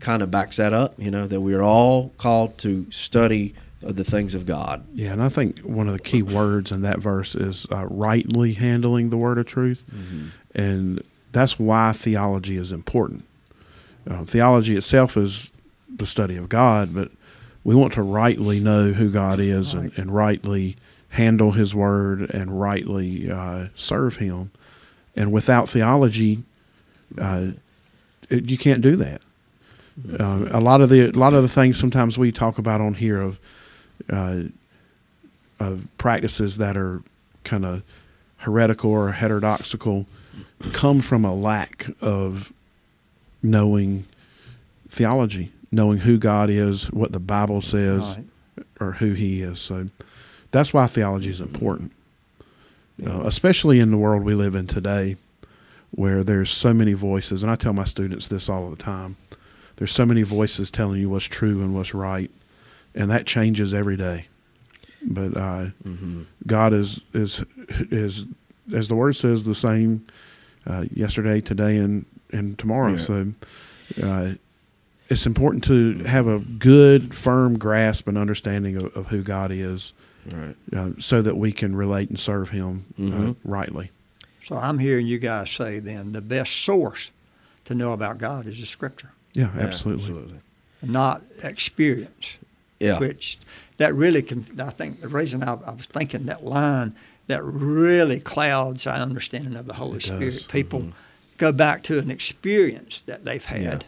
kind 0.00 0.22
of 0.22 0.30
backs 0.30 0.56
that 0.56 0.72
up. 0.72 0.94
You 0.98 1.10
know 1.10 1.26
that 1.26 1.40
we 1.40 1.54
are 1.54 1.62
all 1.62 2.10
called 2.18 2.58
to 2.58 2.86
study 2.90 3.54
of 3.82 3.96
the 3.96 4.04
things 4.04 4.34
of 4.34 4.46
God. 4.46 4.84
Yeah, 4.92 5.12
and 5.12 5.22
I 5.22 5.28
think 5.28 5.60
one 5.60 5.86
of 5.86 5.92
the 5.92 6.00
key 6.00 6.22
words 6.22 6.72
in 6.72 6.82
that 6.82 6.98
verse 6.98 7.34
is 7.34 7.66
uh, 7.70 7.86
rightly 7.86 8.54
handling 8.54 9.10
the 9.10 9.16
word 9.16 9.38
of 9.38 9.46
truth, 9.46 9.84
and 10.54 11.02
that's 11.32 11.58
why 11.58 11.92
theology 11.92 12.56
is 12.56 12.72
important. 12.72 13.24
Uh, 14.08 14.24
theology 14.24 14.76
itself 14.76 15.16
is 15.16 15.52
the 15.94 16.06
study 16.06 16.36
of 16.36 16.48
God, 16.48 16.94
but 16.94 17.10
we 17.64 17.74
want 17.74 17.92
to 17.94 18.02
rightly 18.02 18.60
know 18.60 18.92
who 18.92 19.10
God 19.10 19.40
is 19.40 19.74
and, 19.74 19.96
and 19.98 20.14
rightly 20.14 20.76
handle 21.10 21.52
His 21.52 21.74
word 21.74 22.30
and 22.30 22.58
rightly 22.60 23.30
uh, 23.30 23.66
serve 23.74 24.16
Him. 24.16 24.50
And 25.14 25.32
without 25.32 25.68
theology, 25.68 26.44
uh, 27.20 27.48
it, 28.30 28.48
you 28.48 28.58
can't 28.58 28.80
do 28.80 28.96
that. 28.96 29.20
Uh, 30.18 30.46
a 30.50 30.60
lot 30.60 30.80
of 30.80 30.88
the 30.90 31.10
a 31.10 31.18
lot 31.18 31.34
of 31.34 31.42
the 31.42 31.48
things 31.48 31.78
sometimes 31.78 32.16
we 32.16 32.30
talk 32.30 32.56
about 32.56 32.80
on 32.80 32.94
here 32.94 33.20
of 33.20 33.40
uh, 34.10 34.42
of 35.60 35.86
practices 35.98 36.58
that 36.58 36.76
are 36.76 37.02
kind 37.44 37.64
of 37.64 37.82
heretical 38.38 38.90
or 38.90 39.12
heterodoxical 39.12 40.06
come 40.72 41.00
from 41.00 41.24
a 41.24 41.34
lack 41.34 41.86
of 42.00 42.52
knowing 43.42 44.06
theology, 44.88 45.52
knowing 45.72 45.98
who 45.98 46.18
God 46.18 46.48
is, 46.50 46.90
what 46.92 47.12
the 47.12 47.20
Bible 47.20 47.60
says, 47.60 48.16
Right. 48.16 48.66
or 48.80 48.92
who 48.92 49.12
He 49.12 49.42
is. 49.42 49.60
So 49.60 49.88
that's 50.50 50.72
why 50.72 50.86
theology 50.86 51.30
is 51.30 51.40
important, 51.40 51.92
uh, 53.04 53.22
especially 53.24 53.80
in 53.80 53.90
the 53.90 53.96
world 53.98 54.22
we 54.24 54.34
live 54.34 54.54
in 54.54 54.66
today, 54.66 55.16
where 55.90 56.22
there's 56.24 56.50
so 56.50 56.72
many 56.72 56.92
voices. 56.92 57.42
And 57.42 57.50
I 57.50 57.56
tell 57.56 57.72
my 57.72 57.84
students 57.84 58.28
this 58.28 58.48
all 58.48 58.70
the 58.70 58.76
time: 58.76 59.16
there's 59.76 59.92
so 59.92 60.06
many 60.06 60.22
voices 60.22 60.70
telling 60.70 61.00
you 61.00 61.08
what's 61.10 61.26
true 61.26 61.60
and 61.60 61.74
what's 61.74 61.94
right, 61.94 62.30
and 62.94 63.10
that 63.10 63.26
changes 63.26 63.72
every 63.74 63.96
day. 63.96 64.26
But 65.02 65.36
uh, 65.36 65.66
God 66.46 66.72
is 66.72 67.02
is 67.14 67.44
is 67.90 68.26
as 68.74 68.88
the 68.88 68.94
word 68.96 69.14
says 69.16 69.44
the 69.44 69.54
same 69.54 70.06
uh, 70.66 70.84
yesterday, 70.92 71.40
today, 71.40 71.76
and 71.76 72.04
and 72.32 72.58
tomorrow. 72.58 72.90
Yeah. 72.92 72.96
So 72.96 73.32
uh, 74.02 74.32
it's 75.08 75.24
important 75.24 75.64
to 75.64 75.98
have 76.04 76.26
a 76.26 76.40
good, 76.40 77.14
firm 77.14 77.58
grasp 77.58 78.08
and 78.08 78.18
understanding 78.18 78.76
of, 78.76 78.94
of 78.96 79.06
who 79.06 79.22
God 79.22 79.50
is, 79.50 79.94
Right. 80.30 80.54
uh, 80.76 80.90
so 80.98 81.22
that 81.22 81.38
we 81.38 81.52
can 81.52 81.74
relate 81.74 82.10
and 82.10 82.20
serve 82.20 82.50
Him 82.50 82.84
uh, 82.98 83.02
Mhm. 83.02 83.36
rightly. 83.44 83.90
So 84.46 84.56
I'm 84.56 84.78
hearing 84.78 85.06
you 85.06 85.18
guys 85.18 85.50
say 85.50 85.78
then 85.78 86.12
the 86.12 86.20
best 86.20 86.52
source 86.64 87.10
to 87.66 87.74
know 87.74 87.92
about 87.92 88.18
God 88.18 88.46
is 88.46 88.60
the 88.60 88.66
Scripture, 88.66 89.12
Yeah, 89.32 89.50
absolutely. 89.56 90.40
not 90.82 91.22
experience. 91.42 92.36
Yeah. 92.80 92.98
Which 92.98 93.38
that 93.78 93.94
really 93.94 94.22
can. 94.22 94.46
I 94.60 94.70
think 94.70 95.00
the 95.00 95.08
reason 95.08 95.42
I, 95.42 95.54
I 95.54 95.72
was 95.74 95.86
thinking 95.86 96.26
that 96.26 96.44
line 96.44 96.94
that 97.26 97.42
really 97.44 98.20
clouds 98.20 98.86
our 98.86 98.96
understanding 98.96 99.56
of 99.56 99.66
the 99.66 99.74
Holy 99.74 99.98
It 99.98 100.04
Spirit. 100.04 100.20
does. 100.20 100.42
People 100.44 100.92
go 101.38 101.52
back 101.52 101.82
to 101.84 101.98
an 101.98 102.10
experience 102.10 103.02
that 103.06 103.24
they've 103.24 103.44
had, 103.44 103.84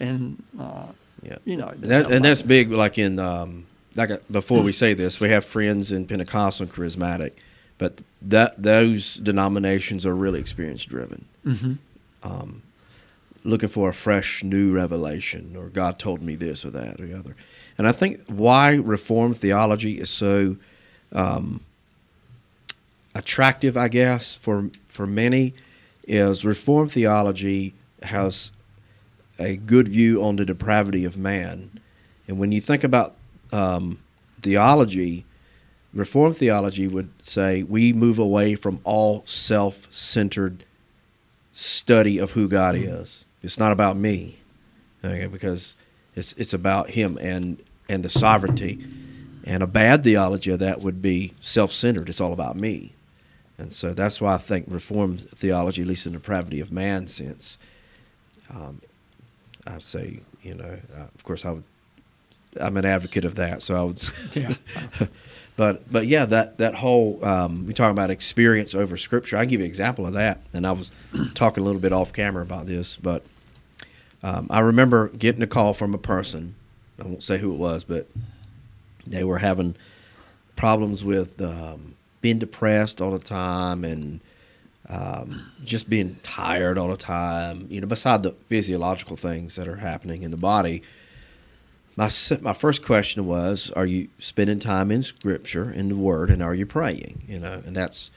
and 0.00 0.42
uh, 0.58 0.86
Yeah. 1.22 1.38
you 1.44 1.56
know, 1.56 1.68
And, 1.68 1.82
that, 1.84 2.10
and 2.10 2.24
that's 2.24 2.42
big. 2.42 2.70
Like 2.70 2.98
in 2.98 3.18
um, 3.18 3.66
like 3.96 4.10
uh, 4.10 4.18
before 4.30 4.62
we 4.62 4.72
say 4.72 4.94
this, 4.94 5.20
we 5.20 5.30
have 5.30 5.44
friends 5.44 5.90
in 5.92 6.06
Pentecostal 6.06 6.64
and 6.66 6.72
Charismatic, 6.74 7.32
but 7.78 8.00
that 8.22 8.60
those 8.62 9.14
denominations 9.16 10.04
are 10.04 10.14
really 10.14 10.40
experience 10.40 10.84
driven. 10.84 11.24
Mhm. 11.46 11.78
Um, 12.22 12.62
looking 13.44 13.68
for 13.68 13.88
a 13.88 13.94
fresh, 13.94 14.42
new 14.44 14.72
revelation, 14.72 15.54
or 15.56 15.68
God 15.68 15.98
told 15.98 16.20
me 16.20 16.34
this 16.36 16.64
or 16.64 16.70
that 16.70 17.00
or 17.00 17.06
the 17.06 17.16
other. 17.18 17.36
And 17.78 17.86
I 17.86 17.92
think 17.92 18.20
why 18.26 18.74
Reformed 18.74 19.36
theology 19.36 20.00
is 20.00 20.10
so 20.10 20.56
um, 21.12 21.60
attractive, 23.14 23.76
I 23.76 23.88
guess, 23.88 24.34
for 24.34 24.70
for 24.88 25.06
many, 25.06 25.54
is 26.06 26.44
Reformed 26.44 26.90
theology 26.90 27.72
has 28.02 28.52
a 29.38 29.56
good 29.56 29.88
view 29.88 30.22
on 30.22 30.36
the 30.36 30.44
depravity 30.44 31.04
of 31.04 31.16
man. 31.16 31.78
And 32.26 32.38
when 32.38 32.50
you 32.52 32.60
think 32.60 32.82
about 32.82 33.14
um, 33.52 33.98
theology, 34.42 35.24
Reformed 35.94 36.36
theology 36.36 36.86
would 36.86 37.10
say 37.20 37.62
we 37.62 37.92
move 37.92 38.18
away 38.18 38.54
from 38.56 38.80
all 38.84 39.22
self 39.24 39.86
centered 39.92 40.64
study 41.52 42.18
of 42.18 42.32
who 42.32 42.48
God 42.48 42.76
is. 42.76 43.24
It's 43.42 43.58
not 43.58 43.72
about 43.72 43.96
me, 43.96 44.38
okay, 45.04 45.26
because 45.26 45.76
it's 46.14 46.34
it's 46.34 46.52
about 46.52 46.90
Him 46.90 47.16
and 47.18 47.62
and 47.88 48.04
the 48.04 48.08
sovereignty. 48.08 48.84
And 49.44 49.62
a 49.62 49.66
bad 49.66 50.04
theology 50.04 50.50
of 50.50 50.58
that 50.58 50.80
would 50.80 51.00
be 51.00 51.32
self 51.40 51.72
centered. 51.72 52.08
It's 52.08 52.20
all 52.20 52.32
about 52.32 52.56
me. 52.56 52.92
And 53.56 53.72
so 53.72 53.92
that's 53.92 54.20
why 54.20 54.34
I 54.34 54.38
think 54.38 54.66
Reformed 54.68 55.28
theology, 55.30 55.82
at 55.82 55.88
least 55.88 56.06
in 56.06 56.12
the 56.12 56.18
depravity 56.18 56.60
of 56.60 56.70
man 56.70 57.06
sense, 57.08 57.58
um, 58.50 58.80
I 59.66 59.78
say, 59.80 60.20
you 60.42 60.54
know, 60.54 60.78
uh, 60.96 61.06
of 61.14 61.24
course, 61.24 61.44
I 61.44 61.50
would, 61.50 61.64
I'm 62.60 62.76
an 62.76 62.84
advocate 62.84 63.24
of 63.24 63.34
that. 63.34 63.62
So 63.62 63.74
I 63.76 63.82
would, 63.82 64.00
Yeah. 64.34 64.54
but 65.56 65.90
but 65.90 66.06
yeah, 66.06 66.24
that 66.26 66.58
that 66.58 66.76
whole 66.76 67.24
um, 67.24 67.66
we 67.66 67.74
talk 67.74 67.90
about 67.90 68.10
experience 68.10 68.74
over 68.74 68.96
Scripture. 68.96 69.36
I 69.36 69.44
give 69.44 69.60
you 69.60 69.64
an 69.64 69.70
example 69.70 70.06
of 70.06 70.12
that, 70.14 70.40
and 70.52 70.66
I 70.66 70.72
was 70.72 70.90
talking 71.34 71.62
a 71.62 71.64
little 71.64 71.80
bit 71.80 71.92
off 71.92 72.12
camera 72.12 72.42
about 72.42 72.66
this, 72.66 72.96
but 72.96 73.24
um, 74.22 74.46
I 74.50 74.60
remember 74.60 75.08
getting 75.08 75.42
a 75.42 75.46
call 75.46 75.74
from 75.74 75.94
a 75.94 75.98
person. 75.98 76.54
I 77.00 77.04
won't 77.04 77.22
say 77.22 77.38
who 77.38 77.52
it 77.52 77.58
was, 77.58 77.84
but 77.84 78.08
they 79.06 79.24
were 79.24 79.38
having 79.38 79.76
problems 80.56 81.04
with 81.04 81.40
um, 81.40 81.94
being 82.20 82.38
depressed 82.38 83.00
all 83.00 83.12
the 83.12 83.18
time 83.18 83.84
and 83.84 84.20
um, 84.88 85.52
just 85.64 85.88
being 85.88 86.18
tired 86.22 86.78
all 86.78 86.88
the 86.88 86.96
time. 86.96 87.66
You 87.70 87.80
know, 87.80 87.86
beside 87.86 88.22
the 88.22 88.32
physiological 88.48 89.16
things 89.16 89.56
that 89.56 89.68
are 89.68 89.76
happening 89.76 90.22
in 90.22 90.30
the 90.30 90.36
body. 90.36 90.82
My 91.96 92.10
my 92.40 92.52
first 92.52 92.84
question 92.84 93.26
was, 93.26 93.72
are 93.72 93.86
you 93.86 94.08
spending 94.20 94.60
time 94.60 94.92
in 94.92 95.02
Scripture, 95.02 95.70
in 95.70 95.88
the 95.88 95.96
Word, 95.96 96.30
and 96.30 96.42
are 96.42 96.54
you 96.54 96.64
praying? 96.64 97.24
You 97.28 97.40
know, 97.40 97.62
and 97.66 97.74
that's 97.74 98.12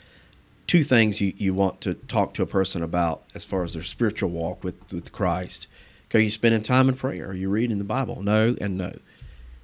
two 0.67 0.83
things 0.83 1.19
you, 1.19 1.33
you 1.37 1.53
want 1.53 1.81
to 1.81 1.93
talk 1.93 2.33
to 2.35 2.41
a 2.41 2.45
person 2.45 2.81
about 2.81 3.23
as 3.35 3.43
far 3.43 3.63
as 3.63 3.73
their 3.73 3.83
spiritual 3.83 4.29
walk 4.29 4.63
with, 4.63 4.75
with 4.91 5.11
Christ. 5.11 5.67
Are 6.13 6.19
you 6.19 6.29
spending 6.29 6.61
time 6.61 6.89
in 6.89 6.95
prayer? 6.95 7.29
Are 7.29 7.33
you 7.33 7.49
reading 7.49 7.77
the 7.77 7.83
Bible? 7.83 8.21
No 8.21 8.55
and 8.59 8.77
no. 8.77 8.93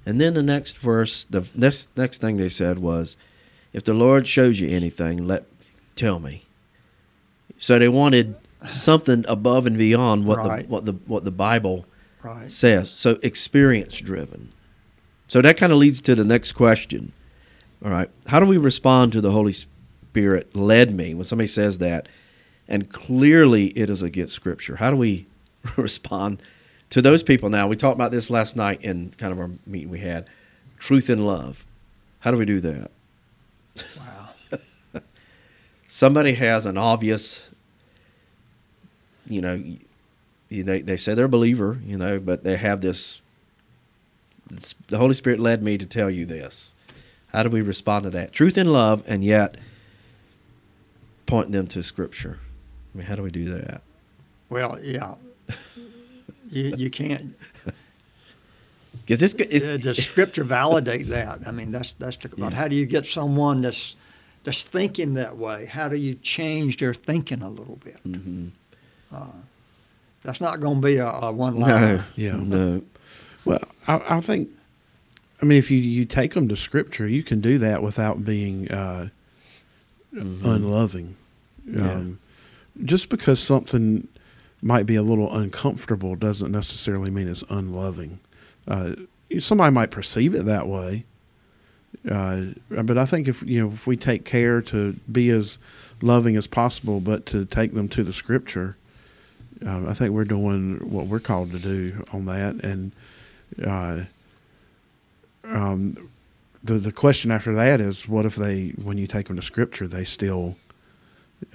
And 0.06 0.20
then 0.20 0.34
the 0.34 0.42
next 0.42 0.78
verse, 0.78 1.24
the 1.24 1.48
next 1.54 1.96
next 1.96 2.20
thing 2.20 2.36
they 2.36 2.48
said 2.48 2.78
was, 2.78 3.16
if 3.72 3.84
the 3.84 3.94
Lord 3.94 4.26
shows 4.26 4.58
you 4.60 4.68
anything, 4.68 5.26
let 5.26 5.44
tell 5.96 6.18
me. 6.18 6.42
So 7.58 7.78
they 7.78 7.88
wanted 7.88 8.36
something 8.70 9.24
above 9.28 9.66
and 9.66 9.76
beyond 9.76 10.24
what 10.26 10.38
Right. 10.38 10.62
the 10.62 10.68
what 10.68 10.84
the 10.86 10.92
what 11.06 11.24
the 11.24 11.30
Bible 11.30 11.84
right. 12.22 12.50
says. 12.50 12.90
So 12.90 13.18
experience 13.22 13.98
driven. 14.00 14.48
So 15.26 15.42
that 15.42 15.58
kind 15.58 15.72
of 15.72 15.78
leads 15.78 16.00
to 16.02 16.14
the 16.14 16.24
next 16.24 16.52
question. 16.52 17.12
All 17.84 17.90
right. 17.90 18.08
How 18.26 18.40
do 18.40 18.46
we 18.46 18.56
respond 18.56 19.12
to 19.12 19.20
the 19.20 19.30
Holy 19.32 19.52
Spirit 19.52 20.56
led 20.56 20.94
me 20.94 21.14
when 21.14 21.24
somebody 21.24 21.46
says 21.48 21.78
that 21.78 22.08
and 22.66 22.90
clearly 22.90 23.66
it 23.78 23.90
is 23.90 24.02
against 24.02 24.34
scripture? 24.34 24.76
How 24.76 24.90
do 24.90 24.96
we 24.96 25.26
respond 25.76 26.42
to 26.90 27.02
those 27.02 27.22
people 27.22 27.48
now? 27.50 27.66
We 27.68 27.76
talked 27.76 27.96
about 27.96 28.10
this 28.10 28.30
last 28.30 28.56
night 28.56 28.82
in 28.82 29.12
kind 29.18 29.32
of 29.32 29.38
our 29.40 29.50
meeting 29.66 29.90
we 29.90 30.00
had. 30.00 30.28
Truth 30.78 31.08
and 31.08 31.26
love. 31.26 31.66
How 32.20 32.30
do 32.30 32.36
we 32.36 32.44
do 32.44 32.60
that? 32.60 32.90
Wow. 33.98 34.28
somebody 35.86 36.34
has 36.34 36.66
an 36.66 36.76
obvious, 36.78 37.48
you 39.28 39.40
know, 39.40 39.54
you- 39.54 39.78
they 40.50 40.80
they 40.80 40.96
say 40.96 41.12
they're 41.12 41.26
a 41.26 41.28
believer, 41.28 41.78
you 41.84 41.98
know, 41.98 42.18
but 42.18 42.42
they 42.42 42.56
have 42.56 42.80
this. 42.80 43.20
this 44.50 44.74
the 44.88 44.96
Holy 44.96 45.12
Spirit 45.12 45.38
led 45.40 45.62
me 45.62 45.76
to 45.76 45.84
tell 45.84 46.08
you 46.10 46.24
this. 46.24 46.72
How 47.34 47.42
do 47.42 47.50
we 47.50 47.60
respond 47.60 48.04
to 48.04 48.10
that? 48.10 48.32
Truth 48.32 48.56
and 48.56 48.72
love, 48.72 49.02
and 49.06 49.22
yet 49.22 49.58
point 51.26 51.52
them 51.52 51.66
to 51.66 51.82
Scripture. 51.82 52.38
I 52.94 52.98
mean, 52.98 53.06
how 53.06 53.14
do 53.14 53.22
we 53.22 53.30
do 53.30 53.44
that? 53.56 53.82
Well, 54.48 54.78
yeah. 54.82 55.16
You, 56.50 56.74
you 56.76 56.90
can't. 56.90 57.34
Because 59.06 59.20
this 59.20 59.34
it's, 59.34 59.66
Uh, 59.66 59.76
Does 59.76 59.98
Scripture 60.04 60.44
validate 60.44 61.08
that? 61.08 61.46
I 61.46 61.50
mean, 61.50 61.70
that's 61.72 61.92
that's 61.94 62.16
the, 62.16 62.30
Yeah. 62.36 62.50
how 62.50 62.68
do 62.68 62.76
you 62.76 62.86
get 62.86 63.06
someone 63.06 63.60
that's 63.60 63.96
that's 64.44 64.62
thinking 64.62 65.14
that 65.14 65.36
way? 65.36 65.66
How 65.66 65.88
do 65.88 65.96
you 65.96 66.14
change 66.14 66.78
their 66.78 66.94
thinking 66.94 67.42
a 67.42 67.48
little 67.50 67.76
bit? 67.84 67.98
Mhm. 68.06 68.50
That's 70.24 70.40
not 70.40 70.60
going 70.60 70.80
to 70.82 70.86
be 70.86 70.96
a, 70.96 71.06
a 71.08 71.32
one 71.32 71.54
no, 71.58 71.66
line. 71.66 72.04
Yeah. 72.16 72.36
no, 72.36 72.82
Well, 73.44 73.62
I, 73.86 74.16
I 74.16 74.20
think, 74.20 74.48
I 75.40 75.46
mean, 75.46 75.58
if 75.58 75.70
you, 75.70 75.78
you 75.78 76.04
take 76.04 76.34
them 76.34 76.48
to 76.48 76.56
Scripture, 76.56 77.06
you 77.06 77.22
can 77.22 77.40
do 77.40 77.56
that 77.58 77.82
without 77.82 78.24
being 78.24 78.70
uh, 78.70 79.08
unloving. 80.12 81.16
Yeah. 81.64 81.92
Um, 81.92 82.18
Just 82.84 83.08
because 83.08 83.40
something 83.40 84.08
might 84.60 84.86
be 84.86 84.96
a 84.96 85.02
little 85.02 85.34
uncomfortable 85.36 86.16
doesn't 86.16 86.50
necessarily 86.50 87.10
mean 87.10 87.28
it's 87.28 87.44
unloving. 87.48 88.18
Uh, 88.66 88.92
somebody 89.38 89.72
might 89.72 89.90
perceive 89.90 90.34
it 90.34 90.44
that 90.46 90.66
way. 90.66 91.04
Uh, 92.10 92.46
but 92.68 92.98
I 92.98 93.06
think 93.06 93.28
if 93.28 93.42
you 93.42 93.60
know 93.60 93.72
if 93.72 93.86
we 93.86 93.96
take 93.96 94.24
care 94.24 94.60
to 94.62 94.92
be 95.10 95.30
as 95.30 95.58
loving 96.02 96.36
as 96.36 96.46
possible, 96.46 97.00
but 97.00 97.24
to 97.26 97.44
take 97.46 97.72
them 97.74 97.88
to 97.88 98.04
the 98.04 98.12
Scripture, 98.12 98.76
um, 99.64 99.88
I 99.88 99.94
think 99.94 100.10
we're 100.10 100.24
doing 100.24 100.76
what 100.90 101.06
we're 101.06 101.18
called 101.18 101.50
to 101.52 101.58
do 101.58 102.04
on 102.12 102.26
that. 102.26 102.56
And 102.62 102.92
uh, 103.64 104.04
um, 105.44 106.10
the 106.62 106.74
the 106.74 106.92
question 106.92 107.30
after 107.30 107.54
that 107.54 107.80
is, 107.80 108.06
what 108.06 108.26
if 108.26 108.36
they, 108.36 108.68
when 108.82 108.98
you 108.98 109.06
take 109.06 109.28
them 109.28 109.36
to 109.36 109.42
Scripture, 109.42 109.88
they 109.88 110.04
still 110.04 110.56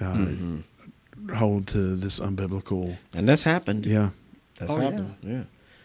uh, 0.00 0.04
Mhm. 0.14 0.62
Hold 1.34 1.66
to 1.68 1.94
this 1.96 2.20
unbiblical? 2.20 2.96
and 3.14 3.28
that's 3.28 3.42
happened. 3.42 3.86
Yeah, 3.86 4.10
that's 4.58 4.70
Oh, 4.72 4.76
happened. 4.78 5.14
Yeah. 5.22 5.42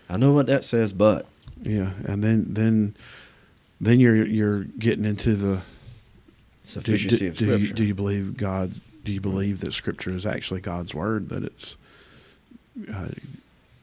I 0.09 0.17
know 0.17 0.31
what 0.33 0.47
that 0.47 0.63
says, 0.63 0.91
but 0.93 1.25
yeah. 1.61 1.91
And 2.05 2.23
then 2.23 2.45
then 2.49 2.95
then 3.79 3.99
you're 3.99 4.25
you're 4.25 4.63
getting 4.63 5.05
into 5.05 5.35
the 5.35 5.55
do, 5.57 5.61
sufficiency 6.63 7.17
do, 7.19 7.27
of 7.29 7.37
do 7.37 7.45
you, 7.45 7.51
scripture. 7.57 7.73
do 7.75 7.83
you 7.83 7.93
believe 7.95 8.37
God? 8.37 8.73
Do 9.03 9.13
you 9.13 9.21
believe 9.21 9.61
that 9.61 9.73
Scripture 9.73 10.11
is 10.13 10.25
actually 10.25 10.61
God's 10.61 10.93
word? 10.93 11.29
That 11.29 11.43
it's 11.43 11.77
uh, 12.93 13.07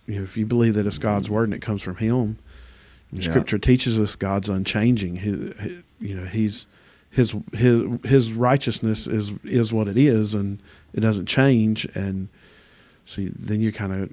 you 0.06 0.16
know, 0.16 0.22
if 0.22 0.36
you 0.36 0.46
believe 0.46 0.74
that 0.74 0.86
it's 0.86 0.98
God's 0.98 1.28
word 1.30 1.44
and 1.44 1.54
it 1.54 1.60
comes 1.62 1.82
from 1.82 1.96
Him, 1.96 2.38
Yeah. 3.10 3.22
Scripture 3.30 3.58
teaches 3.58 3.98
us 3.98 4.14
God's 4.14 4.48
unchanging. 4.48 5.16
His, 5.16 5.56
his- 5.58 5.82
you 6.00 6.14
know, 6.14 6.26
He's 6.26 6.66
His 7.10 7.34
His 7.54 7.82
His 8.04 8.32
righteousness 8.32 9.06
is 9.06 9.32
is 9.42 9.72
what 9.72 9.88
it 9.88 9.96
is, 9.96 10.34
and 10.34 10.60
it 10.96 11.00
doesn't 11.00 11.26
change. 11.26 11.84
And 11.94 12.28
see, 13.04 13.30
then 13.38 13.60
you 13.60 13.70
kind 13.72 13.92
of 13.92 14.12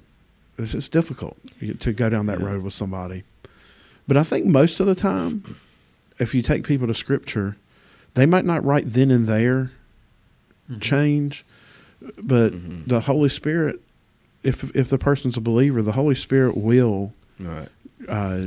it's, 0.56 0.74
it's 0.74 0.88
difficult 0.88 1.36
to 1.80 1.92
go 1.92 2.08
down 2.08 2.26
that 2.26 2.38
Yeah. 2.38 2.46
road 2.46 2.62
with 2.62 2.74
somebody. 2.74 3.24
But 4.06 4.16
I 4.16 4.22
think 4.22 4.44
most 4.46 4.78
of 4.78 4.86
the 4.86 4.94
time, 4.94 5.56
if 6.20 6.32
you 6.34 6.42
take 6.42 6.62
people 6.64 6.86
to 6.86 6.94
Scripture, 6.94 7.56
they 8.14 8.26
might 8.26 8.44
not 8.44 8.64
right 8.64 8.84
then 8.86 9.10
and 9.10 9.26
there 9.26 9.72
change, 10.80 11.44
but 12.22 12.52
Mhm. 12.52 12.86
the 12.86 13.00
Holy 13.00 13.28
Spirit, 13.28 13.80
if 14.44 14.64
if 14.76 14.88
the 14.90 14.98
person's 14.98 15.36
a 15.36 15.40
believer, 15.40 15.82
the 15.82 15.92
Holy 15.92 16.14
Spirit 16.14 16.56
will 16.56 17.12
right. 17.40 17.68
uh, 18.08 18.46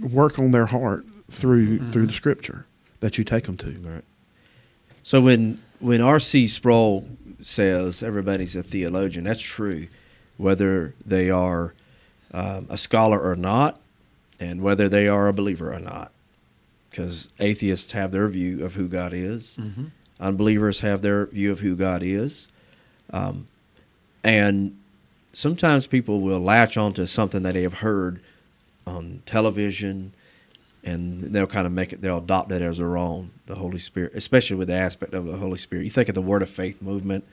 work 0.00 0.38
on 0.38 0.50
their 0.50 0.66
heart 0.66 1.04
through 1.30 1.86
through 1.88 2.06
the 2.06 2.12
Scripture 2.12 2.66
that 3.00 3.16
you 3.18 3.24
take 3.24 3.44
them 3.44 3.56
to. 3.58 3.70
Right. 3.82 4.04
So 5.02 5.20
when 5.20 5.60
when 5.84 6.00
R.C. 6.00 6.46
Sproul 6.48 7.06
says 7.42 8.02
everybody's 8.02 8.56
a 8.56 8.62
theologian, 8.62 9.24
that's 9.24 9.38
true, 9.40 9.86
whether 10.38 10.94
they 11.04 11.28
are 11.28 11.74
um, 12.32 12.66
a 12.70 12.78
scholar 12.78 13.20
or 13.20 13.36
not, 13.36 13.78
and 14.40 14.62
whether 14.62 14.88
they 14.88 15.06
are 15.08 15.28
a 15.28 15.32
believer 15.34 15.74
or 15.74 15.78
not, 15.78 16.10
because 16.90 17.28
atheists 17.38 17.92
have 17.92 18.12
their 18.12 18.26
view 18.28 18.64
of 18.64 18.74
who 18.74 18.88
God 18.88 19.12
is, 19.12 19.58
Mhm. 19.60 19.90
unbelievers 20.18 20.80
have 20.80 21.02
their 21.02 21.26
view 21.26 21.52
of 21.52 21.60
who 21.60 21.76
God 21.76 22.02
is, 22.02 22.46
um, 23.12 23.46
and 24.24 24.74
sometimes 25.34 25.86
people 25.86 26.22
will 26.22 26.40
latch 26.40 26.78
onto 26.78 27.04
something 27.04 27.42
that 27.42 27.52
they 27.52 27.62
have 27.62 27.74
heard 27.74 28.20
on 28.86 29.20
television 29.26 30.12
and 30.84 31.22
they'll 31.32 31.46
kind 31.46 31.66
of 31.66 31.72
make 31.72 31.92
it 31.92 32.00
they'll 32.00 32.18
adopt 32.18 32.52
it 32.52 32.62
as 32.62 32.78
their 32.78 32.96
own 32.96 33.30
the 33.46 33.54
holy 33.54 33.78
spirit 33.78 34.12
especially 34.14 34.56
with 34.56 34.68
the 34.68 34.74
aspect 34.74 35.14
of 35.14 35.24
the 35.24 35.36
holy 35.36 35.58
spirit. 35.58 35.84
You 35.84 35.90
think 35.90 36.08
of 36.08 36.14
the 36.14 36.22
word 36.22 36.42
of 36.42 36.50
faith 36.50 36.82
movement 36.82 37.24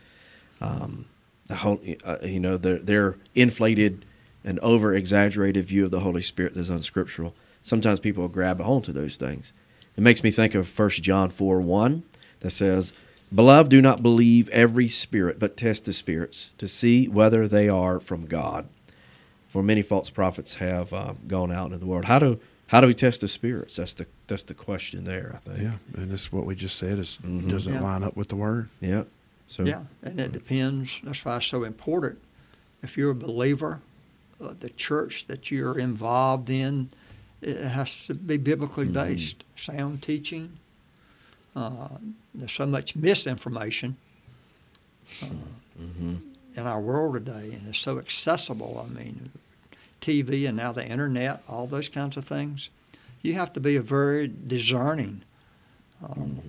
um, 0.62 1.06
the 1.48 1.56
whole 1.56 1.82
uh, 2.04 2.18
you 2.24 2.40
know 2.40 2.58
their 2.58 2.80
their 2.80 3.18
inflated 3.36 4.06
and 4.44 4.60
over 4.60 4.94
exaggerated 4.96 5.66
view 5.66 5.86
of 5.86 5.92
the 5.92 6.00
holy 6.00 6.22
spirit 6.22 6.56
that's 6.56 6.70
unscriptural. 6.70 7.34
Sometimes 7.64 8.00
people 8.00 8.28
grab 8.28 8.60
onto 8.60 8.92
those 8.92 9.18
things. 9.18 9.54
It 9.96 10.02
makes 10.02 10.24
me 10.24 10.32
think 10.32 10.56
of 10.56 10.68
First 10.68 11.04
john 11.04 11.30
4 11.30 11.60
1 11.60 12.04
that 12.40 12.52
says 12.52 12.94
beloved 13.34 13.70
do 13.70 13.82
not 13.82 14.02
believe 14.02 14.50
every 14.50 14.88
spirit 14.88 15.40
but 15.40 15.58
test 15.58 15.86
the 15.86 15.94
spirits 15.94 16.52
to 16.58 16.68
see 16.68 17.08
whether 17.08 17.48
they 17.48 17.68
are 17.68 18.00
from 18.00 18.26
god. 18.26 18.68
For 19.50 19.62
many 19.62 19.82
false 19.82 20.10
prophets 20.10 20.56
have 20.56 20.94
uh, 20.94 21.14
gone 21.28 21.52
out 21.52 21.74
in 21.74 21.80
the 21.82 21.86
world. 21.86 22.06
How 22.06 22.20
do 22.20 22.40
how 22.72 22.80
do 22.80 22.88
we 22.88 22.94
test 22.94 23.20
the 23.20 23.28
spirits? 23.28 23.76
That's 23.76 23.94
the 23.96 24.06
that's 24.28 24.44
the 24.46 24.54
question 24.54 25.04
there. 25.04 25.34
I 25.36 25.40
think. 25.50 25.60
Yeah, 25.62 26.02
and 26.02 26.10
that's 26.10 26.32
what 26.32 26.46
we 26.46 26.56
just 26.56 26.78
said. 26.78 27.00
Is 27.00 27.20
Mhm. 27.22 27.50
does 27.50 27.68
it 27.68 27.72
Yeah. 27.74 27.82
line 27.82 28.02
up 28.02 28.16
with 28.16 28.30
the 28.30 28.38
Word? 28.38 28.70
Yeah. 28.80 29.04
So 29.48 29.66
Yeah, 29.66 29.84
and 30.02 30.18
it 30.22 30.32
depends. 30.32 30.90
That's 31.04 31.26
why 31.26 31.36
it's 31.36 31.48
so 31.48 31.66
important. 31.66 32.20
If 32.82 32.98
you're 32.98 33.12
a 33.12 33.16
believer, 33.16 33.82
uh, 34.40 34.54
the 34.58 34.70
church 34.70 35.28
that 35.28 35.52
you're 35.52 35.78
involved 35.78 36.50
in, 36.50 36.90
it 37.42 37.58
has 37.62 38.06
to 38.08 38.14
be 38.14 38.38
biblically 38.38 38.88
Mhm. 38.88 38.94
based, 38.94 39.44
sound 39.58 40.02
teaching. 40.02 40.54
Uh, 41.54 41.90
there's 42.34 42.54
so 42.54 42.66
much 42.66 42.96
misinformation 42.96 43.98
uh, 45.22 45.26
hmm 45.78 46.16
in 46.56 46.66
our 46.66 46.80
world 46.80 47.16
today, 47.16 47.52
and 47.54 47.68
it's 47.68 47.80
so 47.80 48.00
accessible. 48.00 48.86
I 48.90 48.94
mean, 48.98 49.30
TV 50.02 50.48
and 50.48 50.58
now 50.58 50.72
the 50.72 50.86
internet, 50.86 51.44
all 51.48 51.68
those 51.68 51.88
kinds 51.90 52.18
of 52.18 52.26
things. 52.26 52.70
You 53.22 53.34
have 53.36 53.54
to 53.54 53.60
be 53.60 53.76
a 53.76 53.82
very 53.82 54.28
discerning, 54.48 55.22
um, 56.04 56.42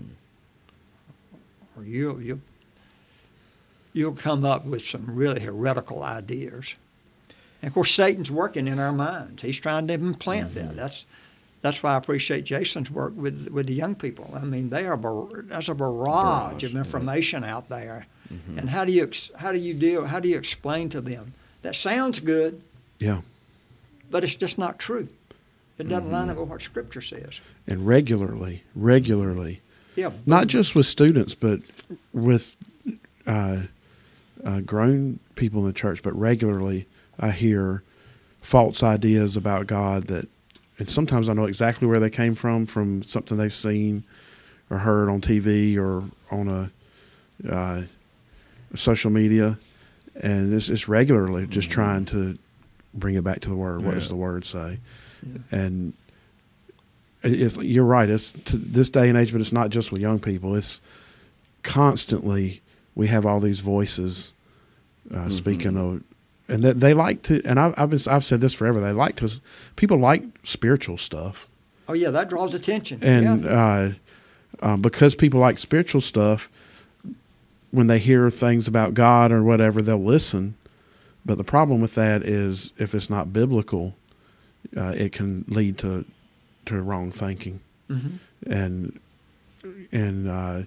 or 1.76 1.84
you'll 1.84 2.20
you'll 2.20 2.40
you'll 3.92 4.14
come 4.14 4.44
up 4.44 4.64
with 4.64 4.84
some 4.84 5.04
really 5.06 5.40
heretical 5.40 6.02
ideas. 6.02 6.74
And 7.60 7.68
of 7.68 7.74
course, 7.74 7.92
Satan's 7.92 8.30
working 8.30 8.66
in 8.66 8.78
our 8.78 8.92
minds. 8.92 9.42
He's 9.42 9.58
trying 9.60 9.86
to 9.88 9.94
implant 9.94 10.54
that. 10.54 10.76
That's 10.76 11.04
that's 11.60 11.82
why 11.82 11.92
I 11.92 11.96
appreciate 11.98 12.44
Jason's 12.44 12.90
work 12.90 13.12
with 13.14 13.48
with 13.48 13.66
the 13.66 13.74
young 13.74 13.94
people. 13.94 14.30
I 14.34 14.40
mean, 14.44 14.70
they 14.70 14.86
are 14.86 14.96
bar- 14.96 15.42
there's 15.42 15.68
a 15.68 15.74
barrage, 15.74 16.52
Barrage, 16.52 16.64
of 16.64 16.72
yeah. 16.72 16.78
information 16.78 17.44
out 17.44 17.68
there, 17.68 18.06
Mhm. 18.32 18.58
and 18.58 18.70
how 18.70 18.86
do 18.86 18.92
you 18.92 19.02
ex- 19.04 19.30
how 19.36 19.52
do 19.52 19.58
you 19.58 19.74
deal? 19.74 20.06
How 20.06 20.20
do 20.20 20.28
you 20.30 20.38
explain 20.38 20.88
to 20.88 21.02
them 21.02 21.34
that 21.60 21.76
sounds 21.76 22.18
good, 22.18 22.62
Yeah, 22.98 23.20
but 24.12 24.22
it's 24.22 24.36
just 24.36 24.58
not 24.58 24.78
true. 24.78 25.08
It 25.78 25.88
doesn't 25.88 26.12
line 26.12 26.28
up 26.28 26.36
with 26.36 26.48
what 26.48 26.62
Scripture 26.62 27.00
says. 27.00 27.40
and 27.66 27.84
regularly, 27.84 28.62
regularly, 28.76 29.60
Yeah, 29.96 30.12
not 30.26 30.46
just 30.46 30.76
with 30.76 30.86
students, 30.86 31.34
but 31.34 31.60
with 32.12 32.56
uh, 33.26 33.62
uh, 34.44 34.60
grown 34.60 35.18
people 35.34 35.60
in 35.60 35.66
the 35.66 35.72
church, 35.72 36.02
but 36.02 36.16
regularly, 36.16 36.86
I 37.18 37.30
hear 37.30 37.82
false 38.40 38.82
ideas 38.82 39.36
about 39.36 39.66
God 39.66 40.04
that, 40.04 40.28
and 40.78 40.88
sometimes 40.88 41.28
I 41.28 41.32
know 41.32 41.46
exactly 41.46 41.88
where 41.88 42.00
they 42.00 42.10
came 42.10 42.34
from, 42.34 42.66
from 42.66 43.02
something 43.02 43.36
they've 43.36 43.52
seen 43.52 44.04
or 44.70 44.78
heard 44.78 45.08
on 45.08 45.20
TV 45.20 45.76
or 45.76 46.04
on 46.30 46.48
a 46.48 47.50
uh, 47.50 47.82
social 48.74 49.10
media, 49.10 49.58
and 50.22 50.52
it's, 50.52 50.68
it's 50.68 50.86
regularly 50.86 51.46
just 51.46 51.70
trying 51.70 52.04
to 52.06 52.36
bring 52.94 53.14
it 53.14 53.24
back 53.24 53.40
to 53.40 53.48
the 53.48 53.56
Word. 53.56 53.84
What 53.84 53.94
does 53.94 54.08
the 54.08 54.16
Word 54.16 54.44
say? 54.44 54.78
And 55.50 55.94
it's, 57.22 57.56
you're 57.56 57.84
right. 57.84 58.08
It's 58.08 58.32
to 58.32 58.56
this 58.56 58.90
day 58.90 59.08
and 59.08 59.16
age, 59.16 59.32
but 59.32 59.40
it's 59.40 59.52
not 59.52 59.70
just 59.70 59.92
with 59.92 60.00
young 60.00 60.18
people. 60.18 60.54
It's 60.54 60.80
constantly 61.62 62.60
we 62.94 63.06
have 63.06 63.24
all 63.24 63.40
these 63.40 63.60
voices 63.60 64.34
uh, 65.14 65.28
speaking 65.28 65.76
of, 65.76 66.02
and 66.48 66.62
that 66.62 66.80
they 66.80 66.94
like 66.94 67.22
to. 67.22 67.42
And 67.44 67.58
I've 67.58 67.74
I've, 67.78 67.90
been, 67.90 68.00
I've 68.10 68.24
said 68.24 68.40
this 68.40 68.54
forever. 68.54 68.80
They 68.80 68.92
like 68.92 69.16
to. 69.16 69.40
People 69.76 69.98
like 69.98 70.24
spiritual 70.42 70.96
stuff, 70.96 71.48
oh 71.88 71.92
yeah, 71.92 72.10
that 72.10 72.28
draws 72.28 72.54
attention. 72.54 72.98
and 73.02 73.44
yeah. 73.44 73.50
uh, 73.50 73.92
um, 74.60 74.82
because 74.82 75.14
people 75.14 75.40
like 75.40 75.58
spiritual 75.58 76.00
stuff, 76.00 76.48
when 77.70 77.86
they 77.86 77.98
hear 77.98 78.30
things 78.30 78.68
about 78.68 78.94
God 78.94 79.32
or 79.32 79.42
whatever, 79.42 79.82
they'll 79.82 80.02
listen. 80.02 80.56
But 81.24 81.38
the 81.38 81.44
problem 81.44 81.80
with 81.80 81.94
that 81.94 82.22
is 82.22 82.72
if 82.78 82.94
it's 82.94 83.08
not 83.08 83.32
biblical, 83.32 83.94
uh, 84.76 84.94
it 84.96 85.12
can 85.12 85.44
lead 85.48 85.78
to 85.78 86.04
to 86.66 86.80
wrong 86.80 87.10
thinking 87.10 87.60
Mhm. 87.90 88.12
and 88.46 89.00
and 89.92 90.28
uh, 90.28 90.62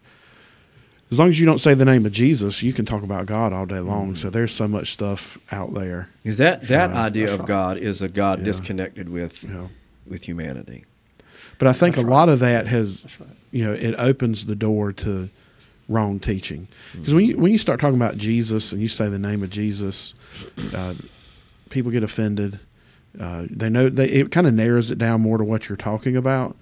as 1.12 1.20
long 1.20 1.30
as 1.30 1.39
you 1.39 1.45
don't 1.45 1.60
say 1.60 1.74
the 1.74 1.86
name 1.86 2.06
of 2.06 2.12
Jesus, 2.12 2.64
you 2.64 2.74
can 2.74 2.86
talk 2.86 3.03
about 3.03 3.26
God 3.26 3.53
all 3.53 3.66
day 3.66 3.80
long. 3.80 4.16
So 4.16 4.30
there's 4.30 4.53
so 4.53 4.68
much 4.68 4.91
stuff 4.91 5.38
out 5.51 5.74
there. 5.74 6.10
Is 6.24 6.38
that 6.38 6.68
that 6.68 6.91
Right. 6.91 7.06
idea 7.08 7.34
of 7.34 7.45
God 7.45 7.78
is 7.78 8.01
a 8.01 8.08
God 8.10 8.39
Yeah. 8.39 8.45
disconnected 8.45 9.10
with 9.10 9.43
Yeah. 9.43 9.68
with 10.08 10.24
humanity. 10.26 10.86
But 11.58 11.68
I 11.68 11.74
think 11.74 11.95
That's 11.95 12.03
a 12.03 12.08
right. 12.08 12.12
lot 12.18 12.30
of 12.30 12.39
that 12.39 12.68
has, 12.68 13.08
right. 13.20 13.30
you 13.51 13.64
know, 13.64 13.74
it 13.74 13.95
opens 13.97 14.45
the 14.45 14.56
door 14.56 14.91
to 14.93 15.30
wrong 15.88 16.19
teaching. 16.19 16.67
Because 16.93 17.13
when 17.13 17.25
you 17.25 17.38
when 17.38 17.51
you 17.51 17.57
start 17.57 17.79
talking 17.79 17.95
about 17.95 18.17
Jesus 18.17 18.71
and 18.71 18.81
you 18.81 18.88
say 18.88 19.09
the 19.09 19.19
name 19.19 19.43
of 19.43 19.49
Jesus, 19.49 20.13
uh, 20.73 20.95
people 21.69 21.91
get 21.91 22.03
offended. 22.03 22.59
Uh, 23.19 23.45
they 23.49 23.69
know 23.69 23.89
they 23.89 24.07
it 24.07 24.31
kind 24.31 24.47
of 24.47 24.53
narrows 24.53 24.91
it 24.91 24.97
down 24.97 25.21
more 25.21 25.38
to 25.38 25.43
what 25.43 25.69
you're 25.69 25.77
talking 25.77 26.17
about. 26.17 26.55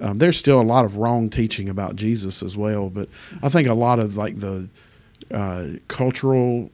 Um, 0.00 0.18
there's 0.18 0.36
still 0.36 0.60
a 0.60 0.62
lot 0.62 0.84
of 0.84 0.96
wrong 0.96 1.28
teaching 1.28 1.68
about 1.68 1.96
Jesus 1.96 2.42
as 2.42 2.56
well, 2.56 2.88
but 2.88 3.08
I 3.42 3.48
think 3.48 3.66
a 3.66 3.74
lot 3.74 3.98
of 3.98 4.16
like 4.16 4.36
the 4.36 4.68
uh, 5.32 5.66
cultural 5.88 6.70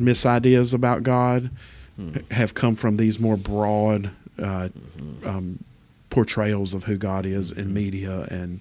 misideas 0.00 0.72
about 0.74 1.02
God 1.02 1.50
have 2.30 2.54
come 2.54 2.74
from 2.74 2.96
these 2.96 3.20
more 3.20 3.36
broad 3.36 4.10
uh, 4.42 4.68
um, 5.24 5.62
portrayals 6.10 6.74
of 6.74 6.84
who 6.84 6.96
God 6.96 7.24
is 7.26 7.52
in 7.52 7.72
media 7.72 8.22
and 8.30 8.60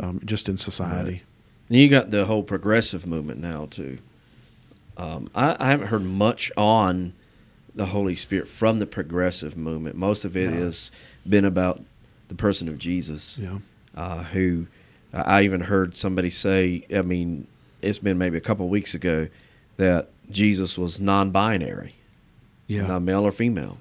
um, 0.00 0.20
just 0.24 0.48
in 0.48 0.56
society. 0.58 1.22
And 1.68 1.78
you 1.78 1.88
got 1.88 2.10
the 2.10 2.26
whole 2.26 2.42
progressive 2.42 3.06
movement 3.06 3.40
now 3.40 3.66
too. 3.70 3.98
Um, 4.96 5.28
I, 5.34 5.56
I 5.58 5.70
haven't 5.70 5.88
heard 5.88 6.04
much 6.04 6.50
on 6.56 7.12
the 7.74 7.86
Holy 7.86 8.14
Spirit 8.16 8.48
from 8.48 8.78
the 8.78 8.86
progressive 8.86 9.56
movement. 9.56 9.96
Most 9.96 10.24
of 10.24 10.36
it 10.36 10.48
No. 10.50 10.56
has 10.56 10.90
been 11.28 11.44
about 11.44 11.82
the 12.28 12.34
person 12.34 12.68
of 12.68 12.78
Jesus. 12.78 13.38
Yeah. 13.38 13.58
uh, 13.94 14.22
who 14.24 14.66
uh, 15.12 15.22
I 15.26 15.42
even 15.42 15.60
heard 15.62 15.94
somebody 15.96 16.30
say, 16.30 16.84
I 16.94 17.02
mean, 17.02 17.46
it's 17.82 17.98
been 17.98 18.16
maybe 18.18 18.36
a 18.38 18.40
couple 18.40 18.64
of 18.66 18.70
weeks 18.70 18.94
ago 18.94 19.28
that 19.76 20.08
Jesus 20.30 20.76
was 20.78 21.00
non-binary, 21.00 21.94
Yeah. 22.66 22.86
not 22.86 23.02
male 23.02 23.24
or 23.26 23.32
female. 23.32 23.78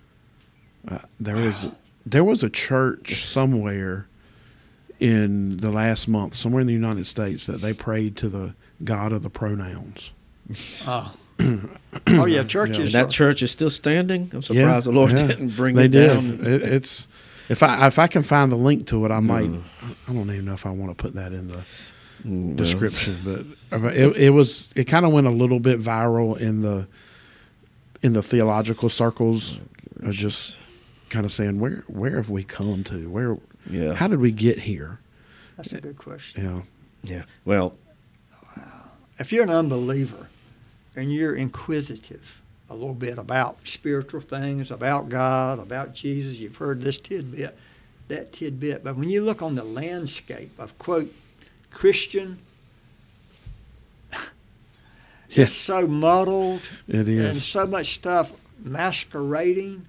Uh, 0.88 1.00
there 1.20 1.36
was 1.36 1.68
there 2.06 2.24
was 2.24 2.44
a 2.44 2.50
church 2.50 3.26
somewhere 3.26 4.08
in 5.00 5.58
the 5.58 5.72
last 5.72 6.08
month, 6.08 6.34
somewhere 6.34 6.62
in 6.62 6.68
the 6.68 6.74
United 6.74 7.06
States, 7.06 7.46
that 7.46 7.62
they 7.62 7.74
prayed 7.74 8.16
to 8.18 8.30
the 8.30 8.56
God 8.84 9.12
of 9.12 9.24
the 9.24 9.30
pronouns. 9.30 10.12
Uh, 10.86 11.10
oh 11.40 12.26
yeah, 12.26 12.44
churches. 12.44 12.94
And 12.96 13.06
that 13.06 13.12
church 13.12 13.44
is 13.44 13.52
still 13.52 13.70
standing. 13.70 14.32
I'm 14.34 14.42
surprised 14.42 14.88
the 14.88 14.92
Lord 14.92 15.12
yeah. 15.12 15.28
didn't 15.28 15.56
bring 15.56 15.76
they 15.76 15.86
it 15.86 15.92
did. 15.92 16.08
down. 16.08 16.40
It, 16.46 16.62
it's 16.62 17.08
if 17.50 17.62
I 17.62 17.88
if 17.88 18.00
I 18.00 18.08
can 18.08 18.24
find 18.24 18.52
the 18.52 18.58
link 18.58 18.88
to 18.88 19.06
it, 19.06 19.12
I 19.12 19.20
might. 19.20 19.50
Mm. 19.50 19.64
I 20.08 20.14
don't 20.14 20.30
even 20.30 20.46
know 20.46 20.54
if 20.54 20.66
I 20.66 20.72
want 20.72 20.98
to 20.98 21.02
put 21.02 21.16
that 21.16 21.34
in 21.34 21.48
the 21.50 21.64
Mm, 22.26 22.48
well, 22.48 22.56
description, 22.56 23.20
but 23.24 23.78
uh, 23.78 23.88
it, 23.88 24.16
it 24.18 24.30
was 24.32 24.72
it 24.76 24.86
kind 24.86 25.06
of 25.06 25.12
went 25.12 25.28
a 25.28 25.32
little 25.32 25.60
bit 25.60 25.80
viral 25.80 26.36
in 26.40 26.62
the 26.62 26.88
in 28.02 28.14
the 28.14 28.24
theological 28.24 28.90
circles, 28.90 29.60
of 30.02 30.14
just 30.14 30.58
kind 31.12 31.26
of 31.26 31.32
saying 31.32 31.60
where 31.60 31.84
where 31.86 32.16
have 32.16 32.32
we 32.32 32.44
come 32.44 32.84
to 32.86 33.10
where 33.10 33.38
Yeah. 33.70 33.94
how 33.96 34.08
did 34.08 34.20
we 34.20 34.32
get 34.32 34.60
here? 34.60 35.00
That's 35.58 35.74
a 35.74 35.82
good 35.82 35.98
question. 35.98 36.66
Yeah, 37.04 37.16
Yeah. 37.18 37.24
Well, 37.46 37.76
If 39.18 39.32
you're 39.32 39.44
an 39.44 39.50
unbeliever 39.50 40.28
and 40.96 41.14
you're 41.14 41.36
inquisitive 41.36 42.42
a 42.70 42.74
little 42.74 42.94
bit 42.94 43.18
about 43.18 43.60
spiritual 43.64 44.20
things, 44.22 44.72
about 44.72 45.08
God, 45.08 45.60
about 45.60 45.94
Jesus, 45.94 46.38
you've 46.40 46.58
heard 46.58 46.82
this 46.82 46.98
tidbit, 46.98 47.58
that 48.10 48.34
tidbit. 48.34 48.84
But 48.84 48.98
when 48.98 49.10
you 49.10 49.24
look 49.24 49.42
on 49.42 49.56
the 49.56 49.64
landscape 49.64 50.52
of 50.60 50.78
quote 50.80 51.14
Christian, 51.72 52.40
Yeah. 55.30 55.44
it's 55.46 55.54
so 55.54 55.88
muddled 55.88 56.62
It 56.88 57.08
is. 57.08 57.26
and 57.26 57.38
so 57.38 57.66
much 57.66 57.94
stuff 57.94 58.32
masquerading. 58.60 59.86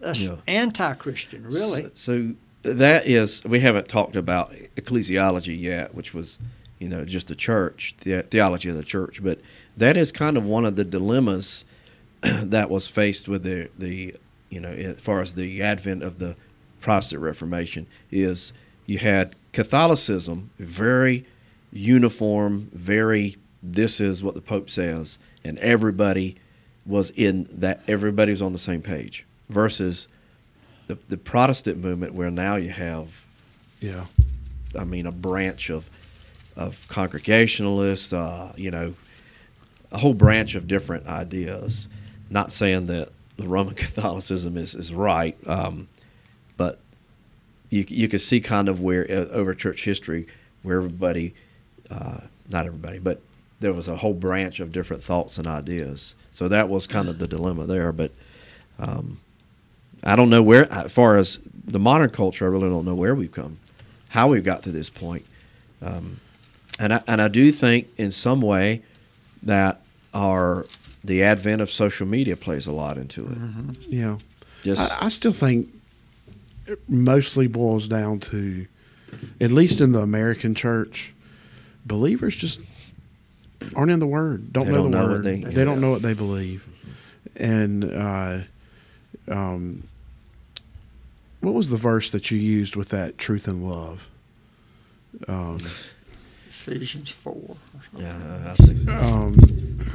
That's 0.00 0.20
Yeah. 0.22 0.36
anti-Christian, 0.46 1.44
really. 1.44 1.84
So, 1.84 1.90
so 1.94 2.34
that 2.62 3.06
is 3.06 3.44
we 3.44 3.60
haven't 3.60 3.88
talked 3.88 4.16
about 4.16 4.52
ecclesiology 4.76 5.58
yet, 5.58 5.94
which 5.94 6.14
was 6.14 6.38
you 6.78 6.88
know 6.88 7.04
just 7.04 7.28
the 7.28 7.34
church, 7.34 7.94
the 8.00 8.22
theology 8.22 8.68
of 8.68 8.76
the 8.76 8.82
church, 8.82 9.22
but 9.22 9.40
that 9.76 9.96
is 9.96 10.12
kind 10.12 10.36
of 10.36 10.44
one 10.44 10.64
of 10.64 10.76
the 10.76 10.84
dilemmas 10.84 11.64
that 12.20 12.70
was 12.70 12.88
faced 12.88 13.28
with 13.28 13.42
the 13.42 13.68
the 13.78 14.14
you 14.50 14.60
know 14.60 14.70
as 14.70 15.00
far 15.00 15.20
as 15.20 15.34
the 15.34 15.62
advent 15.62 16.02
of 16.02 16.18
the 16.18 16.36
Protestant 16.80 17.22
Reformation 17.22 17.86
is 18.10 18.52
you 18.86 18.98
had 18.98 19.34
Catholicism 19.52 20.50
very 20.58 21.26
uniform, 21.72 22.70
very 22.72 23.36
this 23.62 24.00
is 24.00 24.22
what 24.22 24.34
the 24.34 24.40
Pope 24.40 24.70
says, 24.70 25.18
and 25.44 25.58
everybody 25.58 26.36
was 26.86 27.10
in 27.10 27.48
that 27.52 27.82
everybody 27.86 28.32
was 28.32 28.40
on 28.40 28.52
the 28.52 28.58
same 28.58 28.80
page 28.80 29.26
versus 29.48 30.08
the 30.88 30.98
the 31.08 31.16
Protestant 31.16 31.78
movement 31.78 32.14
where 32.14 32.30
now 32.30 32.56
you 32.56 32.70
have 32.70 33.24
yeah, 33.80 34.06
I 34.76 34.84
mean 34.84 35.06
a 35.06 35.12
branch 35.12 35.70
of 35.70 35.88
of 36.56 36.88
congregationalists 36.88 38.12
uh, 38.12 38.52
you 38.56 38.72
know 38.72 38.94
a 39.92 39.98
whole 39.98 40.14
branch 40.14 40.56
of 40.56 40.66
different 40.66 41.06
ideas. 41.06 41.88
Not 42.30 42.52
saying 42.52 42.86
that 42.86 43.10
the 43.36 43.46
Roman 43.46 43.74
Catholicism 43.76 44.56
is 44.56 44.74
is 44.74 44.92
right 44.92 45.36
um, 45.46 45.88
but 46.56 46.80
you 47.70 47.84
you 47.88 48.08
can 48.08 48.18
see 48.18 48.40
kind 48.40 48.68
of 48.68 48.80
where 48.80 49.06
uh, 49.08 49.28
over 49.30 49.54
church 49.54 49.84
history 49.84 50.26
where 50.62 50.78
everybody 50.78 51.34
uh, 51.90 52.20
not 52.48 52.66
everybody 52.66 52.98
but 52.98 53.20
there 53.60 53.72
was 53.72 53.88
a 53.88 53.96
whole 53.96 54.14
branch 54.14 54.60
of 54.60 54.70
different 54.70 55.02
thoughts 55.02 55.36
and 55.36 55.46
ideas. 55.46 56.14
So 56.30 56.46
that 56.46 56.68
was 56.68 56.86
kind 56.86 57.08
of 57.08 57.18
the 57.18 57.28
dilemma 57.28 57.66
there 57.66 57.92
but 57.92 58.12
um, 58.78 59.20
I 60.04 60.16
don't 60.16 60.30
know 60.30 60.42
where, 60.42 60.70
as 60.72 60.92
far 60.92 61.18
as 61.18 61.38
the 61.64 61.78
modern 61.78 62.10
culture, 62.10 62.44
I 62.46 62.48
really 62.48 62.68
don't 62.68 62.84
know 62.84 62.94
where 62.94 63.14
we've 63.14 63.32
come, 63.32 63.58
how 64.08 64.28
we've 64.28 64.44
got 64.44 64.62
to 64.64 64.70
this 64.70 64.88
point. 64.90 65.24
Um, 65.82 66.20
and 66.78 66.94
I, 66.94 67.02
and 67.06 67.20
I 67.20 67.28
do 67.28 67.50
think 67.52 67.88
in 67.98 68.10
some 68.12 68.40
way 68.40 68.82
that 69.42 69.80
our 70.14 70.64
the 71.04 71.22
advent 71.22 71.62
of 71.62 71.70
social 71.70 72.06
media 72.06 72.36
plays 72.36 72.66
a 72.66 72.72
lot 72.72 72.98
into 72.98 73.26
it. 73.26 73.76
yeah. 73.88 74.18
Just 74.64 74.80
I, 75.00 75.06
I 75.06 75.08
still 75.08 75.32
think 75.32 75.68
it 76.66 76.80
mostly 76.88 77.46
boils 77.46 77.86
down 77.88 78.18
to, 78.20 78.66
at 79.40 79.50
least 79.52 79.80
in 79.80 79.92
the 79.92 80.00
American 80.00 80.54
church, 80.54 81.14
believers 81.86 82.34
just 82.36 82.60
aren't 83.76 83.90
in 83.92 84.00
the 84.00 84.06
Word. 84.06 84.52
Don't 84.52 84.68
know 84.68 84.74
don't 84.74 84.90
the 84.90 84.96
know 84.98 85.02
what 85.04 85.10
Word. 85.10 85.24
they- 85.24 85.40
They, 85.42 85.64
don't 85.64 85.80
know 85.80 85.90
what 85.92 86.02
they 86.02 86.14
believe. 86.14 86.66
And 87.36 87.84
uh, 87.84 88.38
um, 89.30 89.84
what 91.40 91.54
was 91.54 91.70
the 91.70 91.76
verse 91.76 92.10
that 92.10 92.30
you 92.30 92.38
used 92.38 92.76
with 92.76 92.88
that 92.90 93.18
truth 93.18 93.46
and 93.48 93.68
love? 93.68 94.08
Um, 95.26 95.58
Ephesians 96.50 97.10
four. 97.10 97.56
yeah, 97.96 98.14
I 98.46 98.54
think 98.62 98.78
so. 98.78 98.92
um, 98.92 99.36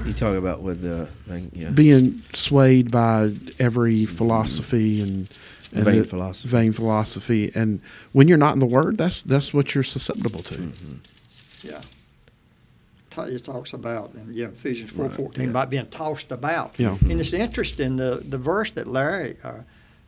you 0.06 0.14
talk 0.14 0.36
about 0.36 0.62
with 0.62 0.82
the 0.82 1.08
thing, 1.28 1.52
yeah, 1.54 1.70
being 1.70 2.22
swayed 2.34 2.92
by 2.92 3.34
every 3.60 4.06
philosophy 4.06 5.02
and, 5.02 5.30
and 5.72 5.86
Vain 5.86 6.04
philosophy. 6.06 6.50
vain 6.50 6.72
philosophy, 6.72 7.52
and 7.54 7.80
when 8.12 8.28
you're 8.28 8.38
not 8.38 8.54
in 8.54 8.60
the 8.60 8.66
Word, 8.66 8.98
that's 8.98 9.22
that's 9.22 9.54
what 9.54 9.76
you're 9.76 9.84
susceptible 9.84 10.42
to. 10.44 10.56
Mm-hmm. 10.56 10.94
Yeah. 11.68 11.82
Ta- 13.14 13.24
It 13.26 13.44
talks 13.44 13.74
about 13.74 14.14
in 14.16 14.34
yeah, 14.34 14.48
Ephesians 14.48 14.92
four 14.92 15.06
Right, 15.06 15.16
fourteen 15.16 15.46
yeah. 15.46 15.50
about 15.52 15.70
being 15.70 15.86
tossed 15.88 16.32
about. 16.32 16.74
Yeah. 16.78 16.98
And 17.02 17.20
it's 17.20 17.34
interesting 17.34 17.98
the 17.98 18.24
the 18.28 18.38
verse 18.38 18.72
that 18.72 18.88
Larry 18.88 19.38
uh, 19.44 19.60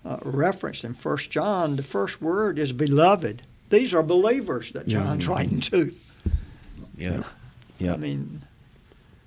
uh, 0.06 0.18
referenced 0.24 0.84
in 0.84 0.93
First 0.93 1.30
John. 1.32 1.76
The 1.76 1.84
first 1.84 2.22
word 2.22 2.58
is 2.60 2.72
beloved. 2.74 3.41
These 3.70 3.93
are 3.93 4.03
believers 4.03 4.72
that 4.72 4.88
Yeah. 4.88 5.03
John's 5.03 5.28
writing 5.28 5.60
to. 5.62 5.93
yeah, 6.97 7.24
yeah. 7.80 7.93
I 7.93 7.97
mean, 7.97 8.41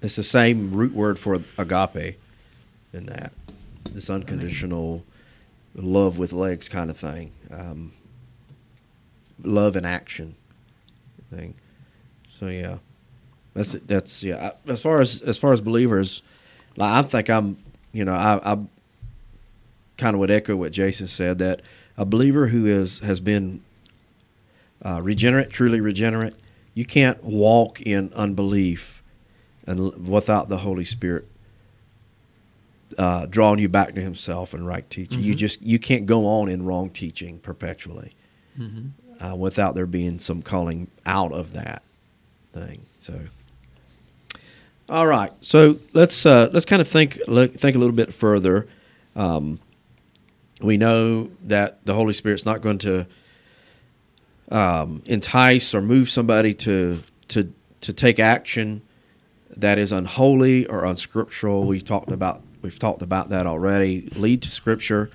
It's 0.02 0.16
the 0.16 0.22
same 0.22 0.72
root 0.72 0.92
word 0.92 1.18
for 1.18 1.34
agape 1.56 2.18
in 2.92 3.06
that 3.06 3.32
this 3.92 4.08
unconditional 4.10 5.04
love 5.74 6.18
with 6.18 6.32
legs 6.32 6.68
kind 6.68 6.90
of 6.90 6.96
thing, 6.96 7.32
um, 7.50 7.92
love 9.42 9.76
in 9.76 9.84
action 9.84 10.34
thing. 11.30 11.54
So 12.38 12.46
yeah, 12.48 12.78
that's 13.58 13.72
that's 13.86 14.22
yeah. 14.22 14.52
As 14.66 14.80
far 14.80 15.00
as 15.00 15.20
as 15.22 15.36
far 15.36 15.52
as 15.52 15.60
believers, 15.60 16.22
like, 16.76 17.04
I 17.04 17.08
think 17.08 17.28
I'm 17.28 17.56
you 17.92 18.04
know 18.04 18.14
I 18.14 18.52
I 18.52 18.58
kind 19.96 20.14
of 20.14 20.20
would 20.20 20.30
echo 20.30 20.54
what 20.56 20.72
Jason 20.72 21.08
said 21.08 21.38
that 21.38 21.62
a 21.96 22.04
believer 22.04 22.46
who 22.48 22.66
is 22.66 23.00
has 23.00 23.18
been 23.20 23.60
uh, 24.84 25.00
regenerate, 25.02 25.50
truly 25.50 25.80
regenerate, 25.80 26.34
you 26.74 26.84
can't 26.84 27.22
walk 27.24 27.80
in 27.80 28.12
unbelief 28.14 29.02
and 29.66 30.08
without 30.08 30.48
the 30.48 30.58
Holy 30.58 30.84
Spirit 30.84 31.26
uh, 32.96 33.26
drawing 33.26 33.58
you 33.58 33.68
back 33.68 33.94
to 33.96 34.00
Himself 34.00 34.54
and 34.54 34.64
right 34.66 34.88
teaching. 34.88 35.20
You 35.20 35.34
just 35.34 35.60
you 35.62 35.80
can't 35.80 36.06
go 36.06 36.26
on 36.26 36.48
in 36.48 36.64
wrong 36.64 36.90
teaching 36.90 37.40
perpetually 37.40 38.12
uh, 39.20 39.34
without 39.34 39.74
there 39.74 39.86
being 39.86 40.20
some 40.20 40.42
calling 40.42 40.88
out 41.04 41.32
of 41.32 41.52
that 41.54 41.82
thing. 42.52 42.86
So, 43.00 43.18
all 44.88 45.06
right. 45.06 45.32
So 45.40 45.78
let's 45.92 46.24
uh, 46.24 46.48
let's 46.52 46.64
kind 46.64 46.80
of 46.80 46.88
think 46.88 47.20
look, 47.26 47.54
think 47.54 47.76
a 47.76 47.78
little 47.78 47.94
bit 47.94 48.12
further. 48.12 48.66
Um, 49.14 49.60
we 50.62 50.76
know 50.76 51.30
that 51.44 51.84
the 51.84 51.94
Holy 51.94 52.12
Spirit's 52.12 52.44
not 52.46 52.62
going 52.62 52.78
to 52.78 53.06
um, 54.50 55.02
entice 55.04 55.74
or 55.74 55.82
move 55.82 56.08
somebody 56.08 56.54
to 56.54 57.02
to 57.28 57.52
to 57.82 57.92
take 57.92 58.18
action 58.18 58.82
that 59.56 59.78
is 59.78 59.92
unholy 59.92 60.66
or 60.66 60.84
unscriptural. 60.84 61.64
We've 61.64 61.84
talked 61.84 62.10
about 62.10 62.42
we've 62.62 62.78
talked 62.78 63.02
about 63.02 63.28
that 63.28 63.46
already. 63.46 64.08
Lead 64.16 64.42
to 64.42 64.50
Scripture. 64.50 65.10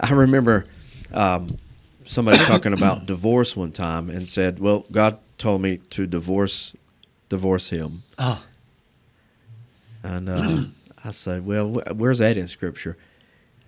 I 0.00 0.12
remember 0.12 0.64
um, 1.12 1.58
somebody 2.04 2.38
talking 2.44 2.72
about 2.72 3.04
divorce 3.04 3.54
one 3.54 3.72
time 3.72 4.08
and 4.08 4.26
said, 4.26 4.60
"Well, 4.60 4.86
God 4.90 5.18
told 5.36 5.60
me 5.60 5.78
to 5.90 6.06
divorce 6.06 6.74
divorce 7.28 7.68
him." 7.68 8.02
Oh. 8.18 8.42
And 10.04 10.28
uh, 10.28 10.64
I 11.04 11.10
said, 11.10 11.44
"Well, 11.44 11.68
wh- 11.72 11.98
where's 11.98 12.18
that 12.18 12.36
in 12.36 12.46
Scripture?" 12.46 12.96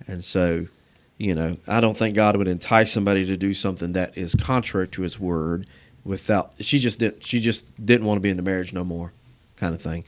And 0.07 0.23
so, 0.23 0.67
you 1.17 1.35
know, 1.35 1.57
I 1.67 1.81
don't 1.81 1.97
think 1.97 2.15
God 2.15 2.37
would 2.37 2.47
entice 2.47 2.91
somebody 2.91 3.25
to 3.25 3.35
do 3.35 3.53
something 3.53 3.93
that 3.93 4.17
is 4.17 4.35
contrary 4.35 4.87
to 4.89 5.01
His 5.01 5.19
Word. 5.19 5.67
Without 6.05 6.53
she 6.61 6.79
just 6.79 6.99
didn't 6.99 7.25
she 7.25 7.41
just 7.41 7.65
didn't 7.83 8.05
want 8.05 8.17
to 8.17 8.21
be 8.21 8.29
in 8.29 8.37
the 8.37 8.43
marriage 8.43 8.71
no 8.71 8.85
more, 8.85 9.11
kind 9.57 9.75
of 9.75 9.81
thing. 9.81 10.05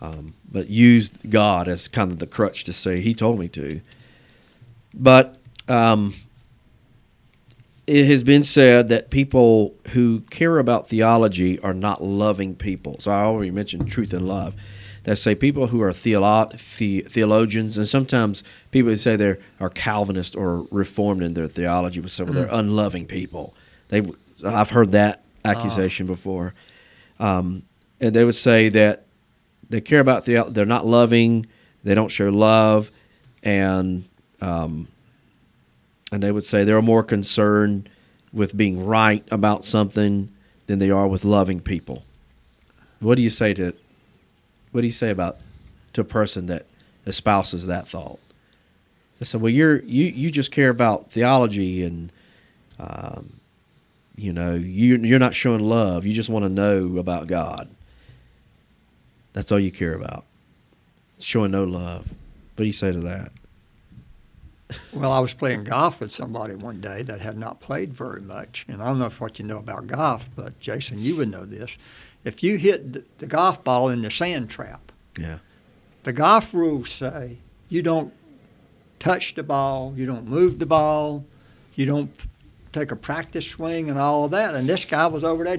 Um, 0.00 0.34
but 0.50 0.68
used 0.70 1.28
God 1.28 1.66
as 1.66 1.88
kind 1.88 2.12
of 2.12 2.20
the 2.20 2.26
crutch 2.26 2.64
to 2.64 2.72
say 2.72 3.00
He 3.00 3.12
told 3.12 3.38
me 3.40 3.48
to. 3.48 3.80
But 4.94 5.38
um, 5.66 6.14
it 7.86 8.06
has 8.06 8.22
been 8.22 8.44
said 8.44 8.88
that 8.90 9.10
people 9.10 9.74
who 9.88 10.20
care 10.30 10.58
about 10.58 10.88
theology 10.88 11.58
are 11.60 11.74
not 11.74 12.02
loving 12.02 12.54
people. 12.54 12.96
So 13.00 13.10
I 13.10 13.22
already 13.22 13.50
mentioned 13.50 13.90
truth 13.90 14.12
and 14.12 14.26
love. 14.26 14.54
That 15.04 15.16
say 15.16 15.34
people 15.34 15.68
who 15.68 15.80
are 15.82 15.92
theolo- 15.92 16.50
the- 16.78 17.02
theologians, 17.08 17.78
and 17.78 17.88
sometimes 17.88 18.42
people 18.70 18.90
who 18.90 18.96
say 18.96 19.16
they 19.16 19.36
are 19.60 19.70
Calvinist 19.70 20.36
or 20.36 20.66
Reformed 20.70 21.22
in 21.22 21.34
their 21.34 21.46
theology, 21.48 22.00
but 22.00 22.10
some 22.10 22.28
of 22.28 22.34
they're 22.34 22.48
unloving 22.50 23.06
people. 23.06 23.54
They, 23.88 24.02
I've 24.44 24.70
heard 24.70 24.92
that 24.92 25.22
accusation 25.44 26.06
before, 26.06 26.52
um, 27.18 27.62
and 28.00 28.14
they 28.14 28.24
would 28.24 28.34
say 28.34 28.68
that 28.70 29.06
they 29.70 29.80
care 29.80 30.00
about 30.00 30.24
the 30.24 30.44
they're 30.50 30.64
not 30.66 30.86
loving, 30.86 31.46
they 31.84 31.94
don't 31.94 32.10
show 32.10 32.28
love, 32.28 32.90
and 33.42 34.04
um, 34.40 34.88
and 36.12 36.22
they 36.22 36.32
would 36.32 36.44
say 36.44 36.64
they're 36.64 36.82
more 36.82 37.02
concerned 37.02 37.88
with 38.32 38.56
being 38.56 38.84
right 38.84 39.26
about 39.30 39.64
something 39.64 40.28
than 40.66 40.78
they 40.78 40.90
are 40.90 41.06
with 41.08 41.24
loving 41.24 41.60
people. 41.60 42.02
What 43.00 43.14
do 43.14 43.22
you 43.22 43.30
say 43.30 43.54
to 43.54 43.74
what 44.72 44.82
do 44.82 44.86
you 44.86 44.92
say 44.92 45.10
about 45.10 45.38
to 45.94 46.00
a 46.00 46.04
person 46.04 46.46
that 46.46 46.66
espouses 47.06 47.66
that 47.66 47.88
thought? 47.88 48.18
They 49.18 49.24
say, 49.24 49.38
"Well, 49.38 49.52
you're 49.52 49.80
you 49.82 50.06
you 50.06 50.30
just 50.30 50.50
care 50.50 50.70
about 50.70 51.10
theology 51.10 51.84
and 51.84 52.12
um, 52.78 53.40
you 54.16 54.32
know 54.32 54.54
you 54.54 54.96
you're 54.98 55.18
not 55.18 55.34
showing 55.34 55.60
love. 55.60 56.06
You 56.06 56.12
just 56.12 56.28
want 56.28 56.44
to 56.44 56.48
know 56.48 56.98
about 56.98 57.26
God. 57.26 57.68
That's 59.32 59.52
all 59.52 59.60
you 59.60 59.72
care 59.72 59.94
about, 59.94 60.24
showing 61.18 61.50
no 61.50 61.64
love." 61.64 62.08
What 62.58 62.64
do 62.64 62.66
you 62.66 62.72
say 62.72 62.90
to 62.90 62.98
that? 63.00 63.30
Well, 64.92 65.12
I 65.12 65.20
was 65.20 65.32
playing 65.32 65.64
golf 65.64 66.00
with 66.00 66.10
somebody 66.12 66.54
one 66.54 66.80
day 66.80 67.02
that 67.04 67.20
had 67.20 67.38
not 67.38 67.60
played 67.60 67.94
very 67.94 68.20
much, 68.20 68.66
and 68.68 68.82
I 68.82 68.86
don't 68.86 68.98
know 68.98 69.06
if 69.06 69.20
what 69.20 69.38
you 69.38 69.44
know 69.44 69.58
about 69.58 69.86
golf, 69.86 70.28
but 70.34 70.58
Jason, 70.60 70.98
you 70.98 71.16
would 71.16 71.30
know 71.30 71.44
this. 71.44 71.70
If 72.28 72.42
you 72.42 72.58
hit 72.58 73.18
the- 73.18 73.26
golf 73.26 73.64
ball 73.64 73.88
in 73.88 74.02
the 74.02 74.10
sand 74.10 74.50
trap, 74.50 74.92
Yeah. 75.18 75.38
the 76.04 76.12
golf 76.12 76.52
rules 76.52 76.90
say 76.90 77.38
you 77.70 77.80
don't 77.82 78.12
touch 79.00 79.34
the 79.34 79.42
ball, 79.42 79.94
you 79.96 80.04
don't 80.04 80.26
move 80.28 80.58
the 80.58 80.66
ball, 80.66 81.24
you 81.74 81.86
don't 81.86 82.10
take 82.74 82.90
a 82.90 82.96
practice 82.96 83.46
swing 83.46 83.88
and 83.88 83.98
all 83.98 84.26
of 84.26 84.30
that. 84.32 84.54
And 84.54 84.68
this 84.68 84.84
guy 84.84 85.06
was 85.06 85.24
over 85.24 85.42
there 85.42 85.58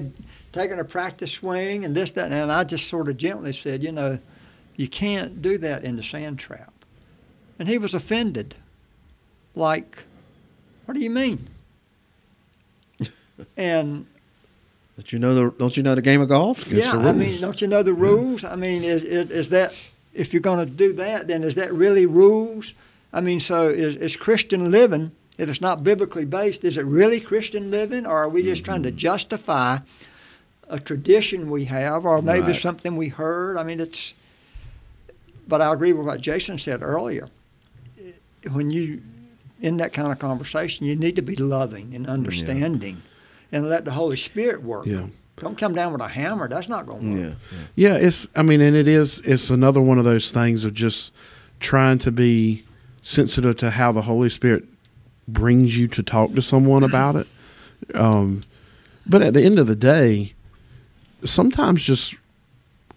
taking 0.52 0.78
a 0.78 0.84
practice 0.84 1.32
swing 1.32 1.84
and 1.84 1.94
this, 1.94 2.12
that, 2.12 2.30
and 2.30 2.52
I 2.52 2.62
just 2.62 2.86
sort 2.86 3.08
of 3.08 3.16
gently 3.16 3.52
said, 3.52 3.82
you 3.82 3.90
know, 3.90 4.20
you 4.76 4.86
can't 4.88 5.42
do 5.42 5.58
that 5.58 5.82
in 5.82 5.96
the 5.96 6.04
sand 6.04 6.38
trap. 6.38 6.72
And 7.58 7.68
he 7.68 7.78
was 7.78 7.94
offended. 7.94 8.54
Like, 9.56 10.04
what 10.84 10.94
do 10.94 11.00
you 11.00 11.10
mean? 11.10 11.48
and 13.56 14.06
Don't 15.00 15.12
you 15.14 15.18
know 15.18 15.34
the 15.34 15.50
Don't 15.56 15.76
you 15.78 15.82
know 15.82 15.94
the 15.94 16.02
game 16.02 16.20
of 16.20 16.28
golf? 16.28 16.58
It's 16.58 16.70
yeah, 16.70 16.92
I 16.92 17.12
mean, 17.12 17.40
don't 17.40 17.58
you 17.62 17.66
know 17.68 17.82
the 17.82 17.94
rules? 17.94 18.44
I 18.44 18.54
mean, 18.54 18.84
is, 18.84 19.02
is, 19.02 19.30
is 19.30 19.48
that 19.48 19.74
if 20.12 20.34
you're 20.34 20.42
going 20.42 20.58
to 20.58 20.70
do 20.70 20.92
that, 20.94 21.26
then 21.26 21.42
is 21.42 21.54
that 21.54 21.72
really 21.72 22.04
rules? 22.04 22.74
I 23.10 23.22
mean, 23.22 23.40
so 23.40 23.68
is, 23.70 23.96
is 23.96 24.14
Christian 24.14 24.70
living, 24.70 25.12
if 25.38 25.48
it's 25.48 25.62
not 25.62 25.82
biblically 25.82 26.26
based, 26.26 26.64
is 26.64 26.76
it 26.76 26.84
really 26.84 27.18
Christian 27.18 27.70
living, 27.70 28.06
or 28.06 28.18
are 28.18 28.28
we 28.28 28.42
just 28.42 28.62
trying 28.62 28.82
Mm-hmm. 28.82 28.96
to 28.96 29.02
justify 29.02 29.78
a 30.68 30.78
tradition 30.78 31.50
we 31.50 31.64
have, 31.64 32.04
or 32.04 32.20
maybe 32.20 32.48
Right. 32.52 32.60
something 32.60 32.94
we 32.94 33.08
heard? 33.08 33.56
I 33.56 33.62
mean, 33.62 33.80
it's. 33.80 34.12
But 35.48 35.62
I 35.62 35.72
agree 35.72 35.94
with 35.94 36.04
what 36.06 36.20
Jason 36.20 36.58
said 36.58 36.82
earlier. 36.82 37.30
When 38.52 38.70
you 38.70 39.00
in 39.62 39.78
that 39.78 39.94
kind 39.94 40.12
of 40.12 40.18
conversation, 40.18 40.84
you 40.86 40.94
need 40.94 41.16
to 41.16 41.22
be 41.22 41.36
loving 41.36 41.94
and 41.94 42.06
understanding, 42.06 43.02
and 43.52 43.68
let 43.68 43.84
the 43.84 43.90
Holy 43.92 44.16
Spirit 44.16 44.62
work. 44.62 44.86
Yeah. 44.86 45.06
Don't 45.36 45.56
come 45.56 45.74
down 45.74 45.92
with 45.92 46.02
a 46.02 46.08
hammer. 46.08 46.48
That's 46.48 46.68
not 46.68 46.86
going 46.86 47.00
to 47.00 47.22
work. 47.22 47.36
yeah. 47.50 47.58
Yeah, 47.92 47.96
it's. 47.96 48.28
I 48.36 48.42
mean, 48.42 48.60
and 48.60 48.76
it 48.76 48.86
is. 48.86 49.20
It's 49.20 49.50
another 49.50 49.80
one 49.80 49.98
of 49.98 50.04
those 50.04 50.30
things 50.30 50.64
of 50.64 50.74
just 50.74 51.12
trying 51.60 51.98
to 51.98 52.12
be 52.12 52.64
sensitive 53.02 53.56
to 53.58 53.70
how 53.70 53.92
the 53.92 54.02
Holy 54.02 54.28
Spirit 54.28 54.64
brings 55.26 55.78
you 55.78 55.88
to 55.88 56.02
talk 56.02 56.34
to 56.34 56.42
someone 56.42 56.82
about 56.82 57.16
it. 57.16 57.26
Um, 57.94 58.40
but 59.06 59.22
at 59.22 59.32
the 59.34 59.42
end 59.42 59.58
of 59.58 59.66
the 59.66 59.76
day, 59.76 60.34
sometimes 61.24 61.82
just 61.82 62.14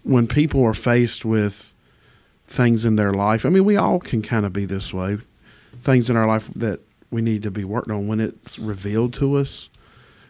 when 0.03 0.27
people 0.27 0.63
are 0.63 0.73
faced 0.73 1.23
with 1.23 1.73
things 2.45 2.83
in 2.83 2.97
their 2.97 3.13
life, 3.13 3.45
I 3.45 3.49
mean, 3.49 3.63
we 3.65 3.77
all 3.77 3.99
can 3.99 4.21
kind 4.21 4.45
of 4.45 4.51
be 4.51 4.65
this 4.65 4.93
way. 4.93 5.17
Things 5.81 6.09
in 6.09 6.17
our 6.17 6.27
life 6.27 6.49
that 6.55 6.81
we 7.09 7.21
need 7.21 7.43
to 7.43 7.51
be 7.51 7.63
working 7.63 7.93
on 7.93 8.07
when 8.07 8.19
it's 8.19 8.59
revealed 8.59 9.13
to 9.15 9.35
us, 9.37 9.69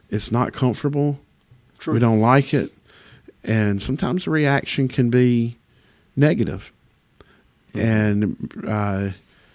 it's 0.09 0.31
not 0.31 0.53
comfortable. 0.53 1.19
True. 1.79 1.93
We 1.95 1.99
don't 1.99 2.19
like 2.21 2.53
it. 2.53 2.71
And 3.43 3.81
sometimes 3.81 4.25
the 4.25 4.31
reaction 4.31 4.87
can 4.87 5.09
be 5.09 5.57
negative. 6.15 6.71
And 7.73 8.51
uh, 8.67 9.09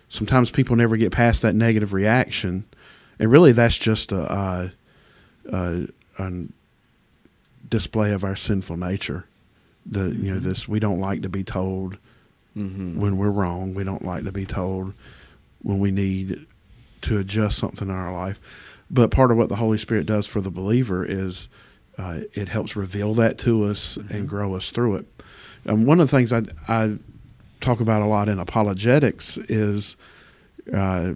sometimes 0.08 0.50
people 0.50 0.76
never 0.76 0.96
get 0.96 1.12
past 1.12 1.42
that 1.42 1.54
negative 1.54 1.92
reaction. 1.92 2.64
And 3.18 3.30
really, 3.30 3.52
that's 3.52 3.78
just 3.78 4.12
a, 4.12 4.20
uh, 4.20 4.68
a, 5.52 5.88
a 6.18 6.32
display 7.68 8.12
of 8.12 8.24
our 8.24 8.36
sinful 8.36 8.76
nature. 8.76 9.24
The 9.86 10.10
you 10.10 10.34
know 10.34 10.38
this 10.40 10.68
we 10.68 10.80
don't 10.80 11.00
like 11.00 11.22
to 11.22 11.28
be 11.28 11.44
told 11.44 11.98
Mm-hmm. 12.56 12.98
when 12.98 13.18
we're 13.18 13.30
wrong. 13.30 13.74
We 13.74 13.84
don't 13.84 14.04
like 14.04 14.24
to 14.24 14.32
be 14.32 14.44
told 14.44 14.92
when 15.62 15.78
we 15.78 15.92
need 15.92 16.44
to 17.02 17.18
adjust 17.18 17.56
something 17.58 17.86
in 17.88 17.94
our 17.94 18.12
life. 18.12 18.40
But 18.90 19.10
part 19.10 19.30
of 19.30 19.36
what 19.36 19.48
the 19.48 19.56
Holy 19.56 19.78
Spirit 19.78 20.06
does 20.06 20.26
for 20.26 20.40
the 20.40 20.50
believer 20.50 21.04
is 21.04 21.48
uh, 21.98 22.20
it 22.32 22.48
helps 22.48 22.76
reveal 22.76 23.12
that 23.14 23.38
to 23.38 23.64
us 23.64 23.96
and 23.96 24.28
grow 24.28 24.54
us 24.54 24.70
through 24.70 24.96
it. 24.96 25.06
And 25.64 25.86
one 25.86 26.00
of 26.00 26.10
the 26.10 26.16
things 26.16 26.32
I, 26.32 26.42
I 26.68 26.96
talk 27.60 27.80
about 27.80 28.02
a 28.02 28.06
lot 28.06 28.28
in 28.28 28.38
apologetics 28.38 29.36
is 29.36 29.96
uh, 30.72 31.14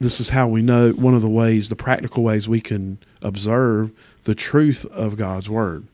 this 0.00 0.20
is 0.20 0.30
how 0.30 0.46
we 0.48 0.62
know 0.62 0.90
one 0.92 1.14
of 1.14 1.22
the 1.22 1.28
ways, 1.28 1.68
the 1.68 1.76
practical 1.76 2.22
ways 2.22 2.48
we 2.48 2.60
can 2.60 2.98
observe 3.20 3.90
the 4.24 4.34
truth 4.34 4.86
of 4.86 5.16
God's 5.16 5.50
Word. 5.50 5.86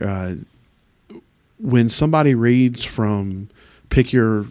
Uh, 0.00 0.34
when 1.58 1.88
somebody 1.88 2.34
reads 2.34 2.84
from 2.84 3.48
pick 3.88 4.12
your 4.12 4.46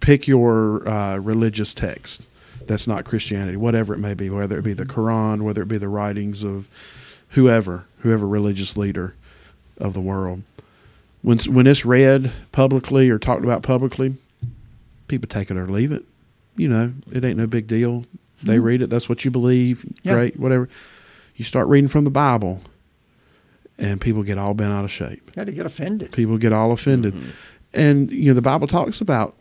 pick 0.00 0.28
your 0.28 0.86
uh, 0.88 1.16
religious 1.18 1.74
text 1.74 2.28
that's 2.66 2.86
not 2.86 3.04
Christianity, 3.04 3.56
whatever 3.56 3.94
it 3.94 3.98
may 3.98 4.14
be, 4.14 4.30
whether 4.30 4.58
it 4.58 4.62
be 4.62 4.72
the 4.72 4.86
Quran, 4.86 5.42
whether 5.42 5.62
it 5.62 5.68
be 5.68 5.78
the 5.78 5.88
writings 5.88 6.42
of 6.42 6.68
whoever, 7.30 7.84
whoever 7.98 8.26
religious 8.26 8.76
leader 8.76 9.14
of 9.78 9.94
the 9.94 10.00
world. 10.00 10.42
When 11.22 11.38
when 11.38 11.66
it's 11.66 11.84
read 11.84 12.30
publicly 12.52 13.10
or 13.10 13.18
talked 13.18 13.44
about 13.44 13.62
publicly, 13.62 14.14
people 15.08 15.28
take 15.28 15.50
it 15.50 15.56
or 15.56 15.66
leave 15.66 15.92
it. 15.92 16.04
You 16.56 16.68
know, 16.68 16.92
it 17.10 17.24
ain't 17.24 17.36
no 17.36 17.46
big 17.46 17.66
deal. 17.66 18.04
They 18.42 18.56
mm-hmm. 18.56 18.64
read 18.64 18.82
it. 18.82 18.90
That's 18.90 19.08
what 19.08 19.24
you 19.24 19.30
believe. 19.30 19.84
Yeah. 20.02 20.14
Great, 20.14 20.38
whatever. 20.38 20.68
You 21.34 21.44
start 21.44 21.68
reading 21.68 21.88
from 21.88 22.04
the 22.04 22.10
Bible, 22.10 22.60
and 23.78 24.00
people 24.00 24.22
get 24.22 24.38
all 24.38 24.54
bent 24.54 24.72
out 24.72 24.84
of 24.84 24.90
shape 24.90 25.30
You 25.34 25.40
had 25.40 25.46
to 25.48 25.52
get 25.52 25.66
offended. 25.66 26.12
people 26.12 26.38
get 26.38 26.52
all 26.52 26.72
offended. 26.72 27.14
Mm-hmm. 27.14 27.30
And 27.74 28.10
you 28.10 28.28
know 28.28 28.34
the 28.34 28.42
Bible 28.42 28.68
talks 28.68 29.00
about 29.00 29.34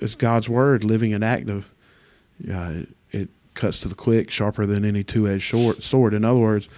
it's 0.00 0.14
God's 0.14 0.48
word, 0.48 0.84
living 0.84 1.12
and 1.12 1.22
active. 1.22 1.70
Uh, 2.50 2.86
it 3.10 3.28
cuts 3.54 3.80
to 3.80 3.88
the 3.88 3.94
quick, 3.94 4.30
sharper 4.30 4.66
than 4.66 4.84
any 4.84 5.04
two-edged 5.04 5.42
short 5.42 5.82
sword. 5.82 6.14
In 6.14 6.24
other 6.24 6.40
words, 6.40 6.68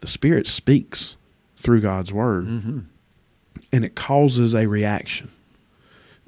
the 0.00 0.06
Spirit 0.06 0.46
speaks 0.46 1.16
through 1.56 1.80
God's 1.80 2.12
word, 2.12 2.46
Mm-hmm. 2.46 2.78
and 3.72 3.84
it 3.84 3.94
causes 3.94 4.54
a 4.54 4.66
reaction. 4.66 5.30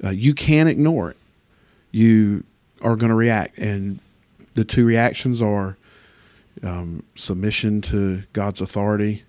Uh, 0.03 0.09
you 0.09 0.33
can't 0.33 0.69
ignore 0.69 1.11
it. 1.11 1.17
You 1.91 2.43
are 2.81 2.95
going 2.95 3.09
to 3.09 3.15
react, 3.15 3.57
and 3.57 3.99
the 4.55 4.65
two 4.65 4.85
reactions 4.85 5.41
are 5.41 5.77
um, 6.63 7.03
submission 7.15 7.81
to 7.81 8.23
God's 8.33 8.61
authority 8.61 9.23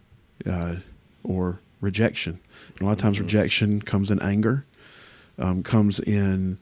uh, 0.48 0.76
or 1.24 1.60
rejection. 1.80 2.38
And 2.74 2.82
a 2.82 2.84
lot 2.86 2.92
of 2.92 2.98
times, 2.98 3.18
rejection 3.20 3.80
comes 3.82 4.10
in 4.10 4.20
anger, 4.20 4.64
um, 5.38 5.62
comes 5.62 5.98
in 6.00 6.58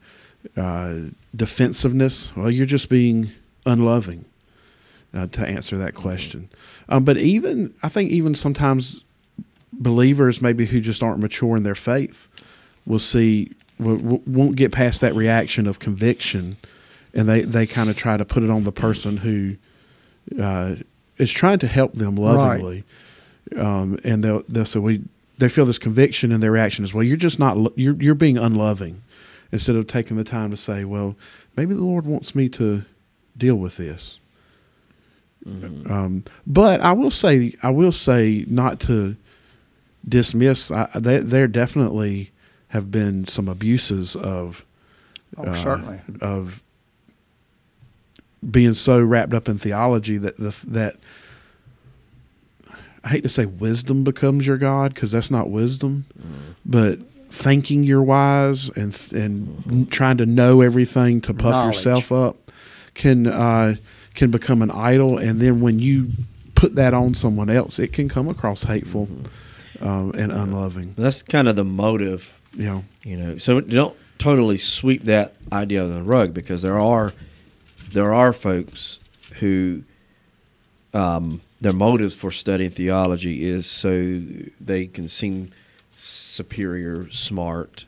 uh, 0.55 0.95
defensiveness. 1.35 2.35
Well, 2.35 2.51
you're 2.51 2.65
just 2.65 2.89
being 2.89 3.31
unloving. 3.65 4.25
Uh, 5.13 5.27
to 5.27 5.47
answer 5.47 5.77
that 5.77 5.95
question, 5.95 6.49
um, 6.89 7.05
but 7.05 7.15
even 7.15 7.73
I 7.81 7.87
think 7.87 8.11
even 8.11 8.35
sometimes 8.35 9.05
believers 9.71 10.41
maybe 10.41 10.65
who 10.65 10.81
just 10.81 11.01
aren't 11.01 11.19
mature 11.19 11.55
in 11.55 11.63
their 11.63 11.73
faith 11.73 12.27
will 12.85 12.99
see 12.99 13.51
will, 13.79 14.21
won't 14.25 14.55
get 14.55 14.71
past 14.71 15.01
that 15.01 15.15
reaction 15.15 15.67
of 15.67 15.79
conviction, 15.79 16.57
and 17.13 17.27
they 17.29 17.41
they 17.41 17.65
kind 17.65 17.89
of 17.89 17.95
try 17.95 18.17
to 18.17 18.25
put 18.25 18.43
it 18.43 18.49
on 18.49 18.63
the 18.63 18.71
person 18.71 19.17
who 19.17 19.55
uh, 20.41 20.75
is 21.17 21.31
trying 21.31 21.59
to 21.59 21.67
help 21.67 21.93
them 21.93 22.15
lovingly, 22.15 22.83
um, 23.55 23.97
and 24.03 24.23
they'll 24.23 24.43
they'll 24.49 24.65
say 24.65 24.79
we 24.79 25.01
they 25.37 25.49
feel 25.49 25.65
this 25.65 25.79
conviction 25.79 26.31
and 26.31 26.41
their 26.41 26.51
reaction 26.51 26.83
is 26.83 26.93
well 26.93 27.03
you're 27.03 27.17
just 27.17 27.39
not 27.39 27.77
you're 27.77 27.95
you're 27.95 28.15
being 28.15 28.37
unloving, 28.37 29.01
instead 29.51 29.75
of 29.75 29.87
taking 29.87 30.17
the 30.17 30.23
time 30.23 30.51
to 30.51 30.57
say 30.57 30.83
well 30.83 31.15
maybe 31.55 31.73
the 31.73 31.83
Lord 31.83 32.05
wants 32.05 32.33
me 32.35 32.49
to 32.49 32.83
deal 33.37 33.55
with 33.55 33.77
this. 33.77 34.19
Um, 35.45 36.23
but 36.47 36.81
I 36.81 36.91
will 36.93 37.11
say, 37.11 37.53
I 37.61 37.69
will 37.69 37.91
say, 37.91 38.45
not 38.47 38.79
to 38.81 39.15
dismiss. 40.07 40.71
I, 40.71 40.89
they, 40.95 41.19
there 41.19 41.47
definitely 41.47 42.31
have 42.69 42.89
been 42.91 43.27
some 43.27 43.47
abuses 43.47 44.15
of 44.15 44.65
Oh, 45.37 45.43
uh, 45.43 45.53
certainly. 45.53 45.99
of 46.21 46.63
being 48.49 48.73
so 48.73 48.99
wrapped 49.01 49.33
up 49.35 49.47
in 49.47 49.57
theology 49.59 50.17
that 50.17 50.37
the 50.37 50.55
that 50.67 50.95
I 53.03 53.09
hate 53.09 53.21
to 53.23 53.29
say 53.29 53.45
wisdom 53.45 54.03
becomes 54.03 54.47
your 54.47 54.57
god 54.57 54.93
because 54.95 55.11
that's 55.11 55.29
not 55.29 55.49
wisdom, 55.51 56.05
but 56.65 56.99
thinking 57.35 57.83
you're 57.83 58.01
wise 58.01 58.69
and 58.69 58.97
and 59.13 59.91
trying 59.91 60.17
to 60.17 60.25
know 60.25 60.61
everything 60.61 61.21
to 61.21 61.33
puff 61.33 61.51
Knowledge. 61.51 61.75
yourself 61.75 62.11
up 62.11 62.51
can 62.93 63.27
uh, 63.27 63.75
can 64.13 64.31
become 64.31 64.61
an 64.61 64.71
idol, 64.71 65.17
and 65.17 65.39
then 65.39 65.59
when 65.61 65.79
you 65.79 66.09
put 66.55 66.75
that 66.75 66.93
on 66.93 67.13
someone 67.13 67.49
else, 67.49 67.77
it 67.79 67.91
can 67.91 68.07
come 68.07 68.29
across 68.29 68.63
hateful 68.63 69.09
um, 69.81 70.13
and 70.17 70.31
unloving. 70.31 70.93
That's 70.97 71.21
kind 71.21 71.47
of 71.47 71.55
the 71.57 71.65
motive 71.65 72.33
You 72.53 72.65
know, 72.65 72.83
you 73.03 73.17
know 73.17 73.37
so 73.37 73.59
don't 73.59 73.95
totally 74.17 74.57
sweep 74.57 75.03
that 75.03 75.33
idea 75.51 75.83
under 75.83 75.95
the 75.95 76.03
rug 76.03 76.33
because 76.33 76.61
there 76.61 76.79
are 76.79 77.11
there 77.91 78.13
are 78.13 78.31
folks 78.31 78.99
who 79.39 79.83
um, 80.93 81.41
their 81.59 81.73
motives 81.73 82.15
for 82.15 82.31
studying 82.31 82.69
theology 82.69 83.43
is 83.43 83.69
so 83.69 84.21
they 84.61 84.85
can 84.85 85.07
seem 85.07 85.51
superior 86.05 87.09
smart 87.11 87.85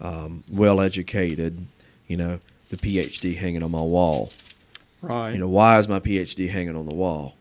um, 0.00 0.42
well 0.50 0.80
educated 0.80 1.66
you 2.08 2.16
know 2.16 2.40
the 2.70 2.76
phd 2.76 3.36
hanging 3.36 3.62
on 3.62 3.70
my 3.70 3.80
wall. 3.80 4.32
Right. 5.00 5.32
you 5.32 5.38
know 5.38 5.48
why 5.48 5.78
is 5.78 5.86
my 5.88 6.00
phd 6.00 6.50
hanging 6.50 6.76
on 6.76 6.86
the 6.86 6.94
wall? 6.94 7.34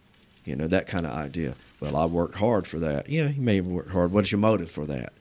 You 0.46 0.56
know 0.56 0.68
that 0.68 0.88
kind 0.88 1.06
of 1.06 1.12
idea. 1.14 1.56
Well 1.80 1.96
i 1.96 2.06
worked 2.06 2.36
hard 2.36 2.68
for 2.68 2.80
that. 2.80 3.10
Yeah 3.10 3.30
you 3.30 3.42
may 3.42 3.56
have 3.58 3.66
worked 3.66 3.92
hard. 3.92 4.12
What's 4.12 4.32
your 4.32 4.40
motive 4.40 4.70
for 4.70 4.86
that? 4.86 5.14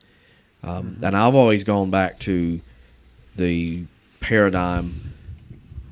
Um, 0.63 0.97
and 1.01 1.17
i've 1.17 1.35
always 1.35 1.63
gone 1.63 1.89
back 1.89 2.19
to 2.19 2.61
the 3.35 3.85
paradigm 4.19 5.13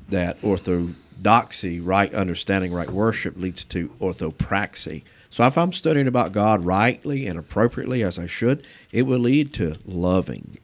that 0.08 0.36
orthodoxy 0.42 1.80
right 1.80 2.14
understanding 2.14 2.72
right 2.72 2.90
worship 2.90 3.36
leads 3.36 3.64
to 3.64 3.88
orthopraxy 4.00 5.02
so 5.30 5.46
if 5.46 5.56
i'm 5.56 5.72
studying 5.72 6.06
about 6.06 6.32
god 6.32 6.64
rightly 6.64 7.26
and 7.26 7.38
appropriately 7.38 8.02
as 8.02 8.18
i 8.18 8.26
should 8.26 8.66
it 8.92 9.02
will 9.02 9.18
lead 9.18 9.52
to 9.54 9.74
loving 9.86 10.58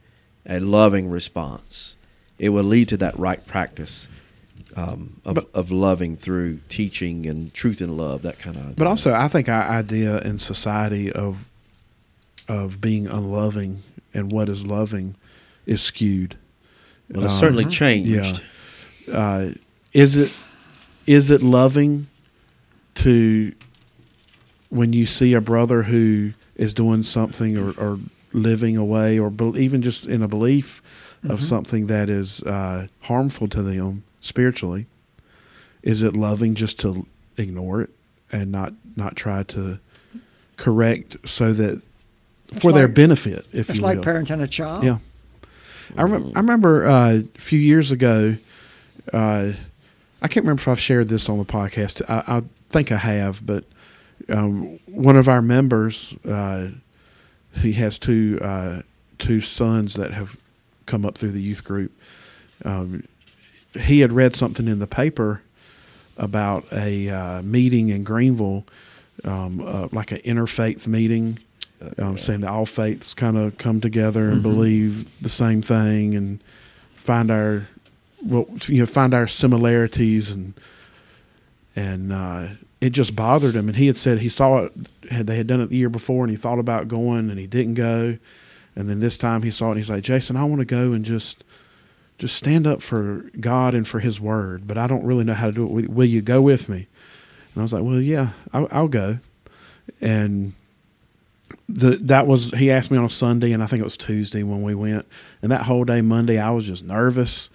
a 0.45 0.59
loving 0.59 1.09
response 1.09 1.95
it 2.37 2.49
will 2.49 2.63
lead 2.63 2.87
to 2.87 2.97
that 2.97 3.17
right 3.17 3.45
practice 3.47 4.07
um, 4.77 5.19
of, 5.25 5.39
of 5.55 5.71
loving 5.71 6.15
through 6.15 6.59
teaching 6.69 7.25
and 7.25 7.51
truth 7.53 7.81
and 7.81 7.97
love, 7.97 8.21
that 8.21 8.37
kind 8.37 8.55
of. 8.57 8.75
But 8.75 8.85
also, 8.85 9.11
I 9.11 9.27
think 9.27 9.49
our 9.49 9.63
idea 9.63 10.19
in 10.19 10.37
society 10.37 11.11
of 11.11 11.45
of 12.47 12.79
being 12.79 13.07
unloving 13.07 13.83
and 14.13 14.31
what 14.31 14.47
is 14.47 14.65
loving 14.65 15.15
is 15.65 15.81
skewed. 15.81 16.37
well, 17.09 17.25
it's 17.25 17.33
um, 17.33 17.39
certainly 17.39 17.65
changed. 17.65 18.41
yeah. 19.07 19.13
Uh, 19.13 19.51
is 19.93 20.15
it 20.15 20.31
is 21.05 21.31
it 21.31 21.41
loving 21.41 22.07
to 22.95 23.53
when 24.69 24.93
you 24.93 25.05
see 25.05 25.33
a 25.33 25.41
brother 25.41 25.83
who 25.83 26.33
is 26.55 26.73
doing 26.73 27.03
something 27.03 27.57
or, 27.57 27.71
or 27.79 27.99
living 28.33 28.75
away 28.77 29.17
or 29.17 29.29
bel 29.29 29.57
even 29.57 29.81
just 29.81 30.05
in 30.05 30.21
a 30.21 30.27
belief 30.27 30.81
of 31.27 31.41
something 31.41 31.87
that 31.87 32.09
is 32.09 32.41
uh, 32.43 32.87
harmful 33.01 33.47
to 33.47 33.61
them 33.63 34.03
spiritually? 34.21 34.85
Is 35.83 36.03
it 36.03 36.15
loving 36.15 36.53
just 36.55 36.79
to 36.81 37.05
ignore 37.37 37.81
it 37.81 37.89
and 38.31 38.51
not 38.51 38.73
not 38.95 39.15
try 39.15 39.43
to 39.43 39.79
correct 40.57 41.15
so 41.27 41.53
that 41.53 41.81
It's 42.49 42.61
for 42.61 42.71
their 42.71 42.87
benefit, 42.87 43.45
if 43.53 43.69
It's 43.69 43.77
you 43.79 43.83
like 43.85 43.97
will? 43.97 44.03
parenting 44.05 44.41
a 44.41 44.47
child. 44.47 44.83
Yeah. 44.83 44.97
I 45.95 46.01
remember. 46.01 46.31
I 46.35 46.39
remember 46.39 46.85
uh, 46.87 47.13
a 47.35 47.39
few 47.39 47.59
years 47.59 47.91
ago. 47.91 48.35
Uh, 49.13 49.53
I 50.21 50.27
can't 50.27 50.43
remember 50.43 50.61
if 50.61 50.67
I've 50.67 50.79
shared 50.79 51.07
this 51.07 51.29
on 51.29 51.37
the 51.37 51.45
podcast. 51.45 52.01
I, 52.09 52.37
I 52.39 52.41
think 52.69 52.91
I 52.91 52.97
have, 52.97 53.45
but 53.45 53.63
um, 54.29 54.79
one 54.87 55.15
of 55.15 55.27
our 55.27 55.41
members, 55.41 56.15
uh, 56.25 56.69
he 57.53 57.73
has 57.73 57.97
two 57.99 58.39
uh, 58.41 58.81
two 59.17 59.39
sons 59.41 59.95
that 59.95 60.13
have 60.13 60.37
come 60.85 61.05
up 61.05 61.17
through 61.17 61.31
the 61.31 61.41
youth 61.41 61.63
group. 61.63 61.91
Um, 62.65 63.07
he 63.79 63.99
had 63.99 64.11
read 64.11 64.35
something 64.35 64.67
in 64.67 64.79
the 64.79 64.87
paper 64.87 65.41
about 66.17 66.65
a 66.71 67.09
uh, 67.09 67.41
meeting 67.41 67.89
in 67.89 68.03
Greenville, 68.03 68.65
um, 69.23 69.61
uh, 69.65 69.87
like 69.91 70.11
an 70.11 70.19
interfaith 70.19 70.87
meeting, 70.87 71.39
um, 71.99 72.17
saying 72.17 72.41
that 72.41 72.49
all 72.49 72.65
faiths 72.65 73.13
kind 73.13 73.37
of 73.37 73.57
come 73.57 73.79
together 73.81 74.29
and 74.29 74.41
believe 74.41 75.09
the 75.21 75.29
same 75.29 75.61
thing 75.61 76.15
and 76.15 76.43
find 76.95 77.29
our 77.29 77.67
well, 78.23 78.47
you 78.65 78.79
know, 78.79 78.85
find 78.85 79.13
our 79.13 79.27
similarities 79.27 80.31
and 80.31 80.53
and 81.75 82.11
uh, 82.11 82.47
it 82.79 82.91
just 82.91 83.15
bothered 83.15 83.55
him. 83.55 83.67
And 83.67 83.77
he 83.77 83.87
had 83.87 83.97
said 83.97 84.19
he 84.19 84.29
saw 84.29 84.57
it 84.57 84.89
had 85.09 85.27
they 85.27 85.37
had 85.37 85.47
done 85.47 85.61
it 85.61 85.69
the 85.69 85.77
year 85.77 85.89
before, 85.89 86.23
and 86.23 86.31
he 86.31 86.37
thought 86.37 86.59
about 86.59 86.87
going, 86.87 87.29
and 87.29 87.39
he 87.39 87.47
didn't 87.47 87.75
go. 87.75 88.17
And 88.75 88.89
then 88.89 88.99
this 88.99 89.17
time 89.17 89.43
he 89.43 89.51
saw 89.51 89.67
it, 89.67 89.71
and 89.71 89.77
he's 89.77 89.89
like, 89.89 90.03
Jason, 90.03 90.35
I 90.35 90.43
want 90.43 90.59
to 90.59 90.65
go 90.65 90.91
and 90.93 91.03
just 91.03 91.43
just 92.17 92.35
stand 92.35 92.65
up 92.65 92.81
for 92.81 93.29
God 93.39 93.75
and 93.75 93.87
for 93.87 93.99
His 93.99 94.19
Word, 94.19 94.67
but 94.67 94.77
I 94.77 94.87
don't 94.87 95.03
really 95.03 95.23
know 95.23 95.35
how 95.35 95.47
to 95.47 95.51
do 95.51 95.63
it. 95.63 95.69
Will, 95.71 95.85
will 95.87 96.05
you 96.05 96.21
go 96.21 96.41
with 96.41 96.67
me? 96.67 96.87
And 97.53 97.61
I 97.61 97.61
was 97.61 97.73
like, 97.73 97.83
Well, 97.83 98.01
yeah, 98.01 98.29
I'll, 98.53 98.67
I'll 98.71 98.87
go. 98.87 99.19
And 100.01 100.53
the 101.69 101.91
that 101.97 102.27
was 102.27 102.51
he 102.51 102.71
asked 102.71 102.91
me 102.91 102.97
on 102.97 103.05
a 103.05 103.09
Sunday, 103.09 103.51
and 103.51 103.63
I 103.63 103.67
think 103.67 103.81
it 103.81 103.85
was 103.85 103.97
Tuesday 103.97 104.43
when 104.43 104.61
we 104.61 104.75
went. 104.75 105.05
And 105.41 105.51
that 105.51 105.63
whole 105.63 105.83
day, 105.83 106.01
Monday, 106.01 106.39
I 106.39 106.51
was 106.51 106.67
just 106.67 106.83
nervous. 106.83 107.49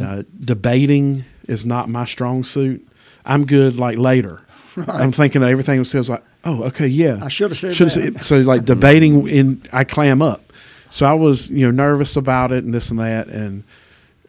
Uh, 0.00 0.22
debating 0.38 1.24
is 1.48 1.66
not 1.66 1.88
my 1.88 2.04
strong 2.04 2.44
suit. 2.44 2.86
I'm 3.24 3.44
good 3.44 3.76
like 3.76 3.98
later. 3.98 4.42
I'm 4.88 5.12
thinking 5.12 5.42
of 5.42 5.48
everything 5.48 5.82
says 5.84 6.08
like, 6.10 6.22
oh, 6.44 6.64
okay, 6.64 6.86
yeah. 6.86 7.18
I 7.22 7.28
should 7.28 7.50
have 7.50 7.58
said 7.58 7.76
Should've 7.76 7.94
that. 7.94 8.24
said- 8.24 8.24
so 8.26 8.38
like 8.38 8.64
debating 8.64 9.28
in 9.28 9.62
I 9.72 9.84
clam 9.84 10.22
up. 10.22 10.52
So 10.90 11.06
I 11.06 11.12
was 11.12 11.50
you 11.50 11.64
know 11.66 11.70
nervous 11.70 12.16
about 12.16 12.52
it 12.52 12.64
and 12.64 12.74
this 12.74 12.90
and 12.90 12.98
that, 13.00 13.28
and 13.28 13.62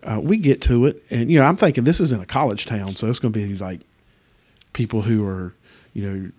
uh, 0.03 0.19
we 0.21 0.37
get 0.37 0.61
to 0.63 0.85
it, 0.85 1.01
and 1.09 1.31
you 1.31 1.39
know 1.39 1.45
I'm 1.45 1.55
thinking 1.55 1.83
this 1.85 1.99
is 1.99 2.11
in 2.11 2.21
a 2.21 2.25
college 2.25 2.65
town, 2.65 2.95
so 2.95 3.07
it's 3.09 3.19
going 3.19 3.33
to 3.33 3.39
be 3.39 3.55
like 3.57 3.81
people 4.73 5.01
who 5.01 5.25
are 5.25 5.53
you 5.93 6.07
know 6.09 6.31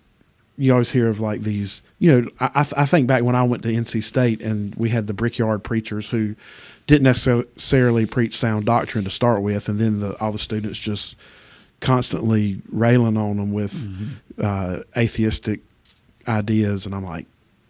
you 0.57 0.71
always 0.71 0.91
hear 0.91 1.09
of 1.09 1.19
like 1.19 1.41
these 1.41 1.81
you 1.99 2.21
know 2.21 2.29
I, 2.39 2.45
I 2.55 2.83
I 2.83 2.85
think 2.85 3.07
back 3.07 3.23
when 3.23 3.35
I 3.35 3.43
went 3.43 3.63
to 3.63 3.69
NC 3.69 4.01
State 4.03 4.41
and 4.41 4.73
we 4.75 4.89
had 4.89 5.07
the 5.07 5.13
brickyard 5.13 5.63
preachers 5.63 6.09
who 6.09 6.35
didn't 6.87 7.03
necessarily 7.03 8.05
preach 8.05 8.35
sound 8.37 8.65
doctrine 8.65 9.03
to 9.03 9.09
start 9.09 9.41
with, 9.41 9.67
and 9.67 9.77
then 9.79 9.99
the, 9.99 10.17
all 10.21 10.31
the 10.31 10.39
students 10.39 10.79
just 10.79 11.15
constantly 11.83 12.61
railing 12.71 13.17
on 13.17 13.35
them 13.35 13.51
with 13.51 13.89
uh, 14.41 14.79
atheistic 14.97 15.59
ideas, 16.27 16.85
and 16.85 16.95
I'm 16.95 17.03
like, 17.03 17.27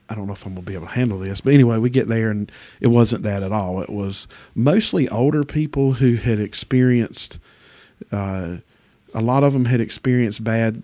I 0.08 0.14
don't 0.14 0.28
know 0.28 0.34
if 0.34 0.46
I'm 0.46 0.54
gonna 0.54 0.66
be 0.66 0.76
able 0.76 0.86
to 0.86 0.94
handle 0.94 1.18
this. 1.18 1.42
But 1.42 1.54
anyway, 1.54 1.80
we 1.80 1.90
get 1.90 2.08
there, 2.08 2.30
and 2.30 2.52
it 2.80 2.88
wasn't 2.88 3.24
that 3.24 3.42
at 3.42 3.52
all. 3.52 3.82
It 3.82 3.90
was 3.90 4.28
mostly 4.54 5.10
older 5.10 5.44
people 5.44 5.94
who 5.94 6.16
had 6.16 6.40
experienced. 6.40 7.40
Uh, 8.12 8.58
a 9.16 9.22
lot 9.22 9.44
of 9.44 9.54
them 9.54 9.66
had 9.66 9.82
experienced 9.82 10.44
bad 10.44 10.84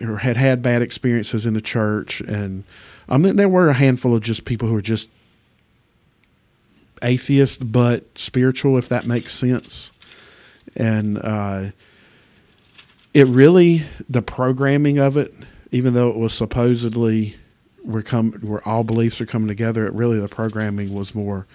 or 0.00 0.18
had 0.18 0.38
had 0.38 0.62
bad 0.62 0.80
experiences 0.80 1.44
in 1.44 1.52
the 1.52 1.60
church, 1.60 2.22
and 2.22 2.64
I 3.10 3.18
mean 3.18 3.36
there 3.36 3.48
were 3.48 3.68
a 3.68 3.74
handful 3.74 4.14
of 4.14 4.22
just 4.22 4.46
people 4.46 4.68
who 4.68 4.74
were 4.74 4.80
just 4.80 5.10
atheist 7.02 7.70
but 7.70 8.04
spiritual, 8.18 8.78
if 8.78 8.88
that 8.88 9.06
makes 9.06 9.34
sense. 9.34 9.92
And 10.74 11.18
uh, 11.18 11.70
it 13.14 13.26
really 13.26 13.82
the 14.08 14.22
programming 14.22 14.98
of 14.98 15.16
it, 15.16 15.34
even 15.70 15.94
though 15.94 16.08
it 16.08 16.16
was 16.16 16.32
supposedly 16.34 17.36
we're 17.82 18.02
come 18.02 18.32
where 18.32 18.66
all 18.68 18.84
beliefs 18.84 19.20
are 19.20 19.26
coming 19.26 19.48
together, 19.48 19.86
it 19.86 19.92
really 19.94 20.20
the 20.20 20.28
programming 20.28 20.92
was 20.92 21.14
more. 21.14 21.46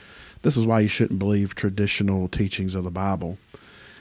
This 0.41 0.57
is 0.57 0.65
why 0.65 0.81
you 0.81 0.87
shouldn't 0.87 1.19
believe 1.19 1.55
traditional 1.55 2.27
teachings 2.27 2.75
of 2.75 2.83
the 2.83 2.91
Bible. 2.91 3.37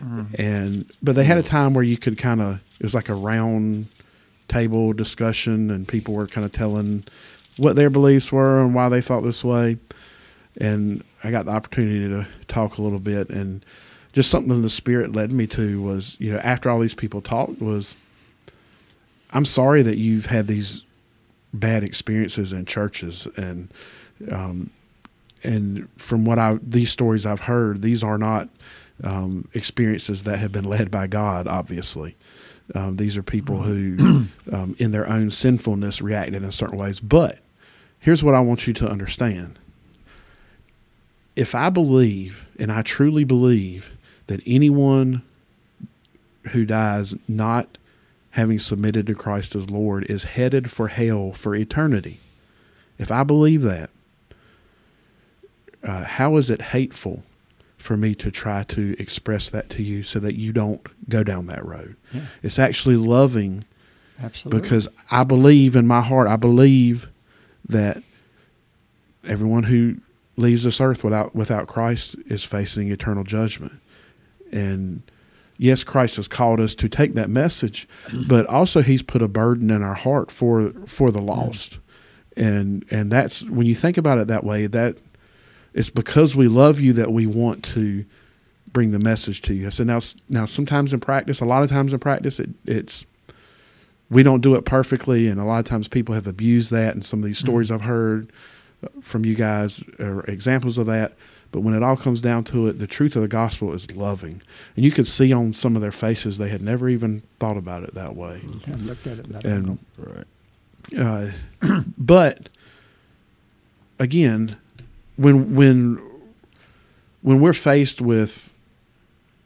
Mm-hmm. 0.03 0.40
And 0.40 0.90
but 1.03 1.14
they 1.14 1.24
had 1.24 1.38
a 1.38 1.42
time 1.42 1.74
where 1.74 1.84
you 1.84 1.96
could 1.96 2.18
kind 2.18 2.40
of 2.40 2.61
it 2.80 2.84
was 2.84 2.94
like 2.94 3.09
a 3.09 3.14
round 3.14 3.86
table 4.48 4.92
discussion, 4.92 5.70
and 5.70 5.86
people 5.86 6.14
were 6.14 6.26
kind 6.26 6.44
of 6.44 6.53
telling 6.53 7.05
what 7.59 7.76
their 7.76 7.90
beliefs 7.90 8.32
were 8.32 8.61
and 8.61 8.74
why 8.74 8.88
they 8.88 9.00
thought 9.00 9.20
this 9.20 9.44
way. 9.44 9.76
And 10.61 11.05
I 11.22 11.30
got 11.30 11.46
the 11.46 11.53
opportunity 11.53 12.09
to 12.09 12.26
talk 12.48 12.78
a 12.78 12.82
little 12.82 12.98
bit, 12.98 13.30
and 13.30 13.64
just 14.12 14.30
something 14.30 14.62
the 14.62 14.70
Spirit 14.70 15.12
led 15.12 15.32
me 15.32 15.46
to 15.48 15.80
was, 15.80 16.16
you 16.20 16.32
know, 16.32 16.38
after 16.38 16.70
all 16.70 16.80
these 16.80 16.94
people 16.94 17.20
talked, 17.20 17.60
was 17.60 17.96
I'm 19.32 19.44
sorry 19.44 19.82
that 19.82 19.96
you've 19.96 20.26
had 20.26 20.46
these 20.46 20.84
bad 21.52 21.82
experiences 21.82 22.52
in 22.52 22.66
churches, 22.66 23.26
and 23.36 23.72
um, 24.30 24.70
and 25.42 25.88
from 25.96 26.24
what 26.24 26.38
I 26.38 26.58
these 26.62 26.90
stories 26.90 27.24
I've 27.24 27.42
heard, 27.42 27.82
these 27.82 28.04
are 28.04 28.18
not 28.18 28.48
um, 29.02 29.48
experiences 29.54 30.24
that 30.24 30.38
have 30.38 30.52
been 30.52 30.64
led 30.64 30.90
by 30.90 31.06
God. 31.06 31.48
Obviously, 31.48 32.16
um, 32.74 32.96
these 32.96 33.16
are 33.16 33.22
people 33.22 33.62
who, 33.62 34.26
um, 34.52 34.76
in 34.78 34.90
their 34.90 35.08
own 35.08 35.30
sinfulness, 35.30 36.02
reacted 36.02 36.42
in 36.42 36.50
certain 36.50 36.78
ways. 36.78 37.00
But 37.00 37.38
here's 37.98 38.22
what 38.22 38.34
I 38.34 38.40
want 38.40 38.66
you 38.66 38.74
to 38.74 38.88
understand: 38.88 39.58
if 41.36 41.54
I 41.54 41.70
believe, 41.70 42.46
and 42.58 42.70
I 42.70 42.82
truly 42.82 43.24
believe, 43.24 43.91
that 44.26 44.40
anyone 44.46 45.22
who 46.48 46.64
dies 46.64 47.14
not 47.28 47.78
having 48.30 48.58
submitted 48.58 49.06
to 49.06 49.14
Christ 49.14 49.54
as 49.54 49.70
Lord 49.70 50.10
is 50.10 50.24
headed 50.24 50.70
for 50.70 50.88
hell 50.88 51.32
for 51.32 51.54
eternity. 51.54 52.18
If 52.98 53.12
I 53.12 53.24
believe 53.24 53.62
that, 53.62 53.90
uh, 55.82 56.04
how 56.04 56.36
is 56.36 56.48
it 56.48 56.62
hateful 56.62 57.24
for 57.76 57.96
me 57.96 58.14
to 58.14 58.30
try 58.30 58.62
to 58.62 58.94
express 58.98 59.50
that 59.50 59.68
to 59.70 59.82
you 59.82 60.02
so 60.02 60.18
that 60.20 60.36
you 60.36 60.52
don't 60.52 60.80
go 61.08 61.22
down 61.22 61.46
that 61.46 61.64
road? 61.64 61.96
Yeah. 62.12 62.22
It's 62.42 62.58
actually 62.58 62.96
loving 62.96 63.64
Absolutely. 64.22 64.60
because 64.60 64.88
I 65.10 65.24
believe 65.24 65.76
in 65.76 65.86
my 65.86 66.00
heart, 66.00 66.28
I 66.28 66.36
believe 66.36 67.08
that 67.68 68.02
everyone 69.24 69.64
who 69.64 69.96
leaves 70.36 70.64
this 70.64 70.80
earth 70.80 71.04
without 71.04 71.34
without 71.34 71.66
Christ 71.66 72.16
is 72.26 72.44
facing 72.44 72.90
eternal 72.90 73.24
judgment. 73.24 73.72
And 74.53 75.03
yes, 75.59 75.84
Christ 75.84 76.16
has 76.16 76.28
called 76.28 76.61
us 76.61 76.74
to 76.76 76.88
take 76.88 77.14
that 77.14 77.30
message, 77.30 77.88
but 78.28 78.46
also 78.46 78.82
He's 78.82 79.03
put 79.03 79.22
a 79.22 79.28
burden 79.28 79.70
in 79.70 79.82
our 79.82 79.94
heart 79.94 80.30
for 80.30 80.70
for 80.86 81.11
the 81.11 81.22
lost. 81.22 81.78
And 82.36 82.84
and 82.90 83.11
that's 83.11 83.48
when 83.48 83.66
you 83.66 83.74
think 83.74 83.96
about 83.96 84.18
it 84.18 84.28
that 84.28 84.44
way, 84.44 84.66
that 84.66 84.96
it's 85.74 85.90
because 85.90 86.36
we 86.36 86.48
love 86.48 86.80
you 86.80 86.92
that 86.94 87.12
we 87.12 87.26
want 87.26 87.64
to 87.64 88.05
bring 88.72 88.90
the 88.90 88.98
message 88.98 89.42
to 89.42 89.55
you. 89.55 89.70
So 89.70 89.84
now 89.84 90.00
now 90.28 90.44
sometimes 90.44 90.92
in 90.92 91.00
practice, 91.00 91.40
a 91.40 91.44
lot 91.44 91.62
of 91.62 91.70
times 91.70 91.92
in 91.92 91.98
practice, 91.98 92.40
it, 92.40 92.50
it's 92.66 93.07
we 94.11 94.22
don't 94.22 94.40
do 94.42 94.55
it 94.55 94.64
perfectly, 94.64 95.28
and 95.28 95.40
a 95.40 95.44
lot 95.44 95.59
of 95.61 95.64
times 95.64 95.88
people 95.88 96.14
have 96.14 96.26
abused 96.26 96.70
that. 96.70 96.94
And 96.94 97.05
some 97.05 97.20
of 97.20 97.24
these 97.24 97.38
stories 97.38 97.70
I've 97.70 97.82
heard 97.82 98.30
uh, 98.84 98.88
from 99.00 99.24
you 99.24 99.34
guys 99.34 99.82
are 99.98 100.22
examples 100.24 100.76
of 100.76 100.86
that. 100.86 101.14
But 101.53 101.61
when 101.61 101.74
it 101.74 101.82
all 101.82 101.96
comes 101.98 102.22
down 102.22 102.44
to 102.44 102.66
it, 102.66 102.78
the 102.78 102.86
truth 102.86 103.14
of 103.14 103.22
the 103.22 103.28
gospel 103.28 103.72
is 103.74 103.94
loving, 103.94 104.40
and 104.74 104.84
you 104.84 104.90
could 104.90 105.07
see 105.07 105.32
on 105.32 105.53
some 105.53 105.76
of 105.76 105.82
their 105.82 105.92
faces 105.92 106.38
they 106.38 106.48
had 106.48 106.62
never 106.62 106.88
even 106.88 107.22
thought 107.38 107.59
about 107.59 107.82
it 107.84 107.94
that 107.94 108.16
way. 108.16 108.40
Haven't 108.66 108.86
looked 108.86 109.07
at 109.07 109.18
it 109.18 109.28
that 109.32 109.44
And 109.44 109.78
Right. 109.98 110.98
uh, 110.98 111.82
but 111.98 112.48
again, 113.98 114.57
when 115.16 115.55
when 115.55 116.00
when 117.20 117.40
we're 117.40 117.53
faced 117.53 118.00
with 118.00 118.53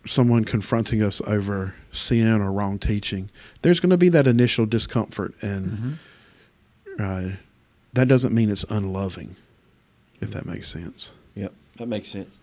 someone 0.07 0.45
confronting 0.45 1.03
us 1.03 1.21
over 1.27 1.75
sin 1.91 2.41
or 2.41 2.53
wrong 2.53 2.79
teaching, 2.79 3.29
there's 3.63 3.81
going 3.81 3.91
to 3.91 3.97
be 3.97 4.09
that 4.11 4.27
initial 4.27 4.65
discomfort, 4.65 5.35
and 5.43 5.99
uh, 7.01 7.31
that 7.93 8.07
doesn't 8.07 8.33
mean 8.33 8.49
it's 8.49 8.65
unloving, 8.71 9.35
if 10.21 10.31
that 10.31 10.47
makes 10.47 10.69
sense. 10.69 11.11
Yep. 11.35 11.53
That 11.77 11.87
makes 11.89 12.09
sense. 12.09 12.39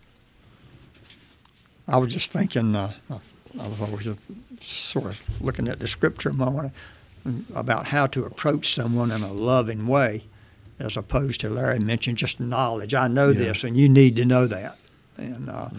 I 1.88 1.98
was 1.98 2.14
just 2.14 2.32
thinking, 2.32 2.76
uh, 2.76 2.94
I 3.60 3.68
was 3.68 3.82
always 3.82 4.08
uh, 4.08 4.16
sort 4.62 5.06
of 5.08 5.22
looking 5.42 5.68
at 5.68 5.80
the 5.80 5.88
scripture 5.88 6.30
a 6.30 6.34
moment 6.34 6.74
about 7.56 7.88
how 7.88 8.08
to 8.08 8.26
approach 8.26 8.74
someone 8.74 9.12
in 9.12 9.22
a 9.24 9.32
loving 9.34 9.88
way, 9.88 10.24
as 10.80 10.96
opposed 10.98 11.42
to 11.42 11.50
Larry 11.50 11.80
mentioned 11.80 12.18
just 12.18 12.40
knowledge. 12.40 12.94
I 12.94 13.08
know 13.08 13.30
Yeah. 13.30 13.40
this, 13.40 13.64
and 13.64 13.76
you 13.78 13.90
need 13.90 14.16
to 14.18 14.26
know 14.26 14.48
that. 14.48 14.78
And 15.18 15.50
uh, 15.50 15.70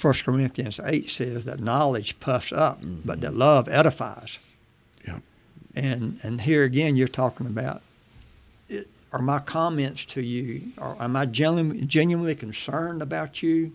1 0.00 0.14
Corinthians 0.24 0.80
8 0.82 1.08
says 1.10 1.44
that 1.44 1.60
knowledge 1.60 2.18
puffs 2.20 2.52
up, 2.52 2.80
but 2.82 3.20
that 3.20 3.34
love 3.34 3.68
edifies. 3.68 4.38
Yeah. 5.06 5.18
And 5.74 6.18
and 6.22 6.40
here 6.42 6.64
again, 6.64 6.96
you're 6.96 7.08
talking 7.08 7.46
about 7.46 7.82
are 9.12 9.20
my 9.20 9.38
comments 9.40 10.04
to 10.06 10.20
you, 10.22 10.72
or 10.78 10.96
am 11.00 11.16
I 11.16 11.26
genu- 11.26 11.82
genuinely 11.84 12.34
concerned 12.34 13.02
about 13.02 13.42
you, 13.42 13.72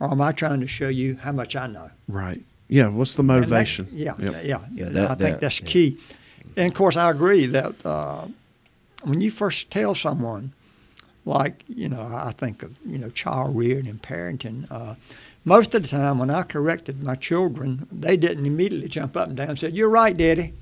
or 0.00 0.10
am 0.10 0.20
I 0.20 0.32
trying 0.32 0.60
to 0.60 0.66
show 0.66 0.88
you 0.88 1.16
how 1.20 1.32
much 1.32 1.54
I 1.54 1.66
know? 1.66 1.90
Right. 2.08 2.42
Yeah. 2.68 2.88
What's 2.88 3.14
the 3.14 3.20
And 3.22 3.30
that- 3.30 3.34
motivation? 3.40 3.88
yeah, 3.92 4.14
Yep. 4.18 4.44
yeah, 4.44 4.60
Yeah, 4.72 4.86
I 4.86 4.88
that- 4.90 5.08
think 5.08 5.18
that- 5.18 5.40
that's 5.40 5.60
yeah. 5.60 5.66
key. 5.66 5.98
And 6.56 6.70
of 6.70 6.76
course, 6.76 6.96
I 6.96 7.10
agree 7.10 7.46
that 7.46 7.74
uh, 7.84 8.26
when 9.04 9.20
you 9.20 9.30
first 9.30 9.70
tell 9.70 9.94
someone, 9.94 10.52
like 11.24 11.64
you 11.68 11.88
know, 11.88 12.00
I 12.02 12.32
think 12.36 12.62
of 12.62 12.72
you 12.84 12.98
know 12.98 13.08
child 13.10 13.54
rearing 13.56 13.86
and 13.86 14.02
parenting. 14.02 14.66
Uh, 14.70 14.94
most 15.44 15.72
of 15.74 15.82
the 15.82 15.88
time, 15.88 16.18
when 16.18 16.30
I 16.30 16.42
corrected 16.42 17.02
my 17.02 17.14
children, 17.14 17.86
they 17.92 18.16
didn't 18.16 18.44
immediately 18.46 18.88
jump 18.88 19.16
up 19.16 19.28
and 19.28 19.36
down 19.36 19.50
and 19.50 19.58
said, 19.58 19.74
"You're 19.76 19.88
right, 19.88 20.16
Daddy." 20.16 20.54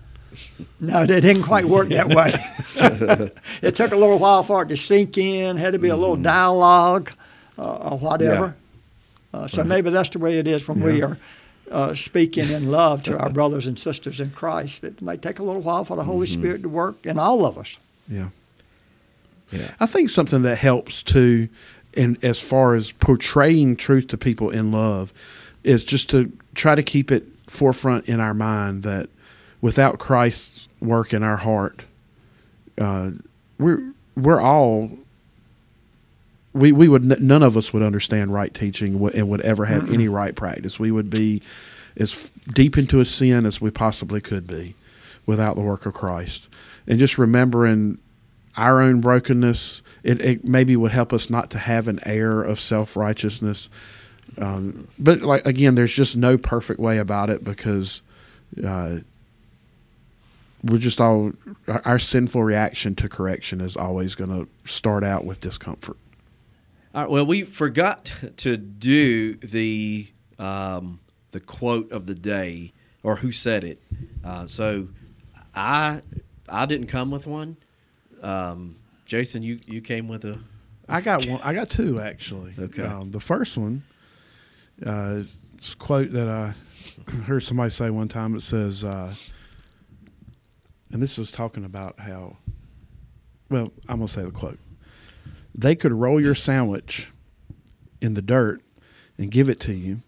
No, 0.79 1.05
that 1.07 1.21
didn't 1.23 1.43
quite 1.43 1.65
work 1.65 1.89
that 1.89 2.09
way. 2.15 2.33
it 3.63 3.75
took 3.77 3.93
a 3.93 3.97
little 3.97 4.19
while 4.19 4.43
for 4.43 4.63
it 4.63 4.69
to 4.69 4.77
sink 4.77 5.19
in. 5.19 5.57
Had 5.57 5.73
to 5.75 5.79
be 5.79 5.89
a 5.89 5.97
little 5.97 6.15
Mm-hmm. 6.17 6.23
dialogue, 6.23 7.13
uh, 7.59 7.91
or 7.93 7.99
whatever. 7.99 8.57
Uh, 9.35 9.47
so 9.49 9.63
maybe 9.65 9.91
that's 9.91 10.11
the 10.11 10.19
way 10.19 10.39
it 10.39 10.49
is 10.49 10.67
when 10.67 10.81
we 10.81 11.03
are 11.03 11.19
uh, 11.71 11.95
speaking 11.95 12.49
in 12.51 12.71
love 12.71 13.03
to 13.05 13.17
our 13.19 13.31
brothers 13.39 13.67
and 13.67 13.79
sisters 13.79 14.21
in 14.21 14.31
Christ. 14.31 14.83
It 14.83 15.01
may 15.01 15.17
take 15.17 15.39
a 15.39 15.43
little 15.43 15.63
while 15.63 15.85
for 15.85 15.97
the 15.97 16.05
Holy 16.05 16.27
Mm-hmm. 16.27 16.41
Spirit 16.41 16.63
to 16.63 16.69
work 16.69 17.05
in 17.07 17.19
all 17.19 17.47
of 17.47 17.57
us. 17.59 17.77
Yeah. 18.09 18.29
Yeah. 19.53 19.71
I 19.81 19.87
think 19.87 20.11
something 20.11 20.43
that 20.43 20.57
helps 20.57 21.03
too, 21.03 21.49
in 21.97 22.19
as 22.23 22.41
far 22.41 22.75
as 22.75 22.93
portraying 22.93 23.77
truth 23.77 24.07
to 24.09 24.17
people 24.17 24.51
in 24.51 24.71
love, 24.73 25.13
is 25.65 25.85
just 25.85 26.09
to 26.11 26.33
try 26.55 26.75
to 26.75 26.83
keep 26.83 27.11
it 27.11 27.25
forefront 27.49 28.07
in 28.09 28.21
our 28.21 28.35
mind 28.35 28.85
that 28.85 29.09
without 29.61 29.99
Christ's 29.99 30.69
work 30.81 31.13
in 31.13 31.23
our 31.23 31.39
heart, 31.39 31.85
uh, 32.79 33.11
we're 33.59 33.93
we're 34.17 34.41
all 34.41 34.91
we 36.53 36.73
we 36.73 36.89
would 36.89 37.21
none 37.21 37.43
of 37.43 37.57
us 37.57 37.73
would 37.73 37.83
understand 37.83 38.33
right 38.33 38.53
teaching 38.53 39.11
and 39.15 39.29
would 39.29 39.41
ever 39.43 39.67
have 39.67 39.93
any 39.93 40.09
right 40.09 40.35
practice. 40.35 40.79
We 40.79 40.91
would 40.91 41.11
be 41.11 41.43
as 41.97 42.31
deep 42.53 42.79
into 42.79 43.01
a 43.01 43.05
sin 43.05 43.47
as 43.47 43.61
we 43.61 43.71
possibly 43.71 44.21
could 44.21 44.47
be 44.47 44.75
without 45.27 45.57
the 45.57 45.63
work 45.63 45.87
of 45.87 45.95
Christ. 45.95 46.49
And 46.87 46.99
just 46.99 47.19
remembering 47.19 47.99
our 48.57 48.81
own 48.81 49.01
brokenness, 49.01 49.83
it, 50.03 50.21
it 50.21 50.45
maybe 50.45 50.77
would 50.77 50.93
help 50.93 51.13
us 51.13 51.31
not 51.31 51.51
to 51.51 51.59
have 51.59 51.89
an 51.89 52.01
air 52.05 52.43
of 52.43 52.59
self 52.59 52.97
righteousness. 52.97 53.69
Um, 54.39 54.89
but 54.99 55.21
like 55.21 55.47
again, 55.47 55.75
there's 55.75 55.95
just 55.95 56.17
no 56.17 56.39
perfect 56.39 56.81
way 56.81 56.99
about 56.99 57.31
it 57.31 57.45
because 57.45 58.03
uh, 58.65 58.99
we're 60.63 60.79
just 60.79 61.01
all 61.01 61.33
our, 61.69 61.99
sinful 61.99 62.43
reaction 62.43 62.95
to 62.97 63.09
correction 63.09 63.61
is 63.61 63.77
always 63.77 64.15
going 64.15 64.31
to 64.31 64.71
start 64.71 65.05
out 65.05 65.25
with 65.25 65.41
discomfort. 65.41 65.97
All 66.95 67.03
right. 67.03 67.11
Well, 67.11 67.27
we 67.27 67.43
forgot 67.43 68.13
to 68.39 68.57
do 68.57 69.35
the 69.37 70.09
um, 70.39 71.01
the 71.31 71.41
quote 71.41 71.93
of 71.93 72.07
the 72.07 72.15
day 72.15 72.73
or 73.03 73.17
who 73.17 73.33
said 73.33 73.65
it. 73.65 73.83
Uh, 74.25 74.47
so 74.47 74.89
I 75.55 76.03
I 76.49 76.67
didn't 76.67 76.89
come 76.89 77.11
with 77.11 77.27
one. 77.27 77.57
Um, 78.23 78.77
Jason, 79.07 79.43
you 79.43 79.59
you 79.67 79.81
came 79.81 80.09
with 80.09 80.25
a. 80.25 80.39
I 80.89 81.01
got 81.01 81.27
one. 81.27 81.41
I 81.43 81.55
got 81.55 81.71
two 81.71 82.01
actually. 82.01 82.55
Okay. 82.59 82.83
Um, 82.83 83.13
the 83.13 83.21
first 83.21 83.57
one, 83.57 83.85
uh, 84.85 84.91
uh, 84.91 85.23
it's 85.59 85.75
a 85.75 85.77
quote 85.77 86.13
that 86.13 86.29
I 86.29 86.55
heard 87.23 87.41
somebody 87.41 87.71
say 87.71 87.91
one 87.91 88.09
time. 88.09 88.35
It 88.35 88.43
says, 88.43 88.85
uh, 88.85 89.15
and 90.93 91.03
this 91.03 91.19
is 91.19 91.33
talking 91.33 91.65
about 91.65 92.01
how. 92.01 92.37
Well, 93.49 93.73
I'm 93.89 93.97
gonna 93.97 94.09
say 94.09 94.23
the 94.23 94.31
quote. 94.31 94.59
They 95.57 95.75
could 95.75 95.93
roll 95.93 96.21
your 96.21 96.35
sandwich 96.35 97.11
in 98.01 98.15
the 98.15 98.23
dirt 98.23 98.61
and 99.19 99.31
give 99.31 99.49
it 99.49 99.61
to 99.61 99.75
you, 99.75 99.99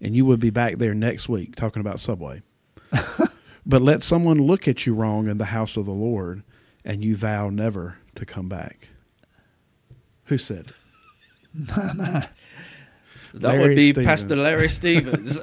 and 0.00 0.14
you 0.14 0.24
would 0.24 0.40
be 0.40 0.50
back 0.50 0.78
there 0.78 0.94
next 0.94 1.28
week 1.28 1.54
talking 1.54 1.80
about 1.80 2.00
Subway. 2.00 2.42
but 3.66 3.82
let 3.82 4.02
someone 4.02 4.38
look 4.38 4.68
at 4.68 4.86
you 4.86 4.94
wrong 4.94 5.28
in 5.28 5.38
the 5.38 5.46
house 5.46 5.76
of 5.76 5.86
the 5.86 5.92
Lord, 5.92 6.42
and 6.84 7.04
you 7.04 7.16
vow 7.16 7.50
never 7.50 7.98
to 8.14 8.24
come 8.24 8.48
back. 8.48 8.90
Who 10.24 10.38
said? 10.38 10.72
it? 11.54 12.28
That 13.34 13.48
Larry 13.48 13.68
would 13.68 13.76
be 13.76 13.88
Stevens. 13.90 14.06
Pastor 14.06 14.36
Larry 14.36 14.68
Stevens. 14.80 15.38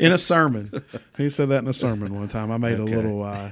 in 0.00 0.12
a 0.12 0.18
sermon. 0.18 0.70
He 1.16 1.28
said 1.28 1.48
that 1.50 1.58
in 1.58 1.68
a 1.68 1.72
sermon 1.72 2.14
one 2.14 2.28
time. 2.28 2.50
I 2.50 2.58
made 2.58 2.80
Okay. 2.80 2.92
a 2.92 2.96
little. 2.96 3.22
Uh, 3.22 3.50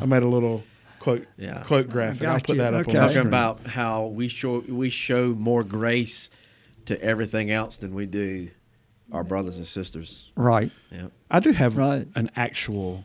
I 0.00 0.04
made 0.06 0.22
a 0.22 0.28
little 0.28 0.62
quote 0.98 1.26
Yeah. 1.36 1.62
quote 1.62 1.88
graphic. 1.88 2.26
I'll 2.26 2.40
put 2.40 2.50
you. 2.50 2.56
that 2.56 2.74
up 2.74 2.88
Okay. 2.88 2.96
on 2.98 3.08
Talking 3.08 3.26
about 3.26 3.60
how 3.66 4.06
we 4.06 4.28
show 4.28 4.60
we 4.68 4.90
show 4.90 5.28
more 5.34 5.62
grace 5.62 6.30
to 6.86 7.00
everything 7.02 7.50
else 7.50 7.76
than 7.78 7.94
we 7.94 8.06
do 8.06 8.48
our 9.12 9.24
brothers 9.24 9.56
and 9.56 9.66
sisters. 9.66 10.30
Right. 10.36 10.70
Yeah. 10.90 11.08
I 11.30 11.40
do 11.40 11.52
have 11.52 11.76
Right. 11.76 12.06
an 12.14 12.30
actual 12.36 13.04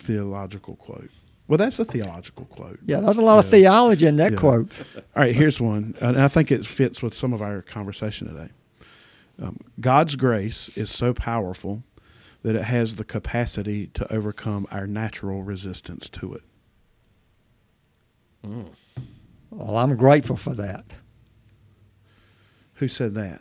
theological 0.00 0.76
quote. 0.76 1.10
Well, 1.50 1.58
that's 1.58 1.80
a 1.80 1.84
theological 1.84 2.44
quote. 2.44 2.78
Yeah, 2.86 3.00
there's 3.00 3.18
a 3.18 3.22
lot 3.22 3.44
of 3.44 3.50
theology 3.50 4.06
in 4.06 4.14
that 4.16 4.34
Yeah. 4.34 4.38
quote. 4.38 4.70
All 4.96 5.02
right, 5.16 5.34
here's 5.34 5.60
one, 5.60 5.96
and 6.00 6.16
I 6.16 6.28
think 6.28 6.52
it 6.52 6.64
fits 6.64 7.02
with 7.02 7.12
some 7.12 7.32
of 7.32 7.42
our 7.42 7.60
conversation 7.60 8.28
today. 8.28 8.50
Um, 9.42 9.58
God's 9.80 10.14
grace 10.14 10.68
is 10.76 10.90
so 10.90 11.12
powerful 11.12 11.82
that 12.42 12.54
it 12.54 12.62
has 12.62 12.94
the 12.94 13.04
capacity 13.04 13.88
to 13.94 14.10
overcome 14.14 14.64
our 14.70 14.86
natural 14.86 15.42
resistance 15.42 16.08
to 16.10 16.34
it. 16.34 16.42
Well, 19.50 19.76
I'm 19.76 19.96
grateful 19.96 20.36
for 20.36 20.54
that. 20.54 20.84
Who 22.74 22.86
said 22.86 23.14
that? 23.14 23.40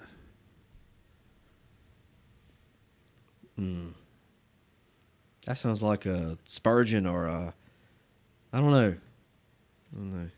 That 5.45 5.60
sounds 5.60 5.84
like 5.84 6.07
a 6.07 6.39
Spurgeon 6.45 7.05
or 7.05 7.28
a 7.28 7.53
I 8.54 8.60
don't 8.60 8.72
know. 8.72 8.95
I 9.93 9.95
don't 9.95 10.14
know. 10.24 10.30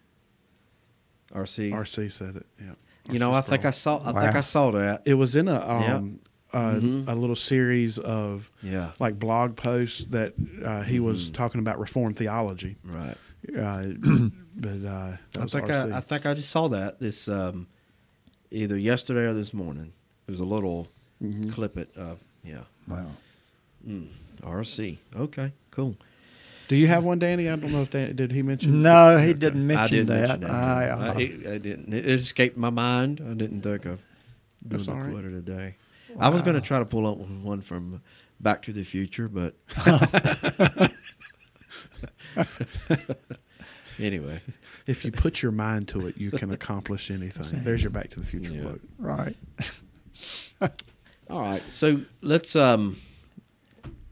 RC. 1.33 1.71
RC 1.71 2.11
said 2.11 2.35
it. 2.37 2.45
Yeah. 2.59 2.71
You 3.11 3.19
know, 3.19 3.31
RC 3.31 3.35
I 3.35 3.41
think 3.41 3.65
I 3.65 3.71
saw 3.71 4.01
I 4.03 4.11
think 4.25 4.35
I 4.35 4.41
saw 4.41 4.71
that. 4.71 5.01
It 5.05 5.13
was 5.15 5.35
in 5.35 5.47
a 5.47 5.59
um 5.69 6.19
uh, 6.53 6.73
Mhm. 6.73 7.07
a 7.07 7.15
little 7.15 7.35
series 7.37 7.97
of 7.97 8.51
Yeah. 8.61 8.91
like 8.99 9.17
blog 9.17 9.55
posts 9.55 10.03
that 10.09 10.33
uh, 10.65 10.81
he 10.83 10.99
was 10.99 11.25
Mm-hmm. 11.27 11.33
talking 11.35 11.59
about 11.61 11.79
reformed 11.79 12.17
theology. 12.17 12.75
Right. 12.83 13.15
Uh, 13.57 13.83
but 14.55 14.69
uh, 14.69 15.15
that 15.31 15.39
I 15.39 15.43
was 15.43 15.53
think 15.53 15.67
RC. 15.67 15.93
I, 15.93 15.97
I 15.97 16.01
think 16.01 16.25
I 16.25 16.33
just 16.33 16.49
saw 16.49 16.67
that 16.67 16.99
this 16.99 17.29
um, 17.29 17.67
either 18.51 18.77
yesterday 18.77 19.21
or 19.21 19.33
this 19.33 19.53
morning. 19.53 19.93
It 20.27 20.31
was 20.31 20.39
a 20.41 20.45
little 20.45 20.87
Mm-hmm. 21.23 21.51
clip 21.51 21.77
it 21.77 21.95
of 21.95 22.19
yeah. 22.43 22.63
Wow. 22.87 23.05
Mm, 23.87 24.07
RC. 24.41 24.97
Okay, 25.15 25.51
cool. 25.69 25.95
Do 26.71 26.77
you 26.77 26.87
have 26.87 27.03
one, 27.03 27.19
Danny? 27.19 27.49
I 27.49 27.57
don't 27.57 27.73
know 27.73 27.81
if 27.81 27.89
Dan, 27.89 28.15
did 28.15 28.31
he 28.31 28.41
mention. 28.43 28.79
No, 28.79 29.17
he 29.17 29.33
didn't 29.33 29.67
mention 29.67 29.83
I 29.83 29.87
didn't 29.89 30.07
that. 30.07 30.39
mention 30.39 30.39
that. 30.39 30.51
I, 30.51 30.85
I, 30.85 31.09
uh, 31.09 31.13
it, 31.19 31.45
I 31.45 31.57
didn't. 31.57 31.93
It 31.93 32.05
escaped 32.05 32.55
my 32.55 32.69
mind. 32.69 33.19
I 33.29 33.33
didn't 33.33 33.59
think 33.59 33.83
of 33.83 33.99
doing 34.65 34.77
That's 34.77 34.85
the 34.85 34.91
all 34.93 34.99
right. 34.99 35.11
quarter 35.11 35.29
today. 35.29 35.75
I 36.17 36.29
was 36.29 36.41
going 36.41 36.55
to 36.55 36.61
try 36.61 36.79
to 36.79 36.85
pull 36.85 37.05
up 37.05 37.17
one 37.17 37.59
from 37.59 38.01
Back 38.39 38.61
to 38.61 38.71
the 38.71 38.85
Future, 38.85 39.27
but 39.27 39.53
anyway, 43.99 44.39
If 44.87 45.03
you 45.03 45.11
put 45.11 45.41
your 45.41 45.51
mind 45.51 45.89
to 45.89 46.07
it, 46.07 46.15
you 46.15 46.31
can 46.31 46.51
accomplish 46.53 47.11
anything. 47.11 47.63
There's 47.65 47.83
your 47.83 47.91
Back 47.91 48.11
to 48.11 48.21
the 48.21 48.25
Future 48.25 48.53
Yeah. 48.53 48.61
quote. 48.61 48.81
right. 48.97 49.35
all 51.29 51.41
right. 51.41 51.63
So 51.69 51.99
let's 52.21 52.55
um, 52.55 52.95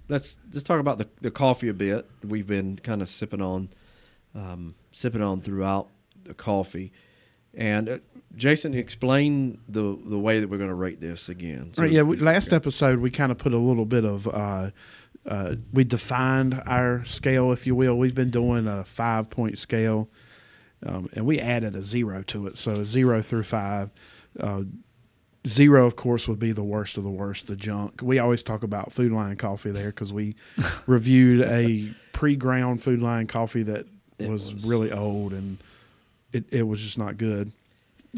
let's 0.10 0.40
let's 0.52 0.64
talk 0.64 0.80
about 0.80 0.98
the 0.98 1.08
the 1.22 1.32
coffee 1.32 1.70
a 1.70 1.74
bit. 1.74 2.10
We've 2.24 2.48
been 2.48 2.78
kind 2.78 3.02
of 3.02 3.08
sipping 3.10 3.42
on, 3.42 3.70
um, 4.36 4.76
sipping 4.92 5.22
on 5.22 5.42
throughout 5.42 5.88
the 6.24 6.34
coffee, 6.34 6.92
and 7.54 7.88
uh, 7.90 7.98
Jason, 8.36 8.74
explain 8.74 9.60
the 9.70 9.98
the 10.06 10.20
way 10.20 10.40
that 10.40 10.50
we're 10.50 10.58
going 10.58 10.70
to 10.70 10.76
rate 10.76 11.00
this 11.00 11.30
again. 11.30 11.74
So- 11.74 11.84
right. 11.84 11.92
Yeah. 11.92 12.02
We, 12.02 12.18
last 12.18 12.52
episode, 12.52 13.00
we 13.00 13.10
kind 13.12 13.32
of 13.32 13.38
put 13.38 13.54
a 13.54 13.58
little 13.58 13.86
bit 13.86 14.04
of. 14.06 14.28
Uh, 14.28 14.72
uh, 15.26 15.56
we 15.74 15.84
defined 15.84 16.62
our 16.66 17.04
scale, 17.06 17.52
if 17.52 17.68
you 17.68 17.76
will. 17.76 17.98
We've 17.98 18.16
been 18.16 18.30
doing 18.30 18.68
a 18.68 18.86
five 18.86 19.30
point 19.30 19.58
scale, 19.58 20.10
um, 20.86 21.10
and 21.14 21.26
we 21.26 21.40
added 21.40 21.76
a 21.76 21.82
zero 21.82 22.24
to 22.28 22.48
it. 22.48 22.58
So 22.58 22.84
zero 22.84 23.22
through 23.22 23.44
five. 23.44 23.92
Zero, 25.48 25.86
of 25.86 25.96
course, 25.96 26.28
would 26.28 26.40
be 26.40 26.52
the 26.52 26.64
worst 26.64 26.98
of 26.98 27.04
the 27.04 27.10
worst, 27.10 27.48
the 27.48 27.56
junk. 27.56 28.02
We 28.04 28.20
always 28.20 28.44
talk 28.44 28.62
about 28.64 28.92
Food 28.92 29.12
Lion 29.14 29.38
coffee 29.38 29.72
there 29.72 29.88
because 29.88 30.12
we 30.12 30.36
reviewed 30.86 31.42
a 31.48 31.90
pre 32.12 32.36
ground 32.36 32.84
Food 32.84 33.00
Lion 33.02 33.26
coffee 33.28 33.64
that 33.64 33.88
was, 34.20 34.54
was- 34.54 34.66
really 34.66 34.92
old 34.92 35.32
and 35.34 35.58
it, 36.34 36.44
it 36.52 36.64
was 36.64 36.82
just 36.82 36.98
not 36.98 37.18
good. 37.18 37.52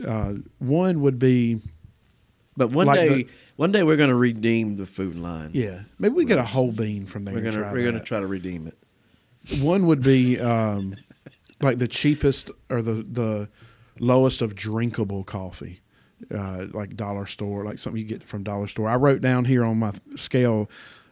Uh, 0.06 0.34
one 0.60 1.02
would 1.02 1.20
be, 1.20 1.60
But 2.58 2.72
one 2.72 2.88
Like 2.88 3.00
day, 3.00 3.08
the- 3.24 3.28
one 3.56 3.72
day 3.72 3.84
we're 3.84 3.98
going 3.98 4.10
to 4.10 4.16
redeem 4.16 4.78
the 4.78 4.86
Food 4.88 5.16
Lion. 5.16 5.52
yeah, 5.54 5.82
maybe 6.00 6.16
we 6.16 6.26
get 6.26 6.40
a 6.40 6.44
whole 6.44 6.72
bean 6.72 7.06
from 7.06 7.26
there. 7.26 7.34
we're 7.36 7.42
gonna 7.42 7.52
try 7.58 7.72
we're 7.72 7.86
gonna 7.86 8.04
try 8.04 8.20
to 8.20 8.26
redeem 8.28 8.66
it. 8.68 8.78
One 9.62 9.86
would 9.86 10.02
be 10.02 10.40
um, 10.40 10.96
like 11.62 11.78
the 11.78 11.88
cheapest 11.88 12.50
or 12.70 12.82
the 12.82 12.94
the 13.04 13.50
lowest 14.00 14.42
of 14.42 14.56
drinkable 14.56 15.24
coffee, 15.24 15.82
uh, 16.34 16.66
like 16.72 16.96
dollar 16.96 17.26
store, 17.26 17.64
like 17.66 17.80
something 17.80 18.02
you 18.02 18.08
get 18.08 18.24
from 18.24 18.44
dollar 18.44 18.68
store. 18.68 18.90
I 18.90 18.96
wrote 18.96 19.22
down 19.22 19.46
here 19.46 19.64
on 19.64 19.78
my 19.80 19.94
scale 20.16 20.70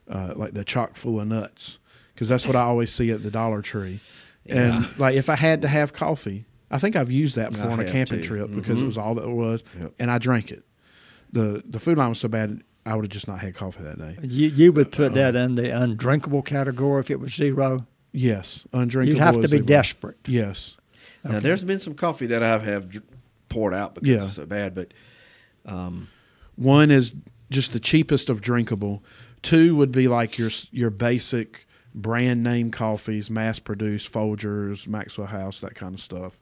uh, 0.09 0.33
like 0.35 0.53
the 0.53 0.63
chock 0.63 0.95
full 0.95 1.19
of 1.19 1.27
nuts 1.27 1.79
because 2.13 2.27
that's 2.29 2.45
what 2.45 2.55
I 2.55 2.61
always 2.61 2.91
see 2.91 3.11
at 3.11 3.23
the 3.23 3.31
Dollar 3.31 3.61
Tree. 3.61 3.99
And 4.45 4.87
like 4.97 5.15
if 5.15 5.29
I 5.29 5.35
had 5.35 5.61
to 5.61 5.67
have 5.67 5.93
coffee, 5.93 6.45
I 6.71 6.77
think 6.79 6.95
I've 6.95 7.11
used 7.11 7.35
that 7.35 7.51
before 7.51 7.69
I 7.69 7.73
on 7.73 7.79
a 7.79 7.85
camping 7.85 8.21
too. 8.21 8.27
trip 8.27 8.53
because 8.53 8.81
it 8.81 8.83
Mhm. 8.83 8.87
was 8.87 8.97
all 8.97 9.15
that 9.15 9.23
it 9.25 9.29
was, 9.33 9.63
Yep. 9.79 9.93
and 9.99 10.09
I 10.11 10.17
drank 10.17 10.51
it. 10.51 10.63
the 11.31 11.63
The 11.69 11.79
Food 11.79 11.97
Lion 11.99 12.09
was 12.09 12.19
so 12.19 12.27
bad, 12.27 12.63
I 12.87 12.95
would 12.95 13.05
have 13.05 13.11
just 13.11 13.27
not 13.27 13.39
had 13.39 13.53
coffee 13.53 13.83
that 13.83 13.99
day. 13.99 14.17
You, 14.23 14.49
you 14.49 14.73
would 14.73 14.91
put 14.91 15.13
that 15.13 15.35
in 15.35 15.53
the 15.55 15.69
undrinkable 15.69 16.41
category 16.41 16.99
if 17.01 17.11
it 17.11 17.19
was 17.19 17.35
zero. 17.35 17.85
Yes, 18.11 18.65
undrinkable. 18.73 19.15
You'd 19.15 19.23
have 19.23 19.39
to 19.39 19.47
be 19.47 19.57
the- 19.59 19.63
desperate. 19.63 20.17
Yes. 20.25 20.77
Now, 21.23 21.39
there's 21.39 21.63
been 21.63 21.77
some 21.77 21.93
coffee 21.93 22.25
that 22.27 22.41
I 22.41 22.57
have 22.57 22.89
dr- 22.89 23.03
poured 23.49 23.73
out 23.73 23.95
because 23.95 24.09
Yeah. 24.09 24.25
it's 24.25 24.35
so 24.35 24.45
bad, 24.45 24.73
but 24.75 24.93
um, 25.65 26.07
One 26.55 26.91
is 26.91 27.13
just 27.49 27.73
the 27.73 27.79
cheapest 27.79 28.29
of 28.29 28.41
drinkable. 28.41 29.03
Two 29.41 29.75
would 29.75 29.91
be 29.91 30.07
like 30.07 30.37
your 30.37 30.51
your 30.71 30.89
basic 30.89 31.65
brand 31.95 32.43
name 32.43 32.69
coffees, 32.71 33.29
mass 33.31 33.59
produced 33.59 34.11
Folgers, 34.11 34.87
Maxwell 34.87 35.27
House, 35.27 35.61
that 35.61 35.75
kind 35.75 35.95
of 35.95 36.01
stuff. 36.01 36.37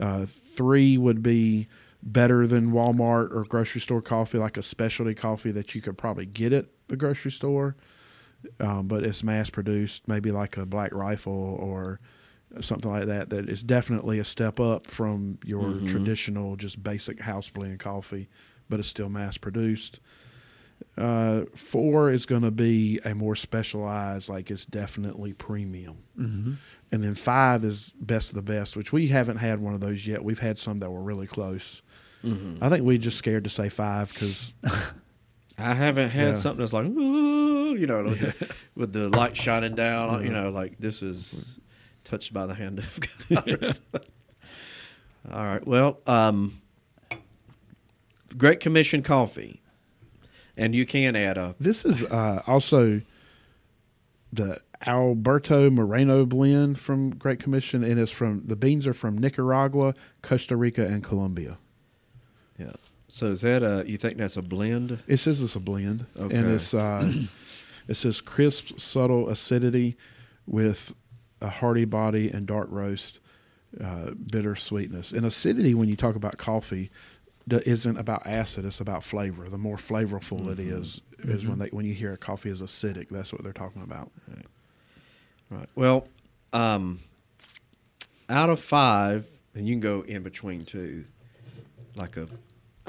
Uh, 0.00 0.24
three 0.56 0.96
would 0.96 1.22
be 1.22 1.68
better 2.02 2.46
than 2.46 2.72
Walmart 2.72 3.34
or 3.34 3.44
grocery 3.44 3.80
store 3.80 4.00
coffee, 4.02 4.38
like 4.38 4.56
a 4.56 4.62
specialty 4.62 5.14
coffee 5.14 5.50
that 5.52 5.74
you 5.74 5.80
could 5.82 5.98
probably 5.98 6.24
get 6.26 6.52
at 6.52 6.66
the 6.88 6.96
grocery 6.96 7.30
store, 7.30 7.76
um, 8.60 8.88
but 8.88 9.04
it's 9.04 9.22
mass 9.22 9.50
produced, 9.50 10.08
maybe 10.08 10.30
like 10.30 10.56
a 10.56 10.64
Black 10.66 10.92
Rifle 10.94 11.32
or 11.60 12.00
something 12.60 12.90
like 12.90 13.06
that. 13.06 13.30
That 13.30 13.48
is 13.48 13.62
definitely 13.62 14.18
a 14.18 14.24
step 14.24 14.60
up 14.60 14.86
from 14.86 15.38
your 15.44 15.62
Mhm. 15.64 15.86
traditional, 15.88 16.56
just 16.56 16.82
basic 16.82 17.20
house 17.20 17.48
blend 17.50 17.78
coffee, 17.78 18.28
but 18.68 18.78
it's 18.80 18.88
still 18.88 19.08
mass 19.08 19.36
produced. 19.38 20.00
Uh, 20.98 21.42
four 21.54 22.10
is 22.10 22.26
going 22.26 22.42
to 22.42 22.50
be 22.50 22.98
a 23.04 23.14
more 23.14 23.36
specialized, 23.36 24.28
like 24.28 24.50
it's 24.50 24.66
definitely 24.66 25.32
premium. 25.32 25.96
Mm-hmm. 26.18 26.52
And 26.90 27.04
then 27.04 27.14
five 27.14 27.64
is 27.64 27.92
best 28.00 28.30
of 28.30 28.34
the 28.34 28.42
best, 28.42 28.76
which 28.76 28.92
we 28.92 29.06
haven't 29.08 29.36
had 29.38 29.60
one 29.60 29.74
of 29.74 29.80
those 29.80 30.06
yet. 30.06 30.24
We've 30.24 30.40
had 30.40 30.58
some 30.58 30.80
that 30.80 30.90
were 30.90 31.02
really 31.02 31.26
close. 31.28 31.82
mhm. 32.24 32.58
I 32.60 32.68
think 32.68 32.84
we 32.84 32.98
just 32.98 33.16
scared 33.16 33.44
to 33.44 33.50
say 33.50 33.68
five 33.68 34.12
because 34.12 34.54
I 35.58 35.74
haven't 35.74 36.10
had 36.10 36.28
Yeah. 36.28 36.34
something 36.34 36.60
that's 36.60 36.72
like, 36.72 36.86
"Ooh," 36.86 37.76
you 37.76 37.86
know, 37.86 38.02
like 38.02 38.20
with 38.74 38.92
the 38.92 39.08
light 39.08 39.36
shining 39.36 39.74
down. 39.74 40.24
You 40.24 40.30
know, 40.30 40.50
like 40.50 40.78
this 40.78 41.02
is 41.02 41.58
touched 42.12 42.34
by 42.34 42.44
the 42.44 42.54
hand 42.54 42.78
of 42.78 43.00
God. 43.30 43.78
All 45.32 45.44
right. 45.46 45.66
Well, 45.66 45.98
um, 46.06 46.60
Great 48.36 48.60
Commission 48.60 49.02
coffee, 49.02 49.62
and 50.54 50.74
you 50.74 50.84
can 50.84 51.16
add 51.16 51.38
a 51.38 51.54
this 51.58 51.86
is 51.86 52.04
uh, 52.04 52.42
also 52.46 53.00
the 54.30 54.60
Alberto 54.86 55.70
Moreno 55.70 56.26
blend 56.26 56.78
from 56.78 57.16
Great 57.16 57.38
Commission, 57.38 57.82
and 57.82 57.98
it's 57.98 58.12
from 58.12 58.42
the 58.44 58.56
beans 58.56 58.86
are 58.86 58.92
from 58.92 59.16
Nicaragua, 59.16 59.94
Costa 60.20 60.54
Rica, 60.56 60.84
and 60.86 61.02
Colombia. 61.02 61.56
yeah. 62.58 62.72
So 63.08 63.26
is 63.26 63.40
that 63.42 63.62
a? 63.62 63.84
You 63.86 63.96
think 63.96 64.18
that's 64.18 64.36
a 64.36 64.42
blend? 64.42 64.98
It 65.06 65.18
says 65.18 65.42
it's 65.42 65.56
a 65.56 65.60
blend, 65.60 66.06
Okay. 66.18 66.34
and 66.36 66.50
it's 66.50 66.74
uh, 66.74 67.10
it 67.88 67.94
says 67.94 68.20
crisp, 68.20 68.78
subtle 68.78 69.28
acidity, 69.28 69.96
with 70.46 70.94
a 71.42 71.48
hearty 71.48 71.84
body 71.84 72.30
and 72.30 72.46
dark 72.46 72.68
roast, 72.70 73.20
uh, 73.82 74.12
bitter 74.30 74.56
sweetness. 74.56 75.12
And 75.12 75.26
acidity, 75.26 75.74
when 75.74 75.88
you 75.88 75.96
talk 75.96 76.14
about 76.14 76.38
coffee, 76.38 76.90
d- 77.48 77.60
isn't 77.66 77.98
about 77.98 78.26
acid; 78.26 78.64
it's 78.64 78.80
about 78.80 79.04
flavor. 79.04 79.48
The 79.48 79.58
more 79.58 79.76
flavorful 79.76 80.50
it 80.52 80.58
is, 80.58 81.02
is 81.18 81.46
when 81.46 81.58
they 81.58 81.66
when 81.68 81.84
you 81.84 81.94
hear 81.94 82.12
a 82.12 82.16
coffee 82.16 82.50
is 82.50 82.62
acidic. 82.62 83.08
That's 83.08 83.32
what 83.32 83.42
they're 83.42 83.52
talking 83.52 83.82
about. 83.82 84.10
Right. 85.50 85.68
Well, 85.74 86.08
um, 86.52 87.00
out 88.28 88.48
of 88.48 88.60
five, 88.60 89.26
and 89.54 89.66
you 89.66 89.74
can 89.74 89.80
go 89.80 90.02
in 90.02 90.22
between 90.22 90.64
two, 90.64 91.04
like 91.94 92.16
a 92.16 92.26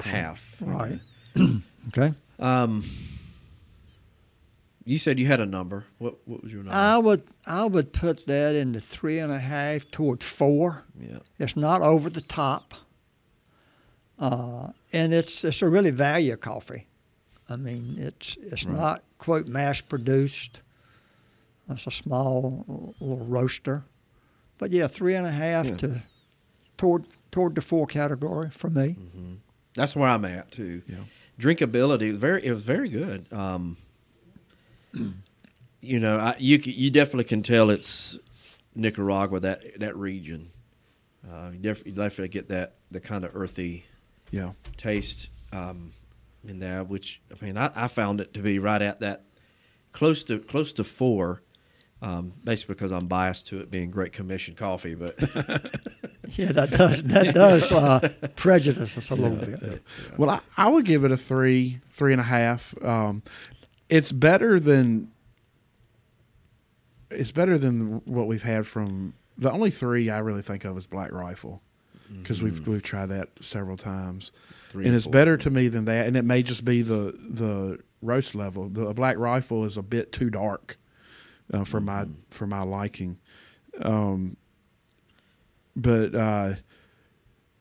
half. 0.02 0.56
Right. 0.60 1.00
okay. 1.88 2.14
Um, 2.36 2.84
you 4.84 4.98
said 4.98 5.18
you 5.18 5.26
had 5.26 5.40
a 5.40 5.46
number. 5.46 5.84
What 5.98 6.16
What 6.26 6.42
was 6.42 6.52
your 6.52 6.62
number? 6.62 6.74
I 6.76 6.98
would 6.98 7.22
I 7.46 7.64
would 7.66 7.92
put 7.92 8.26
that 8.26 8.54
in 8.54 8.72
the 8.72 8.80
three 8.80 9.18
and 9.18 9.32
a 9.32 9.38
half 9.38 9.90
toward 9.90 10.22
four. 10.22 10.84
yeah. 11.00 11.18
It's 11.38 11.56
not 11.56 11.82
over 11.82 12.10
the 12.10 12.20
top, 12.20 12.74
uh, 14.18 14.70
and 14.92 15.12
it's 15.12 15.44
it's 15.44 15.62
a 15.62 15.68
really 15.68 15.90
value 15.90 16.36
coffee. 16.36 16.86
I 17.48 17.56
mean, 17.56 17.96
it's 17.98 18.36
it's 18.40 18.64
Right. 18.64 18.76
not 18.76 19.02
quote 19.18 19.46
mass 19.48 19.80
produced. 19.80 20.60
It's 21.68 21.86
a 21.86 21.90
small 21.90 22.64
little 23.00 23.24
roaster, 23.26 23.84
but 24.58 24.70
yeah, 24.70 24.86
three 24.86 25.14
and 25.14 25.26
a 25.26 25.30
half 25.32 25.66
Yeah. 25.66 25.76
to 25.76 26.02
toward 26.76 27.06
toward 27.30 27.54
the 27.54 27.62
four 27.62 27.86
category 27.86 28.50
for 28.50 28.70
me. 28.70 28.96
That's 29.74 29.96
where 29.96 30.08
I'm 30.08 30.24
at 30.24 30.52
too. 30.52 30.82
Yeah. 30.86 31.04
Drinkability 31.40 32.14
very. 32.14 32.44
It 32.44 32.52
was 32.52 32.62
very 32.62 32.88
good. 32.88 33.26
Um, 33.32 33.76
you 35.80 36.00
know, 36.00 36.18
I, 36.18 36.36
you 36.38 36.58
you 36.58 36.90
definitely 36.90 37.24
can 37.24 37.42
tell 37.42 37.70
it's 37.70 38.18
Nicaragua 38.74 39.40
that 39.40 39.78
that 39.80 39.96
region. 39.96 40.50
Uh, 41.26 41.50
you 41.52 41.58
definitely, 41.58 41.92
you 41.92 41.96
definitely 41.96 42.28
get 42.28 42.48
that 42.48 42.74
the 42.90 43.00
kind 43.00 43.24
of 43.24 43.34
earthy 43.34 43.84
Yeah. 44.30 44.52
taste 44.76 45.28
um, 45.52 45.92
in 46.46 46.58
there, 46.58 46.84
which 46.84 47.20
I 47.40 47.44
mean, 47.44 47.56
I, 47.56 47.70
I 47.74 47.88
found 47.88 48.20
it 48.20 48.34
to 48.34 48.40
be 48.40 48.58
right 48.58 48.82
at 48.82 49.00
that 49.00 49.24
close 49.92 50.22
to 50.24 50.38
close 50.38 50.72
to 50.74 50.84
four. 50.84 51.42
Um, 52.02 52.34
basically, 52.44 52.74
because 52.74 52.92
I'm 52.92 53.06
biased 53.06 53.46
to 53.46 53.60
it 53.60 53.70
being 53.70 53.90
Great 53.90 54.12
Commission 54.12 54.54
coffee, 54.54 54.94
but 54.94 55.16
Yeah, 56.36 56.52
that 56.52 56.70
does 56.70 57.02
that 57.04 57.34
does 57.34 57.72
uh, 57.72 58.06
prejudice 58.36 58.98
us 58.98 59.10
a 59.10 59.14
little 59.14 59.38
bit. 59.38 59.82
Well, 60.18 60.28
I, 60.28 60.40
I 60.56 60.68
would 60.70 60.84
give 60.84 61.04
it 61.04 61.12
a 61.12 61.16
three, 61.16 61.78
three 61.88 62.12
and 62.12 62.20
a 62.20 62.24
half. 62.24 62.74
Um, 62.84 63.22
it's 63.94 64.10
better 64.10 64.58
than 64.58 65.08
it's 67.10 67.30
better 67.30 67.56
than 67.56 68.02
what 68.04 68.26
we've 68.26 68.42
had 68.42 68.66
from 68.66 69.14
the 69.38 69.52
only 69.52 69.70
three 69.70 70.10
I 70.10 70.18
really 70.18 70.42
think 70.42 70.64
of 70.64 70.76
is 70.76 70.86
Black 70.86 71.12
Rifle 71.12 71.62
because 72.18 72.42
we've 72.42 72.66
we've 72.66 72.82
tried 72.82 73.06
that 73.10 73.28
several 73.40 73.76
times, 73.76 74.32
Three 74.70 74.86
and 74.86 74.94
it's 74.96 75.04
four. 75.04 75.12
better 75.12 75.36
to 75.36 75.48
me 75.48 75.68
than 75.68 75.84
that. 75.84 76.08
And 76.08 76.16
it 76.16 76.24
may 76.24 76.42
just 76.42 76.64
be 76.64 76.82
the 76.82 77.16
the 77.28 77.78
roast 78.02 78.34
level. 78.34 78.68
The 78.68 78.92
Black 78.94 79.16
Rifle 79.16 79.64
is 79.64 79.76
a 79.76 79.82
bit 79.82 80.10
too 80.10 80.28
dark 80.28 80.76
uh, 81.52 81.62
for 81.62 81.80
my 81.80 82.06
for 82.30 82.48
my 82.48 82.62
liking. 82.62 83.18
Um, 83.80 84.36
but 85.76 86.14
uh, 86.16 86.54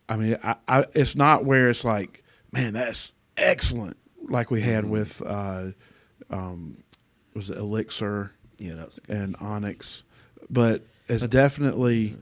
I 0.10 0.16
mean, 0.16 0.38
I, 0.44 0.56
I, 0.68 0.86
it's 0.96 1.16
not 1.16 1.46
where 1.46 1.70
it's 1.70 1.84
like, 1.84 2.24
man, 2.52 2.74
that's 2.74 3.14
excellent, 3.38 3.98
like 4.30 4.52
we 4.52 4.62
had 4.62 4.86
with, 4.86 5.22
uh, 5.26 5.70
um, 6.34 6.78
was 7.34 7.50
it 7.50 7.58
Elixir 7.58 8.32
you 8.60 8.76
know, 8.76 8.88
and 9.10 9.36
Onyx, 9.42 10.04
but 10.50 10.84
it's 11.08 11.28
definitely, 11.28 12.16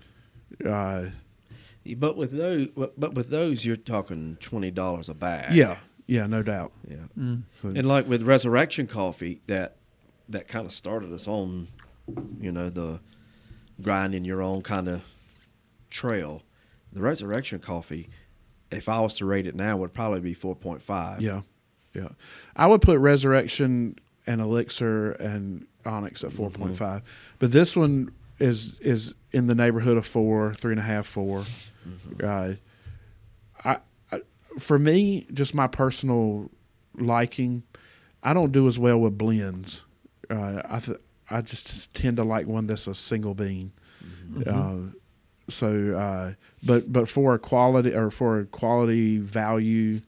uh, 0.66 1.06
but 1.98 2.16
with 2.18 2.32
those, 2.32 2.68
but 2.76 3.14
with 3.14 3.30
those, 3.30 3.66
you're 3.66 3.76
talking 3.76 4.38
twenty 4.40 4.72
dollars 4.72 5.10
a 5.10 5.14
bag. 5.14 5.54
yeah, 5.54 5.78
yeah, 6.08 6.26
no 6.28 6.42
doubt. 6.42 6.72
yeah. 6.90 7.36
So- 7.62 7.68
And 7.70 7.86
like 7.86 8.08
with 8.08 8.24
Resurrection 8.24 8.88
Coffee, 8.88 9.42
that 9.48 9.76
that 10.30 10.48
kind 10.48 10.66
of 10.66 10.72
started 10.72 11.12
us 11.14 11.28
on, 11.28 11.68
you 12.40 12.52
know, 12.52 12.70
the 12.70 13.00
grinding 13.82 14.24
your 14.26 14.42
own 14.42 14.62
kind 14.62 14.88
of 14.88 15.02
trail. 15.90 16.42
The 16.94 17.02
Resurrection 17.02 17.60
Coffee, 17.60 18.10
if 18.72 18.90
I 18.90 19.00
was 19.02 19.18
to 19.18 19.26
rate 19.26 19.46
it 19.46 19.56
now, 19.56 19.78
would 19.78 19.94
probably 19.94 20.22
be 20.22 20.34
four 20.34 20.56
point 20.56 20.82
five. 20.82 21.22
Yeah, 21.22 21.42
yeah. 21.94 22.10
I 22.56 22.68
would 22.68 22.82
put 22.82 23.00
Resurrection 23.00 23.98
and 24.28 24.42
Elixir 24.42 25.12
and 25.14 25.66
Onyx 25.86 26.24
at 26.24 26.32
four 26.32 26.50
but 27.40 27.52
this 27.52 27.76
one 27.76 28.12
is 28.40 28.78
is 28.80 29.14
in 29.32 29.48
the 29.48 29.56
neighborhood 29.56 29.98
of 29.98 30.06
four, 30.06 30.54
three 30.54 30.72
and 30.72 30.80
a 30.80 30.84
half, 30.84 31.06
four. 31.06 31.46
Uh, 32.24 32.54
I, 33.64 33.78
I 34.12 34.22
for 34.60 34.78
me, 34.78 35.28
just 35.34 35.54
my 35.54 35.68
personal 35.68 36.50
liking, 36.96 37.64
I 38.24 38.34
don't 38.34 38.52
do 38.52 38.68
as 38.68 38.78
well 38.78 39.00
with 39.00 39.18
blends. 39.18 39.84
Uh, 40.30 40.62
I 40.68 40.80
th- 40.80 41.00
I 41.30 41.42
just 41.42 41.94
tend 41.94 42.18
to 42.18 42.24
like 42.24 42.48
one 42.48 42.68
that's 42.68 42.88
a 42.88 42.94
single 42.96 43.34
bean. 43.34 43.72
Uh, 44.48 44.78
so, 45.50 45.96
uh, 45.96 46.34
but 46.64 46.92
but 46.92 47.10
for 47.10 47.34
a 47.34 47.40
quality 47.40 47.94
or 47.94 48.12
for 48.12 48.40
a 48.40 48.46
quality 48.46 49.18
value, 49.18 50.02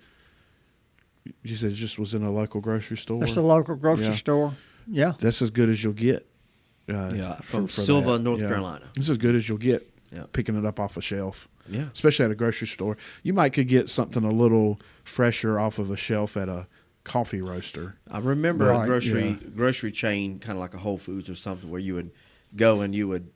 you 1.44 1.56
said 1.56 1.72
it 1.72 1.76
just 1.76 1.98
was 2.00 2.14
in 2.14 2.24
a 2.24 2.32
local 2.32 2.62
grocery 2.62 2.98
store. 2.98 3.20
That's 3.20 3.36
the 3.36 3.42
local 3.42 3.76
grocery 3.76 4.06
Yeah. 4.08 4.14
store. 4.14 4.54
Yeah. 4.88 5.14
That's 5.20 5.42
as 5.42 5.52
good 5.52 5.70
as 5.70 5.84
you'll 5.84 5.94
get. 5.94 6.28
Uh, 6.90 7.12
Yeah, 7.16 7.36
from 7.42 7.68
for 7.68 7.82
Sylva, 7.82 8.14
that. 8.14 8.20
North 8.20 8.42
Yeah. 8.42 8.50
Carolina. 8.50 8.86
This 8.96 9.06
is 9.06 9.12
as 9.12 9.18
good 9.18 9.36
as 9.36 9.48
you'll 9.48 9.58
get. 9.58 9.90
Yeah. 10.12 10.24
Picking 10.34 10.56
it 10.58 10.66
up 10.66 10.80
off 10.80 10.96
a 10.98 11.02
shelf, 11.02 11.48
Yeah. 11.68 11.86
especially 11.94 12.26
at 12.26 12.32
a 12.32 12.36
grocery 12.36 12.68
store. 12.68 12.98
You 13.24 13.34
might 13.34 13.54
could 13.54 13.68
get 13.68 13.90
something 13.90 14.24
a 14.24 14.32
little 14.32 14.80
fresher 15.04 15.60
off 15.60 15.80
of 15.80 15.90
a 15.90 15.98
shelf 15.98 16.36
at 16.38 16.50
a 16.50 16.68
coffee 17.04 17.42
roaster. 17.42 17.96
I 18.12 18.20
remember 18.20 18.66
Right, 18.68 18.84
a 18.84 18.88
grocery 18.88 19.30
yeah. 19.30 19.50
grocery 19.56 19.92
chain, 19.92 20.40
kind 20.40 20.58
of 20.58 20.60
like 20.62 20.74
a 20.74 20.78
Whole 20.78 20.98
Foods 20.98 21.30
or 21.30 21.36
something, 21.36 21.70
where 21.72 21.80
you 21.80 21.96
would 21.96 22.12
go 22.56 22.82
and 22.82 22.94
you 22.94 23.08
would 23.08 23.28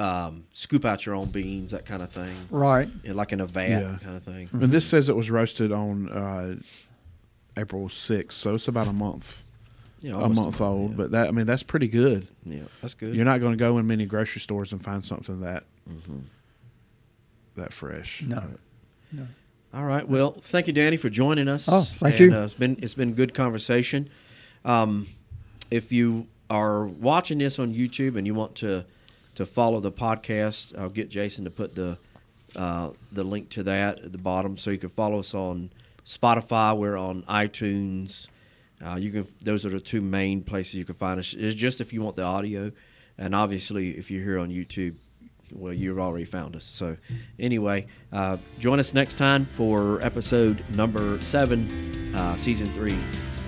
um, 0.00 0.44
scoop 0.52 0.84
out 0.84 1.04
your 1.06 1.16
own 1.16 1.28
beans, 1.30 1.72
that 1.72 1.84
kind 1.84 2.02
of 2.02 2.10
thing, 2.12 2.32
Right. 2.50 2.88
and 3.04 3.16
like 3.16 3.32
in 3.32 3.40
a 3.40 3.46
vat 3.46 3.68
Yeah. 3.70 3.98
kind 4.00 4.16
of 4.16 4.22
thing. 4.22 4.48
And 4.52 4.70
this 4.70 4.84
says 4.84 5.08
it 5.08 5.16
was 5.16 5.28
roasted 5.28 5.72
on 5.72 6.08
uh, 6.08 6.54
April 7.58 7.88
sixth, 7.88 8.38
so 8.38 8.54
it's 8.54 8.68
about 8.68 8.86
a 8.86 8.92
month, 8.92 9.42
Yeah, 10.00 10.14
a 10.22 10.28
month 10.28 10.60
old. 10.60 10.90
Yeah. 10.92 10.96
But 10.96 11.10
that 11.12 11.28
I 11.28 11.30
mean 11.32 11.46
that's 11.46 11.62
pretty 11.62 11.88
good. 11.88 12.26
yeah, 12.44 12.62
that's 12.80 12.94
good. 12.94 13.14
You're 13.14 13.24
not 13.24 13.40
going 13.40 13.52
to 13.52 13.58
go 13.58 13.78
in 13.78 13.86
many 13.86 14.06
grocery 14.06 14.40
stores 14.40 14.72
and 14.72 14.82
find 14.82 15.04
something 15.04 15.40
that 15.40 15.64
Mm-hmm. 15.90 16.18
that 17.56 17.72
fresh. 17.72 18.22
No. 18.22 18.42
All 19.74 19.84
right. 19.84 20.06
Well, 20.08 20.32
thank 20.42 20.66
you, 20.66 20.72
Danny, 20.72 20.96
for 20.96 21.10
joining 21.10 21.48
us. 21.48 21.68
Oh, 21.70 21.82
thank 21.82 22.18
And, 22.20 22.32
you. 22.32 22.38
Uh, 22.38 22.44
it's 22.44 22.54
been 22.54 22.78
it's 22.82 22.94
been 22.94 23.14
good 23.14 23.34
conversation. 23.34 24.08
Um, 24.64 25.08
if 25.70 25.92
you 25.92 26.26
are 26.50 26.86
watching 26.86 27.38
this 27.38 27.58
on 27.58 27.74
YouTube 27.74 28.16
and 28.16 28.26
you 28.26 28.34
want 28.34 28.54
to 28.56 28.84
to 29.34 29.46
follow 29.46 29.80
the 29.80 29.92
podcast, 29.92 30.76
I'll 30.78 30.88
get 30.88 31.08
Jason 31.10 31.44
to 31.44 31.50
put 31.50 31.74
the 31.74 31.98
uh, 32.56 32.90
the 33.12 33.24
link 33.24 33.50
to 33.50 33.62
that 33.64 33.98
at 34.04 34.12
the 34.12 34.18
bottom, 34.18 34.56
so 34.56 34.70
you 34.70 34.78
can 34.78 34.88
follow 34.88 35.18
us 35.18 35.34
on 35.34 35.70
Spotify. 36.08 36.76
We're 36.76 36.96
on 36.96 37.22
iTunes. 37.24 38.28
Uh, 38.84 38.96
you 38.96 39.10
can; 39.10 39.28
those 39.42 39.66
are 39.66 39.70
the 39.70 39.80
two 39.80 40.00
main 40.00 40.42
places 40.42 40.74
you 40.74 40.84
can 40.84 40.94
find 40.94 41.20
us. 41.20 41.34
It's 41.38 41.54
just 41.54 41.80
if 41.80 41.92
you 41.92 42.02
want 42.02 42.16
the 42.16 42.22
audio, 42.22 42.72
and 43.18 43.34
obviously 43.34 43.90
if 43.90 44.10
you're 44.10 44.24
here 44.24 44.38
on 44.38 44.48
YouTube, 44.48 44.94
well, 45.52 45.72
you've 45.72 45.98
already 45.98 46.24
found 46.24 46.56
us. 46.56 46.64
So, 46.64 46.96
anyway, 47.38 47.86
uh, 48.12 48.38
join 48.58 48.80
us 48.80 48.94
next 48.94 49.18
time 49.18 49.44
for 49.44 50.00
episode 50.02 50.64
number 50.74 51.20
seven, 51.20 52.14
uh, 52.14 52.36
season 52.36 52.72
three, 52.72 52.98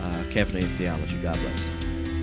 uh, 0.02 0.22
Caffeinated 0.24 0.76
Theology. 0.76 1.18
God 1.20 1.38
bless. 1.40 1.68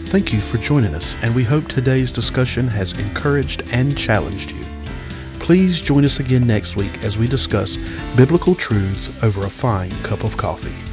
Thank 0.09 0.31
you 0.31 0.39
for 0.39 0.57
joining 0.57 0.93
us, 0.93 1.15
and 1.21 1.35
we 1.35 1.43
hope 1.43 1.67
today's 1.67 2.11
discussion 2.11 2.67
has 2.67 2.93
encouraged 2.93 3.67
and 3.71 3.97
challenged 3.97 4.51
you. 4.51 4.76
Please 5.47 5.79
join 5.79 6.03
us 6.03 6.19
again 6.19 6.45
next 6.45 6.75
week 6.75 7.05
as 7.05 7.17
we 7.17 7.25
discuss 7.25 7.77
biblical 8.17 8.53
truths 8.53 9.07
over 9.23 9.45
a 9.45 9.49
fine 9.49 9.91
cup 10.03 10.25
of 10.25 10.35
coffee. 10.35 10.86